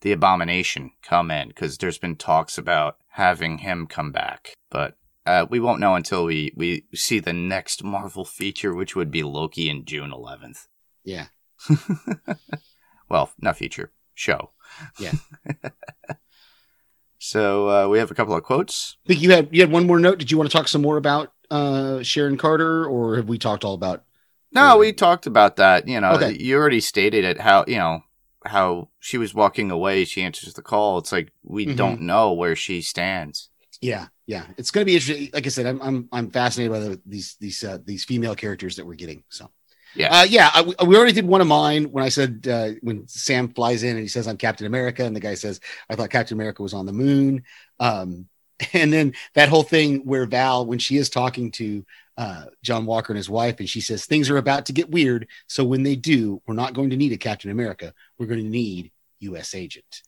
the 0.02 0.12
Abomination 0.12 0.92
come 1.02 1.32
in 1.32 1.48
because 1.48 1.78
there's 1.80 1.98
been 1.98 2.16
talks 2.16 2.58
about 2.60 2.98
having 3.14 3.58
him 3.60 3.88
come 3.88 4.12
back, 4.12 4.54
but 4.70 4.96
uh, 5.28 5.46
we 5.50 5.60
won't 5.60 5.80
know 5.80 5.96
until 5.96 6.26
we 6.26 6.52
we 6.56 6.86
see 6.96 7.20
the 7.20 7.34
next 7.34 7.84
Marvel 7.84 8.26
feature, 8.26 8.74
which 8.74 8.96
would 8.96 9.12
be 9.12 9.24
Loki 9.24 9.70
in 9.70 9.86
June 9.86 10.12
11th. 10.12 10.68
Yeah. 11.04 11.28
well, 13.10 13.32
not 13.40 13.58
feature, 13.58 13.92
show. 14.14 14.52
Yeah. 15.00 15.14
so 17.20 17.70
uh, 17.70 17.88
we 17.88 18.00
have 18.00 18.12
a 18.12 18.16
couple 18.16 18.36
of 18.36 18.44
quotes. 18.44 18.98
I 19.06 19.10
think 19.10 19.22
you 19.22 19.32
had 19.32 19.50
you 19.52 19.62
had 19.62 19.72
one 19.72 19.88
more 19.88 20.00
note. 20.00 20.20
Did 20.20 20.32
you 20.32 20.38
want 20.38 20.50
to 20.50 20.56
talk 20.58 20.68
some 20.68 20.82
more 20.82 20.98
about 20.98 21.34
uh 21.50 22.04
Sharon 22.04 22.38
Carter, 22.38 22.86
or 22.86 23.16
have 23.16 23.28
we 23.30 23.38
talked 23.38 23.64
all 23.64 23.74
about? 23.74 24.04
No, 24.52 24.78
we 24.78 24.94
talked 24.94 25.28
about 25.28 25.58
that. 25.58 25.88
You 25.88 26.00
know, 26.00 26.12
Okay. 26.14 26.38
you 26.40 26.56
already 26.58 26.80
stated 26.80 27.24
it. 27.26 27.40
How 27.42 27.66
you 27.68 27.78
know 27.78 28.02
how 28.46 28.90
she 29.00 29.18
was 29.18 29.34
walking 29.34 29.72
away. 29.72 30.06
She 30.06 30.22
answers 30.22 30.54
the 30.54 30.62
call. 30.62 30.98
It's 31.00 31.12
like 31.12 31.32
we 31.44 31.66
Mhm. 31.66 31.76
don't 31.76 32.02
know 32.02 32.32
where 32.32 32.56
she 32.56 32.82
stands. 32.82 33.50
Yeah, 33.82 34.08
yeah, 34.26 34.46
it's 34.58 34.72
going 34.72 34.82
to 34.82 34.86
be 34.86 34.96
interesting. 34.96 35.30
Like 35.34 35.46
I 35.46 35.50
said, 35.50 35.66
I'm 35.66 35.82
I'm 35.82 36.10
I'm 36.12 36.30
fascinated 36.32 36.72
by 36.72 36.80
the, 36.80 37.02
these 37.06 37.36
these 37.40 37.64
uh, 37.64 37.78
these 37.86 38.04
female 38.04 38.36
characters 38.36 38.76
that 38.76 38.86
we're 38.86 38.96
getting. 38.96 39.24
So. 39.30 39.50
Yeah. 39.96 40.20
Uh, 40.20 40.24
yeah, 40.26 40.52
I, 40.54 40.62
we 40.84 40.96
already 40.96 41.14
did 41.14 41.26
one 41.26 41.42
of 41.42 41.48
mine 41.48 41.86
when 41.86 42.04
I 42.04 42.10
said 42.10 42.46
uh, 42.48 42.72
when 42.82 43.08
Sam 43.08 43.48
flies 43.48 43.82
in 43.82 43.92
and 43.92 44.00
he 44.00 44.08
says 44.08 44.28
I'm 44.28 44.38
Captain 44.38 44.68
America, 44.68 45.04
and 45.04 45.16
the 45.16 45.22
guy 45.22 45.34
says 45.34 45.60
I 45.90 45.96
thought 45.96 46.12
Captain 46.12 46.38
America 46.38 46.62
was 46.62 46.74
on 46.74 46.86
the 46.86 46.94
moon. 46.94 47.44
Um, 47.80 48.28
and 48.74 48.92
then 48.92 49.14
that 49.34 49.50
whole 49.50 49.64
thing 49.64 50.00
where 50.00 50.26
Val, 50.26 50.66
when 50.66 50.80
she 50.80 50.98
is 50.98 51.10
talking 51.10 51.52
to 51.52 51.86
uh, 52.18 52.46
John 52.64 52.86
Walker 52.86 53.14
and 53.14 53.18
his 53.18 53.30
wife, 53.30 53.60
and 53.60 53.70
she 53.70 53.82
says 53.82 54.06
things 54.06 54.30
are 54.30 54.38
about 54.38 54.66
to 54.68 54.74
get 54.74 54.90
weird. 54.90 55.28
So 55.48 55.64
when 55.64 55.84
they 55.84 55.96
do, 55.96 56.42
we're 56.46 56.56
not 56.56 56.74
going 56.74 56.90
to 56.90 56.98
need 56.98 57.12
a 57.12 57.18
Captain 57.18 57.52
America. 57.52 57.94
We're 58.18 58.26
going 58.26 58.44
to 58.44 58.50
need 58.50 58.92
U.S. 59.20 59.56
Agent. 59.56 60.02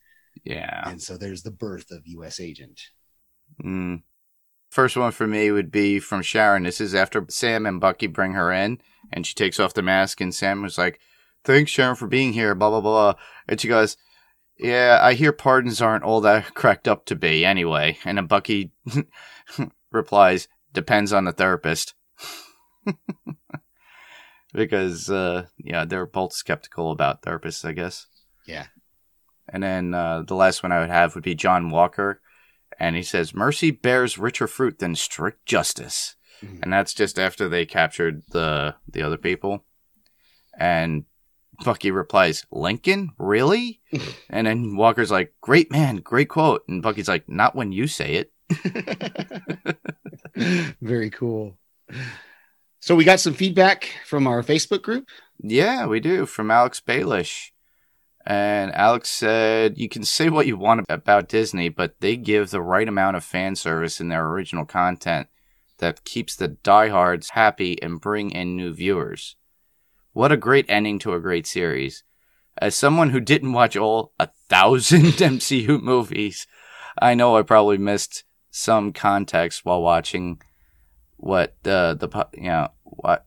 Yeah. 0.44 0.88
And 0.90 1.02
so 1.02 1.18
there's 1.18 1.44
the 1.44 1.52
birth 1.52 1.92
of 1.92 2.08
U.S. 2.08 2.40
Agent. 2.40 2.82
Mm. 3.64 4.04
First 4.70 4.96
one 4.98 5.12
for 5.12 5.26
me 5.28 5.52
would 5.52 5.72
be 5.72 6.00
from 6.00 6.22
Sharon. 6.22 6.64
This 6.64 6.80
is 6.80 6.94
after 6.94 7.26
Sam 7.30 7.66
and 7.66 7.82
Bucky 7.82 8.08
bring 8.08 8.34
her 8.34 8.52
in, 8.52 8.80
and 9.12 9.26
she 9.26 9.34
takes 9.34 9.60
off 9.60 9.74
the 9.74 9.82
mask, 9.82 10.22
and 10.22 10.34
Sam 10.34 10.62
was 10.62 10.78
like, 10.78 11.00
"Thanks, 11.44 11.72
Sharon, 11.72 11.96
for 11.96 12.08
being 12.08 12.34
here." 12.34 12.54
Blah 12.56 12.70
blah 12.70 12.82
blah, 12.82 13.14
and 13.48 13.60
she 13.60 13.68
goes, 13.68 13.98
"Yeah, 14.58 15.00
I 15.02 15.14
hear 15.14 15.32
pardons 15.34 15.82
aren't 15.82 16.04
all 16.04 16.22
that 16.22 16.54
cracked 16.54 16.88
up 16.88 17.06
to 17.06 17.16
be, 17.16 17.44
anyway." 17.44 17.98
And 18.06 18.18
then 18.20 18.28
Bucky 18.28 18.72
replies, 19.92 20.48
"Depends 20.74 21.12
on 21.12 21.26
the 21.26 21.32
therapist." 21.32 21.96
because 24.54 25.10
uh 25.12 25.46
yeah 25.58 25.86
they're 25.86 26.06
both 26.08 26.34
skeptical 26.34 26.92
about 26.92 27.22
therapists 27.22 27.64
i 27.64 27.72
guess 27.72 28.08
Yeah. 28.48 28.66
and 29.48 29.62
then 29.62 29.94
uh, 29.94 30.24
the 30.24 30.34
last 30.34 30.64
one 30.64 30.72
i 30.72 30.80
would 30.80 30.90
have 30.90 31.14
would 31.14 31.24
be 31.24 31.36
john 31.36 31.70
walker 31.70 32.20
and 32.80 32.96
he 32.96 33.04
says 33.04 33.34
mercy 33.36 33.72
bears 33.72 34.18
richer 34.18 34.48
fruit 34.48 34.80
than 34.80 34.96
strict 34.96 35.46
justice 35.46 36.16
Mhm. 36.44 36.64
and 36.64 36.72
that's 36.74 36.94
just 36.94 37.20
after 37.20 37.50
they 37.50 37.66
captured 37.66 38.24
the 38.32 38.76
the 38.88 39.02
other 39.02 39.18
people 39.18 39.66
and 40.58 41.04
bucky 41.66 41.92
replies 41.92 42.46
lincoln 42.52 43.10
really 43.18 43.82
and 44.30 44.48
then 44.48 44.76
walker's 44.78 45.12
like 45.12 45.34
great 45.42 45.70
man 45.72 45.98
great 45.98 46.30
quote 46.30 46.64
and 46.70 46.82
bucky's 46.82 47.10
like 47.10 47.28
not 47.28 47.56
when 47.56 47.72
you 47.74 47.88
say 47.88 48.14
it 48.16 48.32
Very 50.82 51.10
cool. 51.10 51.58
So 52.80 52.96
we 52.96 53.04
got 53.04 53.20
some 53.20 53.34
feedback 53.34 53.90
from 54.06 54.26
our 54.26 54.42
Facebook 54.42 54.82
group. 54.82 55.08
Yeah, 55.42 55.86
we 55.86 56.00
do 56.00 56.26
from 56.26 56.50
Alex 56.50 56.82
Baelish. 56.86 57.52
And 58.26 58.74
Alex 58.76 59.10
said, 59.10 59.78
You 59.78 59.90
can 59.90 60.04
say 60.04 60.30
what 60.30 60.48
you 60.48 60.58
want 60.58 60.86
about 60.90 61.30
Disney, 61.30 61.70
but 61.70 62.00
they 62.00 62.18
give 62.18 62.50
the 62.50 62.62
right 62.62 62.88
amount 62.88 63.18
of 63.18 63.24
fan 63.24 63.56
service 63.56 64.00
in 64.00 64.10
their 64.10 64.28
original 64.28 64.66
content 64.66 65.28
that 65.80 66.04
keeps 66.04 66.36
the 66.36 66.50
diehards 66.50 67.32
happy 67.32 67.82
and 67.82 68.02
bring 68.02 68.32
in 68.32 68.56
new 68.56 68.74
viewers. 68.74 69.36
What 70.14 70.32
a 70.32 70.38
great 70.38 70.66
ending 70.68 71.00
to 71.00 71.14
a 71.14 71.20
great 71.20 71.48
series. 71.48 72.04
As 72.58 72.76
someone 72.76 73.12
who 73.12 73.22
didn't 73.22 73.54
watch 73.54 73.78
all 73.78 74.14
a 74.20 74.30
thousand 74.50 75.04
MCU 75.06 75.82
movies, 75.82 76.46
I 77.02 77.16
know 77.16 77.38
I 77.38 77.42
probably 77.42 77.78
missed 77.78 78.26
some 78.52 78.92
context 78.92 79.64
while 79.64 79.82
watching 79.82 80.42
what 81.18 81.56
the 81.64 81.96
the 82.00 82.28
you 82.34 82.50
know 82.50 82.70
what 82.84 83.26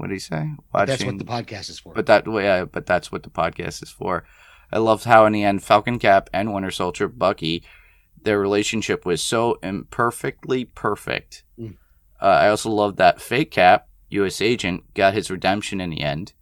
what 0.00 0.08
did 0.08 0.14
he 0.14 0.20
say? 0.20 0.50
That's 0.72 1.04
what 1.04 1.18
the 1.18 1.24
podcast 1.24 1.70
is 1.70 1.78
for. 1.78 1.94
but 1.94 2.06
that 2.06 2.26
yeah, 2.26 2.64
but 2.64 2.86
that's 2.86 3.12
what 3.12 3.22
the 3.22 3.30
podcast 3.30 3.82
is 3.82 3.90
for. 3.90 4.24
I 4.72 4.78
loved 4.78 5.04
how 5.04 5.26
in 5.26 5.32
the 5.32 5.44
end 5.44 5.62
Falcon 5.62 5.98
Cap 5.98 6.30
and 6.32 6.52
Winter 6.52 6.70
Soldier 6.70 7.08
Bucky, 7.08 7.62
their 8.22 8.38
relationship 8.38 9.04
was 9.04 9.22
so 9.22 9.58
imperfectly 9.62 10.64
perfect. 10.64 11.44
Mm. 11.58 11.76
Uh, 12.20 12.26
I 12.26 12.48
also 12.48 12.70
loved 12.70 12.96
that 12.98 13.20
fake 13.20 13.50
Cap, 13.50 13.88
U.S. 14.10 14.40
agent, 14.40 14.94
got 14.94 15.14
his 15.14 15.30
redemption 15.30 15.80
in 15.80 15.90
the 15.90 16.02
end. 16.02 16.34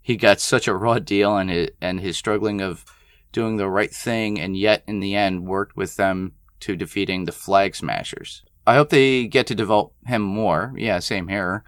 He 0.00 0.16
got 0.16 0.40
such 0.40 0.68
a 0.68 0.74
raw 0.74 0.98
deal, 0.98 1.36
and 1.36 1.50
his, 1.50 1.70
and 1.80 2.00
his 2.00 2.16
struggling 2.16 2.60
of 2.60 2.84
doing 3.34 3.56
the 3.56 3.68
right 3.68 3.92
thing 3.92 4.40
and 4.40 4.56
yet 4.56 4.84
in 4.86 5.00
the 5.00 5.14
end 5.14 5.44
worked 5.44 5.76
with 5.76 5.96
them 5.96 6.32
to 6.60 6.76
defeating 6.76 7.24
the 7.24 7.32
Flag 7.32 7.74
Smashers. 7.74 8.42
I 8.66 8.76
hope 8.76 8.88
they 8.88 9.26
get 9.26 9.46
to 9.48 9.54
develop 9.54 9.92
him 10.06 10.22
more. 10.22 10.72
Yeah, 10.76 11.00
same 11.00 11.28
here. 11.28 11.64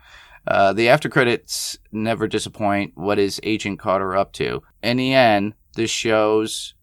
Uh, 0.46 0.72
the 0.72 0.88
after 0.88 1.08
credits 1.08 1.78
never 1.90 2.28
disappoint. 2.28 2.92
What 2.94 3.18
is 3.18 3.40
Agent 3.42 3.78
Carter 3.78 4.16
up 4.16 4.32
to? 4.34 4.62
In 4.82 4.96
the 4.96 5.12
end, 5.12 5.54
this 5.74 5.90
shows. 5.90 6.74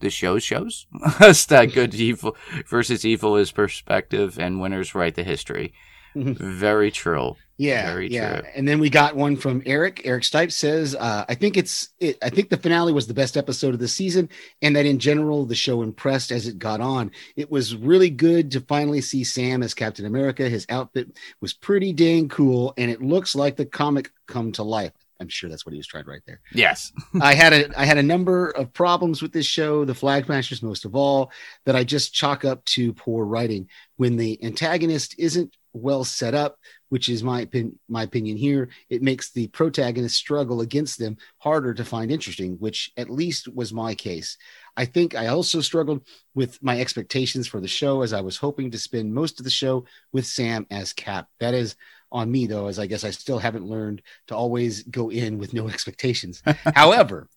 This 0.00 0.12
show 0.12 0.38
shows 0.38 0.86
us 1.20 1.46
that 1.46 1.72
good 1.72 1.94
evil 1.94 2.36
versus 2.66 3.04
evil 3.04 3.36
is 3.36 3.50
perspective, 3.50 4.38
and 4.38 4.60
winners 4.60 4.94
write 4.94 5.14
the 5.14 5.24
history. 5.24 5.72
Very 6.14 6.90
true. 6.90 7.36
Yeah, 7.58 7.86
Very 7.86 8.10
yeah. 8.10 8.40
true. 8.40 8.48
And 8.54 8.68
then 8.68 8.78
we 8.78 8.90
got 8.90 9.16
one 9.16 9.36
from 9.36 9.62
Eric. 9.64 10.02
Eric 10.04 10.24
Stipe 10.24 10.52
says, 10.52 10.94
uh, 10.94 11.24
"I 11.28 11.34
think 11.34 11.56
it's. 11.56 11.88
It, 12.00 12.18
I 12.22 12.28
think 12.28 12.50
the 12.50 12.58
finale 12.58 12.92
was 12.92 13.06
the 13.06 13.14
best 13.14 13.36
episode 13.36 13.72
of 13.72 13.80
the 13.80 13.88
season, 13.88 14.28
and 14.60 14.76
that 14.76 14.84
in 14.84 14.98
general 14.98 15.46
the 15.46 15.54
show 15.54 15.82
impressed 15.82 16.32
as 16.32 16.46
it 16.46 16.58
got 16.58 16.80
on. 16.82 17.10
It 17.34 17.50
was 17.50 17.74
really 17.74 18.10
good 18.10 18.50
to 18.52 18.60
finally 18.60 19.00
see 19.00 19.24
Sam 19.24 19.62
as 19.62 19.72
Captain 19.72 20.04
America. 20.04 20.48
His 20.48 20.66
outfit 20.68 21.16
was 21.40 21.54
pretty 21.54 21.94
dang 21.94 22.28
cool, 22.28 22.74
and 22.76 22.90
it 22.90 23.00
looks 23.00 23.34
like 23.34 23.56
the 23.56 23.66
comic 23.66 24.10
come 24.26 24.52
to 24.52 24.62
life. 24.62 24.92
I'm 25.18 25.28
sure 25.28 25.48
that's 25.48 25.64
what 25.64 25.72
he 25.72 25.78
was 25.78 25.86
trying 25.86 26.04
right 26.06 26.20
there. 26.26 26.40
Yes. 26.52 26.92
I 27.22 27.34
had 27.34 27.52
a 27.52 27.80
I 27.80 27.84
had 27.84 27.98
a 27.98 28.02
number 28.02 28.50
of 28.50 28.72
problems 28.72 29.22
with 29.22 29.32
this 29.32 29.46
show, 29.46 29.84
the 29.84 29.94
Flag 29.94 30.26
Smashers 30.26 30.62
most 30.62 30.84
of 30.84 30.94
all, 30.94 31.32
that 31.64 31.76
I 31.76 31.84
just 31.84 32.12
chalk 32.12 32.44
up 32.44 32.64
to 32.66 32.92
poor 32.92 33.24
writing. 33.24 33.68
When 33.96 34.16
the 34.16 34.42
antagonist 34.44 35.14
isn't 35.18 35.56
well 35.76 36.04
set 36.04 36.34
up, 36.34 36.58
which 36.88 37.08
is 37.08 37.22
my 37.22 37.42
opinion, 37.42 37.78
my 37.88 38.02
opinion 38.02 38.36
here, 38.36 38.68
it 38.88 39.02
makes 39.02 39.30
the 39.30 39.48
protagonist 39.48 40.16
struggle 40.16 40.60
against 40.60 40.98
them 40.98 41.16
harder 41.38 41.74
to 41.74 41.84
find 41.84 42.10
interesting, 42.10 42.54
which 42.54 42.92
at 42.96 43.10
least 43.10 43.48
was 43.54 43.72
my 43.72 43.94
case. 43.94 44.36
I 44.76 44.84
think 44.84 45.14
I 45.14 45.28
also 45.28 45.60
struggled 45.60 46.02
with 46.34 46.62
my 46.62 46.80
expectations 46.80 47.46
for 47.46 47.60
the 47.60 47.68
show 47.68 48.02
as 48.02 48.12
I 48.12 48.20
was 48.20 48.36
hoping 48.36 48.70
to 48.70 48.78
spend 48.78 49.14
most 49.14 49.40
of 49.40 49.44
the 49.44 49.50
show 49.50 49.84
with 50.12 50.26
Sam 50.26 50.66
as 50.70 50.92
Cap. 50.92 51.28
That 51.40 51.54
is 51.54 51.76
on 52.12 52.30
me 52.30 52.46
though, 52.46 52.66
as 52.66 52.78
I 52.78 52.86
guess 52.86 53.04
I 53.04 53.10
still 53.10 53.38
haven't 53.38 53.66
learned 53.66 54.02
to 54.28 54.36
always 54.36 54.82
go 54.84 55.10
in 55.10 55.38
with 55.38 55.52
no 55.52 55.68
expectations. 55.70 56.42
However, 56.74 57.28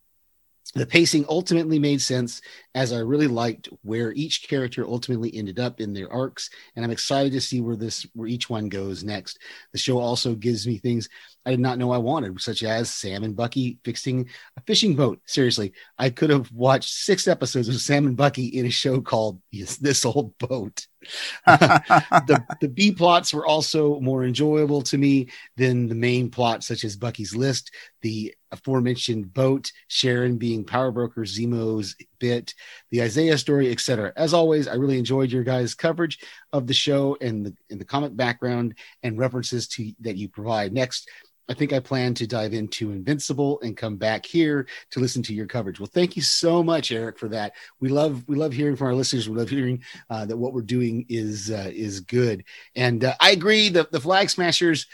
the 0.76 0.86
pacing 0.86 1.26
ultimately 1.28 1.80
made 1.80 2.02
sense 2.02 2.42
as 2.76 2.94
I 2.94 3.00
really 3.00 3.28
liked 3.28 3.70
where 3.82 4.12
each 4.14 4.48
character 4.48 4.86
ultimately 4.86 5.34
ended 5.36 5.60
up 5.60 5.82
in 5.82 5.94
their 5.94 6.12
arcs, 6.12 6.50
and 6.76 6.86
I'm 6.86 6.92
excited 6.92 7.32
to 7.34 7.42
see 7.42 7.60
where 7.60 7.76
this 7.76 8.06
where 8.14 8.28
each 8.28 8.50
one 8.50 8.70
goes 8.70 9.04
next. 9.04 9.40
The 9.72 9.80
show 9.80 9.98
also 9.98 10.36
gives 10.36 10.68
me 10.68 10.78
things 10.78 11.10
I 11.50 11.54
did 11.54 11.62
not 11.62 11.80
know 11.80 11.92
I 11.92 11.98
wanted, 11.98 12.40
such 12.40 12.62
as 12.62 12.94
Sam 12.94 13.24
and 13.24 13.36
Bucky 13.36 13.80
fixing 13.84 14.30
a 14.56 14.62
fishing 14.68 14.96
boat. 14.96 15.20
Seriously, 15.26 15.74
I 15.98 16.12
could 16.12 16.30
have 16.30 16.52
watched 16.52 16.94
six 16.94 17.28
episodes 17.28 17.68
of 17.68 17.82
Sam 17.82 18.06
and 18.06 18.16
Bucky 18.16 18.46
in 18.46 18.68
a 18.68 18.70
show 18.70 19.02
called 19.02 19.42
This 19.52 20.06
Old 20.06 20.38
Boat. 20.38 20.86
the 21.48 22.46
the 22.62 22.68
B 22.68 22.92
plots 22.92 23.34
were 23.34 23.48
also 23.48 24.00
more 24.00 24.26
enjoyable 24.26 24.84
to 24.84 24.98
me 25.00 25.30
than 25.56 25.88
the 25.88 25.96
main 25.96 26.30
plot, 26.30 26.64
such 26.64 26.84
as 26.84 26.96
Bucky's 26.98 27.34
list, 27.36 27.72
the 28.02 28.36
aforementioned 28.52 29.34
boat, 29.34 29.72
Sharon 29.88 30.38
being 30.38 30.66
power 30.66 30.92
broker 30.92 31.26
Zemo's 31.26 31.96
bit, 32.20 32.54
the 32.92 33.02
Isaiah 33.02 33.38
story, 33.38 33.72
etc. 33.72 34.12
As 34.16 34.36
always, 34.36 34.68
I 34.68 34.76
really 34.76 35.00
enjoyed 35.00 35.32
your 35.32 35.44
guys' 35.44 35.74
coverage 35.74 36.20
of 36.54 36.68
the 36.68 36.74
show 36.74 37.18
and 37.22 37.46
the 37.46 37.56
in 37.70 37.80
the 37.80 37.86
comic 37.86 38.16
background 38.16 38.76
and 39.02 39.18
references 39.18 39.68
to 39.70 39.94
that 40.02 40.18
you 40.18 40.30
provide. 40.30 40.74
Next, 40.74 41.10
I 41.50 41.54
think 41.56 41.74
I 41.74 41.80
plan 41.80 42.14
to 42.14 42.28
dive 42.28 42.54
into 42.54 42.92
Invincible 42.92 43.60
and 43.62 43.76
come 43.76 43.96
back 43.98 44.24
here 44.26 44.68
to 44.92 45.00
listen 45.00 45.24
to 45.24 45.34
your 45.34 45.48
coverage. 45.48 45.80
Well, 45.80 45.90
thank 45.92 46.16
you 46.16 46.22
so 46.22 46.62
much, 46.62 46.92
Eric, 46.92 47.18
for 47.18 47.28
that. 47.30 47.54
We 47.80 47.90
love 47.90 48.24
we 48.28 48.36
love 48.36 48.54
hearing 48.54 48.76
from 48.76 48.88
our 48.88 48.94
listeners. 48.94 49.28
We 49.28 49.36
love 49.36 49.50
hearing 49.50 49.84
uh, 50.12 50.26
that 50.26 50.38
what 50.38 50.54
we're 50.54 50.62
doing 50.62 51.08
is 51.10 51.50
uh, 51.50 51.72
is 51.74 52.02
good. 52.02 52.44
And 52.76 53.04
uh, 53.04 53.16
I 53.20 53.32
agree. 53.32 53.70
The 53.70 53.88
the 53.92 54.00
Flag 54.00 54.30
Smashers, 54.30 54.86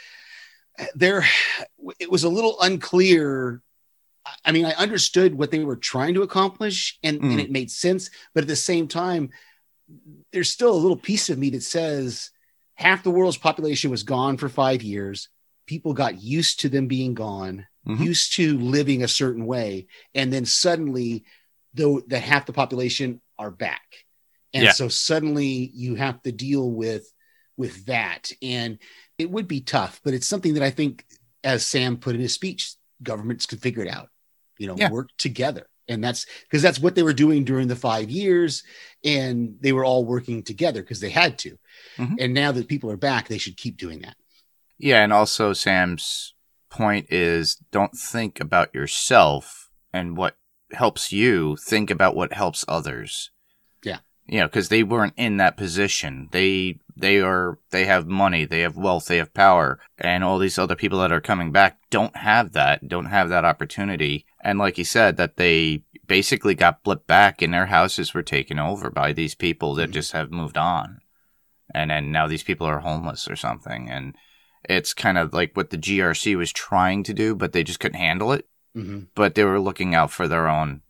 there, 0.94 1.24
it 2.00 2.10
was 2.10 2.24
a 2.24 2.28
little 2.30 2.56
unclear. 2.62 3.60
I 4.44 4.50
mean, 4.50 4.64
I 4.64 4.72
understood 4.72 5.34
what 5.36 5.50
they 5.50 5.62
were 5.62 5.76
trying 5.76 6.14
to 6.14 6.22
accomplish, 6.22 6.98
and, 7.04 7.20
Mm. 7.20 7.32
and 7.32 7.40
it 7.40 7.50
made 7.50 7.70
sense. 7.70 8.10
But 8.34 8.42
at 8.44 8.48
the 8.48 8.56
same 8.56 8.88
time, 8.88 9.30
there's 10.32 10.50
still 10.50 10.72
a 10.72 10.74
little 10.84 10.96
piece 10.96 11.28
of 11.30 11.38
me 11.38 11.50
that 11.50 11.62
says 11.62 12.30
half 12.74 13.02
the 13.04 13.10
world's 13.10 13.36
population 13.36 13.90
was 13.90 14.02
gone 14.02 14.36
for 14.36 14.48
five 14.48 14.82
years. 14.82 15.28
People 15.66 15.92
got 15.92 16.22
used 16.22 16.60
to 16.60 16.68
them 16.68 16.86
being 16.86 17.14
gone, 17.14 17.66
Mhm. 17.86 18.04
used 18.04 18.34
to 18.34 18.58
living 18.58 19.02
a 19.02 19.08
certain 19.08 19.46
way, 19.46 19.86
and 20.14 20.32
then 20.32 20.44
suddenly, 20.44 21.24
though 21.74 22.00
that 22.08 22.20
half 22.22 22.46
the 22.46 22.52
population 22.52 23.20
are 23.38 23.50
back, 23.50 24.04
and 24.54 24.64
Yeah. 24.64 24.72
so 24.72 24.88
suddenly 24.88 25.70
you 25.74 25.94
have 25.96 26.22
to 26.22 26.32
deal 26.32 26.70
with 26.70 27.12
with 27.58 27.86
that, 27.86 28.32
and 28.42 28.78
it 29.16 29.30
would 29.30 29.48
be 29.48 29.62
tough. 29.62 30.02
But 30.04 30.12
it's 30.12 30.26
something 30.26 30.52
that 30.54 30.62
I 30.62 30.70
think, 30.70 31.06
as 31.42 31.66
Sam 31.66 31.96
put 31.96 32.14
in 32.14 32.20
his 32.20 32.34
speech, 32.34 32.74
governments 33.02 33.46
could 33.46 33.62
figure 33.62 33.82
it 33.82 33.88
out. 33.88 34.10
You 34.58 34.66
know, 34.66 34.76
Yeah. 34.76 34.90
work 34.90 35.08
together, 35.16 35.66
and 35.88 36.04
that's 36.04 36.26
because 36.42 36.60
that's 36.60 36.78
what 36.78 36.94
they 36.94 37.02
were 37.02 37.14
doing 37.14 37.44
during 37.44 37.68
the 37.68 37.74
five 37.76 38.10
years, 38.10 38.62
and 39.04 39.56
they 39.60 39.72
were 39.72 39.86
all 39.86 40.04
working 40.04 40.42
together 40.42 40.82
because 40.82 41.00
they 41.00 41.08
had 41.08 41.38
to. 41.40 41.58
Mhm. 41.96 42.16
And 42.20 42.34
now 42.34 42.52
that 42.52 42.68
people 42.68 42.90
are 42.90 42.96
back, 42.98 43.28
they 43.28 43.38
should 43.38 43.56
keep 43.56 43.78
doing 43.78 44.00
that. 44.00 44.16
Yeah, 44.78 45.02
and 45.02 45.12
also 45.12 45.52
Sam's 45.52 46.34
point 46.70 47.06
is 47.10 47.56
don't 47.70 47.96
think 47.96 48.40
about 48.40 48.74
yourself 48.74 49.70
and 49.92 50.16
what 50.16 50.36
helps 50.72 51.12
you, 51.12 51.56
think 51.56 51.90
about 51.90 52.16
what 52.16 52.32
helps 52.32 52.64
others. 52.68 53.30
Yeah. 53.82 53.98
You 54.26 54.40
know, 54.40 54.46
because 54.46 54.68
they 54.68 54.82
weren't 54.82 55.14
in 55.16 55.36
that 55.38 55.56
position. 55.56 56.28
They 56.32 56.80
they 56.96 57.20
are 57.20 57.58
they 57.70 57.84
have 57.84 58.06
money, 58.06 58.44
they 58.44 58.60
have 58.60 58.76
wealth, 58.76 59.06
they 59.06 59.18
have 59.18 59.32
power, 59.32 59.78
and 59.98 60.24
all 60.24 60.38
these 60.38 60.58
other 60.58 60.74
people 60.74 60.98
that 61.00 61.12
are 61.12 61.20
coming 61.20 61.52
back 61.52 61.78
don't 61.90 62.16
have 62.16 62.52
that, 62.52 62.88
don't 62.88 63.06
have 63.06 63.28
that 63.28 63.44
opportunity. 63.44 64.26
And 64.42 64.58
like 64.58 64.76
he 64.76 64.84
said, 64.84 65.16
that 65.16 65.36
they 65.36 65.84
basically 66.06 66.54
got 66.54 66.84
blipped 66.84 67.06
back 67.06 67.40
and 67.42 67.52
their 67.54 67.66
houses 67.66 68.12
were 68.14 68.22
taken 68.22 68.58
over 68.58 68.90
by 68.90 69.12
these 69.12 69.34
people 69.34 69.74
that 69.74 69.90
Mhm. 69.90 69.94
just 69.94 70.12
have 70.12 70.30
moved 70.30 70.56
on. 70.56 71.00
And 71.74 71.90
then 71.90 72.12
now 72.12 72.26
these 72.26 72.44
people 72.44 72.66
are 72.66 72.80
homeless 72.80 73.28
or 73.28 73.36
something. 73.36 73.90
And 73.90 74.14
it's 74.68 74.94
kind 74.94 75.18
of 75.18 75.32
like 75.32 75.56
what 75.56 75.70
the 75.70 75.78
GRC 75.78 76.36
was 76.36 76.52
trying 76.52 77.02
to 77.04 77.14
do, 77.14 77.34
but 77.34 77.52
they 77.52 77.62
just 77.64 77.80
couldn't 77.80 77.98
handle 78.00 78.32
it. 78.32 78.46
hmm 78.74 79.00
But 79.14 79.34
they 79.34 79.44
were 79.44 79.60
looking 79.60 79.94
out 79.94 80.10
for 80.10 80.26
their 80.28 80.48
own, 80.48 80.82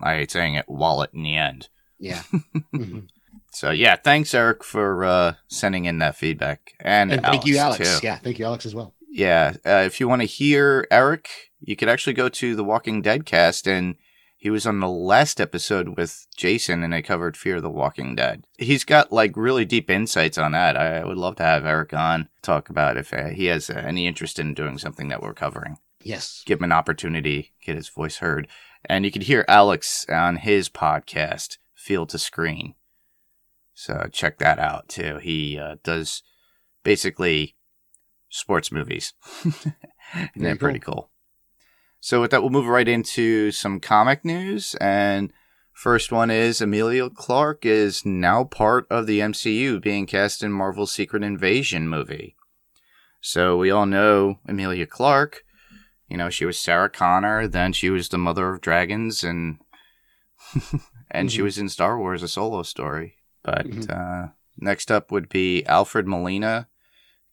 I 0.00 0.16
hate 0.16 0.30
saying 0.30 0.54
it, 0.54 0.68
wallet 0.68 1.10
in 1.14 1.22
the 1.22 1.36
end. 1.36 1.68
Yeah. 1.98 2.22
Mhm. 2.74 3.08
So 3.52 3.70
yeah, 3.70 3.96
thanks 3.96 4.34
Eric 4.34 4.62
for 4.62 5.02
uh, 5.04 5.34
sending 5.48 5.86
in 5.86 5.98
that 6.00 6.16
feedback, 6.16 6.72
and, 6.80 7.10
And 7.10 7.22
thank 7.24 7.46
you, 7.46 7.56
Alex. 7.56 8.00
too. 8.00 8.06
Yeah, 8.06 8.16
thank 8.18 8.38
you, 8.38 8.44
Alex, 8.44 8.66
as 8.66 8.74
well. 8.74 8.92
Yeah, 9.08 9.54
uh, 9.64 9.82
if 9.86 9.98
you 9.98 10.08
want 10.08 10.20
to 10.20 10.26
hear 10.26 10.86
Eric, 10.90 11.30
you 11.60 11.74
could 11.74 11.88
actually 11.88 12.12
go 12.12 12.28
to 12.28 12.54
the 12.54 12.64
Walking 12.64 13.00
Dead 13.00 13.24
cast, 13.24 13.66
and 13.66 13.94
he 14.36 14.50
was 14.50 14.66
on 14.66 14.80
the 14.80 14.88
last 14.88 15.40
episode 15.40 15.96
with 15.96 16.26
Jason, 16.36 16.82
and 16.82 16.92
they 16.92 17.02
covered 17.02 17.36
Fear 17.36 17.56
of 17.56 17.62
the 17.62 17.70
Walking 17.70 18.14
Dead. 18.14 18.46
He's 18.58 18.84
got 18.84 19.12
like 19.12 19.36
really 19.36 19.64
deep 19.64 19.90
insights 19.90 20.36
on 20.36 20.52
that. 20.52 20.76
I 20.76 21.04
would 21.04 21.16
love 21.16 21.36
to 21.36 21.42
have 21.42 21.64
Eric 21.64 21.94
on 21.94 22.28
talk 22.42 22.68
about 22.68 22.96
if 22.96 23.12
uh, 23.12 23.28
he 23.28 23.46
has 23.46 23.70
uh, 23.70 23.74
any 23.74 24.06
interest 24.06 24.38
in 24.38 24.54
doing 24.54 24.78
something 24.78 25.08
that 25.08 25.22
we're 25.22 25.34
covering. 25.34 25.78
Yes. 26.02 26.42
Give 26.46 26.60
him 26.60 26.64
an 26.64 26.72
opportunity, 26.72 27.54
get 27.64 27.76
his 27.76 27.88
voice 27.88 28.18
heard, 28.18 28.46
and 28.84 29.04
you 29.04 29.10
could 29.10 29.24
hear 29.24 29.44
Alex 29.48 30.06
on 30.08 30.36
his 30.36 30.68
podcast, 30.68 31.58
Field 31.74 32.10
to 32.10 32.18
Screen. 32.18 32.74
So 33.74 34.08
check 34.12 34.38
that 34.38 34.58
out 34.58 34.88
too. 34.88 35.18
He 35.18 35.58
uh, 35.58 35.76
does 35.82 36.22
basically 36.84 37.56
sports 38.28 38.70
movies. 38.70 39.14
and 40.12 40.30
they're 40.36 40.56
pretty 40.56 40.78
cool. 40.78 41.10
So 42.06 42.20
with 42.20 42.30
that, 42.30 42.40
we'll 42.40 42.52
move 42.52 42.68
right 42.68 42.86
into 42.86 43.50
some 43.50 43.80
comic 43.80 44.24
news. 44.24 44.76
And 44.80 45.32
first 45.72 46.12
one 46.12 46.30
is 46.30 46.60
Emilia 46.60 47.10
Clarke 47.10 47.66
is 47.66 48.06
now 48.06 48.44
part 48.44 48.86
of 48.88 49.08
the 49.08 49.18
MCU, 49.18 49.82
being 49.82 50.06
cast 50.06 50.40
in 50.44 50.52
Marvel's 50.52 50.92
Secret 50.92 51.24
Invasion 51.24 51.88
movie. 51.88 52.36
So 53.20 53.56
we 53.56 53.72
all 53.72 53.86
know 53.86 54.38
Emilia 54.46 54.86
Clarke. 54.86 55.42
You 56.06 56.16
know, 56.16 56.30
she 56.30 56.44
was 56.44 56.60
Sarah 56.60 56.88
Connor, 56.88 57.48
then 57.48 57.72
she 57.72 57.90
was 57.90 58.08
the 58.08 58.18
mother 58.18 58.54
of 58.54 58.60
dragons, 58.60 59.24
and 59.24 59.58
and 61.10 61.32
she 61.32 61.40
Mhm. 61.40 61.42
was 61.42 61.58
in 61.58 61.68
Star 61.68 61.98
Wars: 61.98 62.22
A 62.22 62.28
Solo 62.28 62.62
Story. 62.62 63.16
But 63.42 63.66
Mhm. 63.66 63.90
uh, 63.90 64.28
next 64.58 64.92
up 64.92 65.10
would 65.10 65.28
be 65.28 65.66
Alfred 65.66 66.06
Molina, 66.06 66.68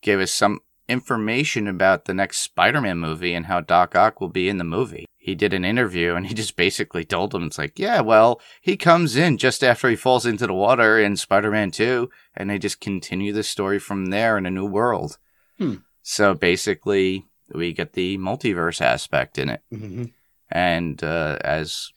gave 0.02 0.18
us 0.18 0.34
some 0.34 0.62
information 0.88 1.66
about 1.66 2.04
the 2.04 2.14
next 2.14 2.38
Spider-Man 2.38 2.98
movie 2.98 3.34
and 3.34 3.46
how 3.46 3.60
Doc 3.60 3.94
Ock 3.94 4.20
will 4.20 4.28
be 4.28 4.48
in 4.48 4.58
the 4.58 4.64
movie. 4.64 5.06
He 5.16 5.34
did 5.34 5.54
an 5.54 5.64
interview 5.64 6.14
and 6.14 6.26
he 6.26 6.34
just 6.34 6.56
basically 6.56 7.04
told 7.04 7.30
them 7.30 7.44
it's 7.44 7.58
like, 7.58 7.78
yeah, 7.78 8.02
well, 8.02 8.40
he 8.60 8.76
comes 8.76 9.16
in 9.16 9.38
just 9.38 9.64
after 9.64 9.88
he 9.88 9.96
falls 9.96 10.26
into 10.26 10.46
the 10.46 10.52
water 10.52 10.98
in 10.98 11.16
Spider-Man 11.16 11.70
2 11.70 12.10
and 12.36 12.50
they 12.50 12.58
just 12.58 12.80
continue 12.80 13.32
the 13.32 13.42
story 13.42 13.78
from 13.78 14.06
there 14.06 14.36
in 14.36 14.44
a 14.44 14.50
new 14.50 14.66
world. 14.66 15.18
Hmm. 15.58 15.76
So 16.02 16.34
basically, 16.34 17.26
we 17.52 17.72
get 17.72 17.94
the 17.94 18.18
multiverse 18.18 18.80
aspect 18.80 19.38
in 19.38 19.48
it. 19.48 19.62
hmm 19.70 20.04
And 20.50 21.02
uh, 21.02 21.38
as 21.42 21.90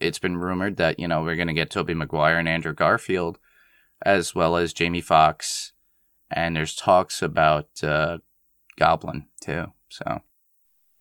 it's 0.00 0.18
been 0.18 0.36
rumored 0.36 0.76
that 0.76 0.98
you 0.98 1.08
know 1.08 1.22
we're 1.22 1.36
going 1.36 1.48
to 1.48 1.54
get 1.54 1.70
Tobey 1.70 1.94
Maguire 1.94 2.38
and 2.38 2.48
Andrew 2.48 2.72
Garfield, 2.72 3.38
as 4.02 4.34
well 4.34 4.56
as 4.56 4.72
Jamie 4.72 5.00
Foxx, 5.00 5.72
and 6.34 6.54
there's 6.54 6.74
talks 6.74 7.22
about 7.22 7.68
uh, 7.82 8.18
Goblin 8.78 9.26
too. 9.40 9.66
So, 9.88 10.20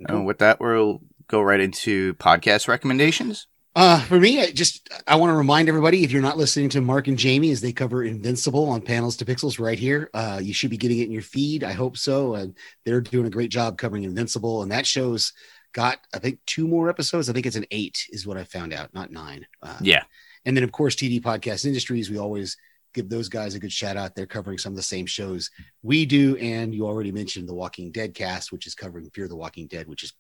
and 0.08 0.26
with 0.26 0.38
that, 0.38 0.62
we'll 0.62 1.02
go 1.28 1.42
right 1.42 1.60
into 1.60 2.14
podcast 2.16 2.68
recommendations. 2.68 3.48
Uh, 3.76 4.00
for 4.02 4.20
me, 4.20 4.40
I 4.40 4.52
just 4.52 4.88
I 5.08 5.16
want 5.16 5.32
to 5.32 5.36
remind 5.36 5.68
everybody 5.68 6.04
if 6.04 6.12
you're 6.12 6.22
not 6.22 6.38
listening 6.38 6.70
to 6.70 6.82
Mark 6.82 7.08
and 7.08 7.18
Jamie 7.18 7.50
as 7.50 7.60
they 7.60 7.74
cover 7.74 8.04
Invincible 8.04 8.70
on 8.70 8.82
Panels 8.82 9.18
to 9.18 9.26
Pixels 9.26 9.60
right 9.60 9.80
here, 9.80 10.12
uh, 10.14 10.40
you 10.42 10.54
should 10.54 10.70
be 10.70 10.78
getting 10.78 11.00
it 11.00 11.06
in 11.06 11.12
your 11.12 11.24
feed. 11.24 11.64
I 11.64 11.72
hope 11.72 11.98
so. 11.98 12.36
And 12.36 12.56
they're 12.86 13.02
doing 13.02 13.26
a 13.26 13.32
great 13.32 13.50
job 13.50 13.80
covering 13.80 14.04
Invincible, 14.04 14.62
and 14.62 14.72
that 14.72 14.86
show's 14.86 15.34
got 15.74 15.98
I 16.14 16.20
think 16.20 16.38
two 16.46 16.68
more 16.68 16.88
episodes. 16.88 17.28
I 17.28 17.34
think 17.34 17.48
it's 17.48 17.56
an 17.56 17.66
eight, 17.72 18.06
is 18.10 18.28
what 18.28 18.38
I 18.38 18.44
found 18.44 18.74
out, 18.74 18.94
not 18.94 19.12
nine. 19.12 19.48
Uh, 19.64 19.78
Yeah, 19.82 20.04
and 20.46 20.56
then 20.56 20.64
of 20.64 20.72
course 20.72 20.96
TD 20.96 21.24
Podcast 21.24 21.66
Industries, 21.66 22.12
we 22.12 22.20
always 22.20 22.58
give 22.94 23.10
those 23.10 23.30
guys 23.30 23.56
a 23.56 23.60
good 23.60 23.72
shout 23.72 23.98
out. 23.98 24.16
They're 24.16 24.26
covering 24.26 24.58
some 24.58 24.74
of 24.74 24.78
the 24.78 24.84
same 24.84 25.06
shows 25.06 25.50
we 25.82 26.06
do, 26.06 26.38
and 26.38 26.74
you 26.74 26.86
already 26.86 27.12
mentioned 27.12 27.50
the 27.50 27.54
Walking 27.54 27.92
Dead 27.92 28.14
cast, 28.14 28.52
which 28.52 28.68
is 28.68 28.76
covering 28.76 29.10
Fear 29.10 29.28
the 29.28 29.36
Walking 29.36 29.68
Dead, 29.68 29.88
which 29.88 30.04
is. 30.04 30.14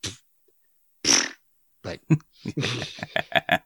But 1.83 1.99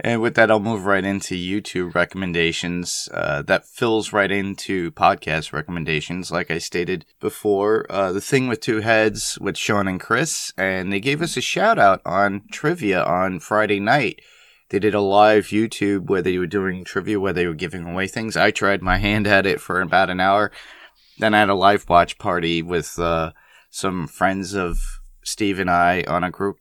and 0.00 0.22
with 0.22 0.36
that, 0.36 0.50
I'll 0.50 0.60
move 0.60 0.86
right 0.86 1.04
into 1.04 1.34
YouTube 1.34 1.94
recommendations. 1.94 3.08
Uh, 3.12 3.42
that 3.42 3.66
fills 3.66 4.12
right 4.12 4.30
into 4.30 4.92
podcast 4.92 5.52
recommendations. 5.52 6.30
Like 6.30 6.52
I 6.52 6.58
stated 6.58 7.04
before, 7.20 7.86
uh, 7.90 8.12
the 8.12 8.20
thing 8.20 8.46
with 8.46 8.60
two 8.60 8.80
heads 8.80 9.36
with 9.40 9.58
Sean 9.58 9.88
and 9.88 9.98
Chris, 10.00 10.52
and 10.56 10.92
they 10.92 11.00
gave 11.00 11.20
us 11.20 11.36
a 11.36 11.40
shout 11.40 11.78
out 11.78 12.00
on 12.06 12.42
trivia 12.52 13.02
on 13.02 13.40
Friday 13.40 13.80
night. 13.80 14.20
They 14.70 14.78
did 14.78 14.94
a 14.94 15.00
live 15.00 15.46
YouTube 15.46 16.08
where 16.08 16.22
they 16.22 16.38
were 16.38 16.46
doing 16.46 16.84
trivia, 16.84 17.20
where 17.20 17.32
they 17.32 17.46
were 17.46 17.54
giving 17.54 17.86
away 17.86 18.06
things. 18.06 18.36
I 18.36 18.50
tried 18.50 18.82
my 18.82 18.96
hand 18.96 19.26
at 19.26 19.46
it 19.46 19.60
for 19.60 19.80
about 19.80 20.10
an 20.10 20.20
hour. 20.20 20.50
Then 21.18 21.34
I 21.34 21.40
had 21.40 21.50
a 21.50 21.54
live 21.54 21.88
watch 21.88 22.18
party 22.18 22.62
with 22.62 22.98
uh, 22.98 23.32
some 23.70 24.06
friends 24.06 24.54
of 24.54 25.00
Steve 25.22 25.58
and 25.58 25.70
I 25.70 26.02
on 26.08 26.24
a 26.24 26.30
group 26.30 26.58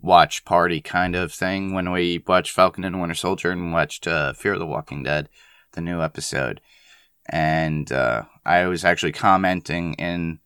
watch 0.00 0.44
party 0.44 0.80
kind 0.80 1.14
of 1.14 1.32
thing 1.32 1.74
when 1.74 1.90
we 1.90 2.22
watched 2.26 2.52
Falcon 2.52 2.84
and 2.84 3.00
Winter 3.00 3.14
Soldier 3.14 3.50
and 3.50 3.72
watched 3.72 4.06
uh, 4.06 4.32
Fear 4.32 4.54
of 4.54 4.58
the 4.58 4.66
Walking 4.66 5.02
Dead, 5.02 5.28
the 5.72 5.80
new 5.80 6.00
episode. 6.00 6.60
And 7.26 7.90
uh, 7.92 8.22
I 8.44 8.66
was 8.66 8.84
actually 8.84 9.12
commenting 9.12 9.94
in 9.94 10.40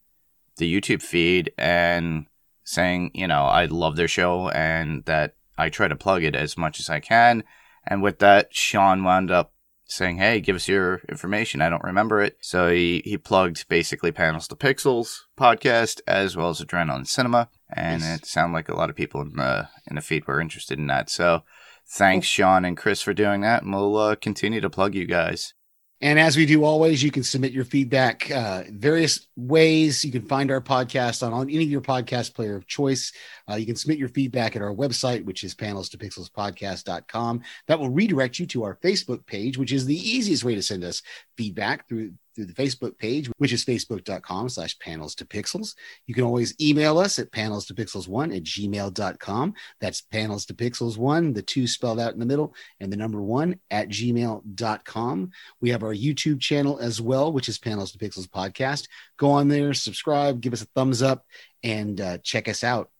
the 0.56 0.72
YouTube 0.72 1.02
feed 1.02 1.52
and 1.56 2.26
saying, 2.64 3.12
you 3.14 3.26
know, 3.26 3.44
I 3.44 3.66
love 3.66 3.96
their 3.96 4.08
show 4.08 4.48
and 4.50 5.04
that 5.04 5.34
I 5.58 5.68
try 5.68 5.88
to 5.88 5.96
plug 5.96 6.24
it 6.24 6.36
as 6.36 6.56
much 6.56 6.80
as 6.80 6.90
I 6.90 7.00
can. 7.00 7.44
And 7.86 8.02
with 8.02 8.18
that, 8.18 8.54
Sean 8.54 9.04
wound 9.04 9.30
up 9.30 9.52
saying, 9.88 10.16
hey, 10.18 10.40
give 10.40 10.56
us 10.56 10.66
your 10.66 11.00
information. 11.08 11.62
I 11.62 11.70
don't 11.70 11.84
remember 11.84 12.20
it. 12.20 12.38
So 12.40 12.70
he, 12.70 13.02
he 13.04 13.16
plugged 13.16 13.68
basically 13.68 14.10
Panels 14.10 14.48
to 14.48 14.56
Pixels 14.56 15.20
podcast 15.38 16.00
as 16.08 16.36
well 16.36 16.48
as 16.48 16.60
Adrenaline 16.60 17.06
Cinema. 17.06 17.48
And 17.72 18.02
Nice. 18.02 18.18
it 18.18 18.26
sounded 18.26 18.54
like 18.54 18.68
a 18.68 18.76
lot 18.76 18.90
of 18.90 18.96
people 18.96 19.20
in 19.20 19.36
the, 19.36 19.68
in 19.86 19.94
the 19.94 20.02
feed 20.02 20.26
were 20.26 20.40
interested 20.40 20.78
in 20.78 20.88
that. 20.88 21.08
So 21.08 21.44
thanks, 21.88 22.26
Sean 22.26 22.64
and 22.64 22.76
Chris, 22.76 23.00
for 23.00 23.14
doing 23.14 23.42
that. 23.42 23.62
And 23.62 23.72
we'll 23.72 23.96
uh, 23.96 24.16
continue 24.16 24.60
to 24.60 24.70
plug 24.70 24.94
you 24.96 25.06
guys. 25.06 25.54
And 26.02 26.20
as 26.20 26.36
we 26.36 26.44
do 26.44 26.62
always, 26.62 27.02
you 27.02 27.10
can 27.10 27.22
submit 27.22 27.52
your 27.52 27.64
feedback 27.64 28.30
uh, 28.30 28.64
various 28.68 29.28
ways. 29.34 30.04
You 30.04 30.12
can 30.12 30.26
find 30.26 30.50
our 30.50 30.60
podcast 30.60 31.26
on, 31.26 31.32
on 31.32 31.48
any 31.48 31.64
of 31.64 31.70
your 31.70 31.80
podcast 31.80 32.34
player 32.34 32.54
of 32.54 32.66
choice. 32.66 33.12
Uh, 33.50 33.54
you 33.54 33.64
can 33.64 33.76
submit 33.76 33.98
your 33.98 34.10
feedback 34.10 34.56
at 34.56 34.62
our 34.62 34.74
website, 34.74 35.24
which 35.24 35.42
is 35.42 35.54
panels 35.54 35.88
to 35.88 35.98
pixels 35.98 36.30
podcast.com. 36.30 37.40
That 37.66 37.78
will 37.78 37.88
redirect 37.88 38.38
you 38.38 38.46
to 38.48 38.64
our 38.64 38.76
Facebook 38.76 39.24
page, 39.24 39.56
which 39.56 39.72
is 39.72 39.86
the 39.86 39.96
easiest 39.96 40.44
way 40.44 40.54
to 40.54 40.62
send 40.62 40.84
us 40.84 41.00
feedback 41.38 41.88
through 41.88 42.12
through 42.36 42.46
the 42.46 42.52
Facebook 42.52 42.96
page, 42.98 43.28
which 43.38 43.52
is 43.52 43.64
facebook.com 43.64 44.48
slash 44.48 44.78
panels 44.78 45.14
to 45.16 45.24
pixels. 45.24 45.74
You 46.06 46.14
can 46.14 46.22
always 46.22 46.54
email 46.60 46.98
us 46.98 47.18
at 47.18 47.32
panels 47.32 47.66
to 47.66 47.74
pixels 47.74 48.06
one 48.06 48.30
at 48.32 48.44
gmail.com. 48.44 49.54
That's 49.80 50.02
panels 50.02 50.46
to 50.46 50.54
pixels 50.54 50.96
one, 50.98 51.32
the 51.32 51.42
two 51.42 51.66
spelled 51.66 51.98
out 51.98 52.12
in 52.12 52.20
the 52.20 52.26
middle, 52.26 52.54
and 52.78 52.92
the 52.92 52.96
number 52.96 53.20
one 53.20 53.58
at 53.70 53.88
gmail.com. 53.88 55.30
We 55.60 55.70
have 55.70 55.82
our 55.82 55.94
YouTube 55.94 56.40
channel 56.40 56.78
as 56.78 57.00
well, 57.00 57.32
which 57.32 57.48
is 57.48 57.58
Panels 57.58 57.90
to 57.92 57.98
Pixels 57.98 58.28
Podcast. 58.28 58.86
Go 59.16 59.30
on 59.30 59.48
there, 59.48 59.74
subscribe, 59.74 60.40
give 60.40 60.52
us 60.52 60.62
a 60.62 60.66
thumbs 60.66 61.02
up, 61.02 61.24
and 61.62 62.00
uh, 62.00 62.18
check 62.18 62.48
us 62.48 62.62
out. 62.62 62.90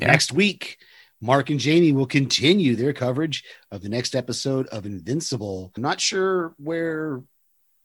Yeah. 0.00 0.08
Next 0.08 0.32
week, 0.32 0.78
Mark 1.20 1.50
and 1.50 1.60
Jamie 1.60 1.92
will 1.92 2.06
continue 2.06 2.76
their 2.76 2.92
coverage 2.92 3.44
of 3.70 3.82
the 3.82 3.88
next 3.88 4.14
episode 4.14 4.66
of 4.68 4.86
Invincible. 4.86 5.72
I'm 5.76 5.82
not 5.82 6.00
sure 6.00 6.54
where, 6.58 7.22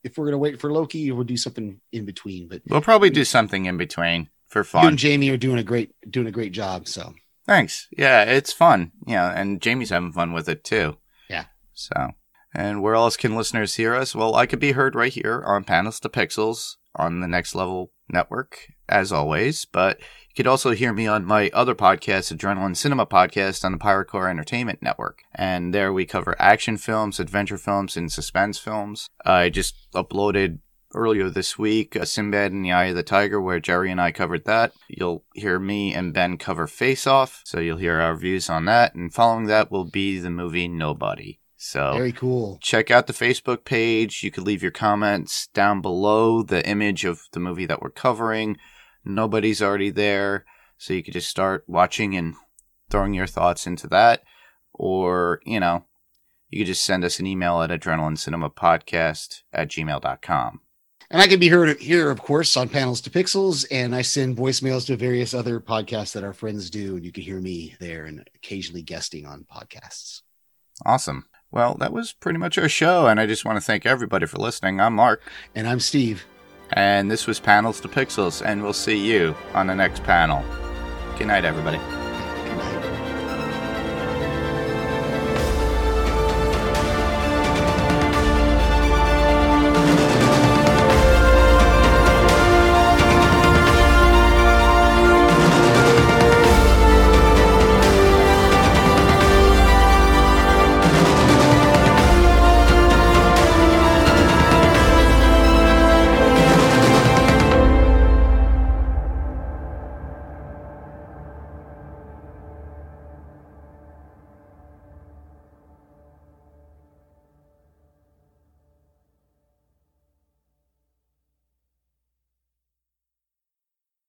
if 0.04 0.18
we're 0.18 0.26
going 0.26 0.34
to 0.34 0.38
wait 0.38 0.60
for 0.60 0.72
Loki 0.72 1.12
we'll 1.12 1.24
do 1.24 1.38
something 1.38 1.80
in 1.92 2.06
between, 2.06 2.48
but 2.48 2.62
We'll 2.68 2.82
probably 2.82 3.10
do 3.10 3.26
something 3.26 3.66
in 3.66 3.78
between 3.78 4.30
for 4.48 4.64
fun. 4.64 4.84
you 4.84 4.90
and 4.90 4.98
Jamie 4.98 5.30
are 5.30 5.38
doing 5.38 5.58
a 5.60 5.64
great 5.64 5.94
doing 6.10 6.28
a 6.28 6.32
great 6.32 6.52
job. 6.52 6.88
So 6.88 7.14
Thanks. 7.48 7.88
Yeah, 7.98 8.24
it's 8.24 8.54
fun. 8.54 8.92
Yeah, 9.08 9.32
and 9.32 9.62
Jamie's 9.62 9.90
having 9.90 10.12
fun 10.12 10.32
with 10.32 10.48
it 10.48 10.64
too. 10.64 10.98
Yeah. 11.30 11.46
So, 11.74 12.12
and 12.54 12.82
where 12.82 12.96
else 12.96 13.18
can 13.18 13.36
listeners 13.36 13.76
hear 13.76 13.96
us? 13.96 14.14
Well, 14.16 14.36
I 14.36 14.46
could 14.46 14.60
be 14.60 14.74
heard 14.74 14.96
right 14.96 15.12
here 15.12 15.44
on 15.46 15.64
Panels 15.64 16.00
to 16.02 16.10
Pixels 16.10 16.76
on 16.96 17.20
the 17.20 17.28
Next 17.28 17.56
Level 17.56 17.92
Network, 18.10 18.68
as 18.88 19.12
always. 19.12 19.66
But 19.66 20.00
you 20.32 20.36
could 20.36 20.48
also 20.48 20.72
hear 20.72 20.94
me 20.94 21.08
on 21.08 21.26
my 21.26 21.50
other 21.54 21.76
podcast, 21.76 22.34
Adrenaline 22.34 22.78
Cinema 22.78 23.06
Podcast, 23.06 23.66
on 23.66 23.74
the 23.74 23.78
Pirate 23.78 24.06
Core 24.06 24.30
Entertainment 24.30 24.82
Network. 24.82 25.24
And 25.36 25.74
there 25.74 25.92
we 25.92 26.06
cover 26.06 26.38
action 26.40 26.78
films, 26.78 27.20
adventure 27.20 27.58
films, 27.58 27.98
and 27.98 28.10
suspense 28.10 28.58
films. 28.58 29.10
I 29.26 29.50
just 29.50 29.76
uploaded 29.94 30.60
earlier 30.96 31.30
this 31.30 31.60
week, 31.60 31.98
uh, 31.98 32.06
Sinbad 32.06 32.54
and 32.54 32.64
the 32.64 32.72
Eye 32.72 32.86
of 32.86 32.96
the 32.96 33.04
Tiger, 33.04 33.42
where 33.42 33.60
Jerry 33.60 33.92
and 33.92 34.00
I 34.00 34.14
covered 34.14 34.46
that. 34.46 34.72
You'll 34.88 35.26
hear 35.36 35.60
me 35.60 35.94
and 35.94 36.14
Ben 36.14 36.38
cover 36.38 36.66
Face 36.66 37.06
Off, 37.06 37.42
so 37.44 37.60
you'll 37.60 37.78
hear 37.78 38.00
our 38.00 38.16
views 38.16 38.50
on 38.50 38.64
that. 38.66 38.96
And 38.96 39.14
following 39.14 39.48
that 39.48 39.70
will 39.70 39.86
be 39.86 40.18
the 40.18 40.30
movie 40.30 40.70
Nobody. 40.70 41.40
So 41.58 41.94
very 41.94 42.12
cool. 42.12 42.58
check 42.60 42.90
out 42.90 43.06
the 43.06 43.14
Facebook 43.14 43.66
page. 43.66 44.24
You 44.24 44.32
could 44.32 44.46
leave 44.46 44.64
your 44.64 44.72
comments 44.72 45.48
down 45.54 45.80
below 45.82 46.42
the 46.42 46.68
image 46.68 47.06
of 47.06 47.22
the 47.34 47.40
movie 47.40 47.68
that 47.68 47.84
we're 47.84 47.92
covering. 47.92 48.58
Nobody's 49.04 49.62
already 49.62 49.90
there, 49.90 50.46
so 50.78 50.94
you 50.94 51.04
could 51.04 51.14
just 51.14 51.30
start 51.30 51.64
watching 51.68 52.16
and 52.16 52.36
throwing 52.90 53.14
your 53.14 53.28
thoughts 53.28 53.66
into 53.66 53.88
that. 53.88 54.24
Or, 54.74 55.42
you 55.46 55.60
know, 55.60 55.86
you 56.50 56.60
could 56.60 56.68
just 56.68 56.86
send 56.86 57.04
us 57.04 57.20
an 57.20 57.26
email 57.26 57.62
at 57.62 57.70
adrenalinecinema.podcast 57.70 59.44
at 59.54 59.70
gmail.com. 59.70 60.62
And 61.10 61.22
I 61.22 61.28
can 61.28 61.40
be 61.40 61.50
heard 61.50 61.78
here, 61.80 62.10
of 62.10 62.22
course, 62.22 62.56
on 62.56 62.70
Panels 62.70 63.02
to 63.02 63.10
Pixels, 63.10 63.66
and 63.70 63.94
I 63.94 64.02
send 64.02 64.38
voicemails 64.38 64.86
to 64.88 64.96
various 64.96 65.34
other 65.34 65.60
podcasts 65.60 66.14
that 66.14 66.24
our 66.24 66.32
friends 66.32 66.70
do, 66.70 66.96
and 66.96 67.04
you 67.04 67.12
can 67.12 67.24
hear 67.24 67.42
me 67.42 67.76
there 67.82 68.06
and 68.06 68.26
occasionally 68.34 68.82
guesting 68.82 69.26
on 69.26 69.44
podcasts. 69.44 70.22
Awesome. 70.86 71.26
Well, 71.52 71.76
that 71.82 71.92
was 71.92 72.14
pretty 72.14 72.40
much 72.40 72.58
our 72.58 72.70
show, 72.70 73.08
and 73.08 73.20
I 73.20 73.26
just 73.26 73.44
want 73.44 73.58
to 73.58 73.62
thank 73.62 73.86
everybody 73.86 74.26
for 74.26 74.38
listening. 74.38 74.80
I'm 74.80 74.94
Mark, 74.94 75.22
And 75.54 75.68
I'm 75.68 75.82
Steve. 75.82 76.24
And 76.74 77.10
this 77.10 77.28
was 77.28 77.40
Panels 77.40 77.80
to 77.82 77.88
Pixels, 77.88 78.42
and 78.46 78.64
we'll 78.64 78.74
see 78.74 78.98
you 78.98 79.36
on 79.54 79.68
the 79.68 79.76
next 79.76 80.04
panel. 80.04 80.44
Good 81.18 81.28
night, 81.28 81.46
everybody. 81.46 82.01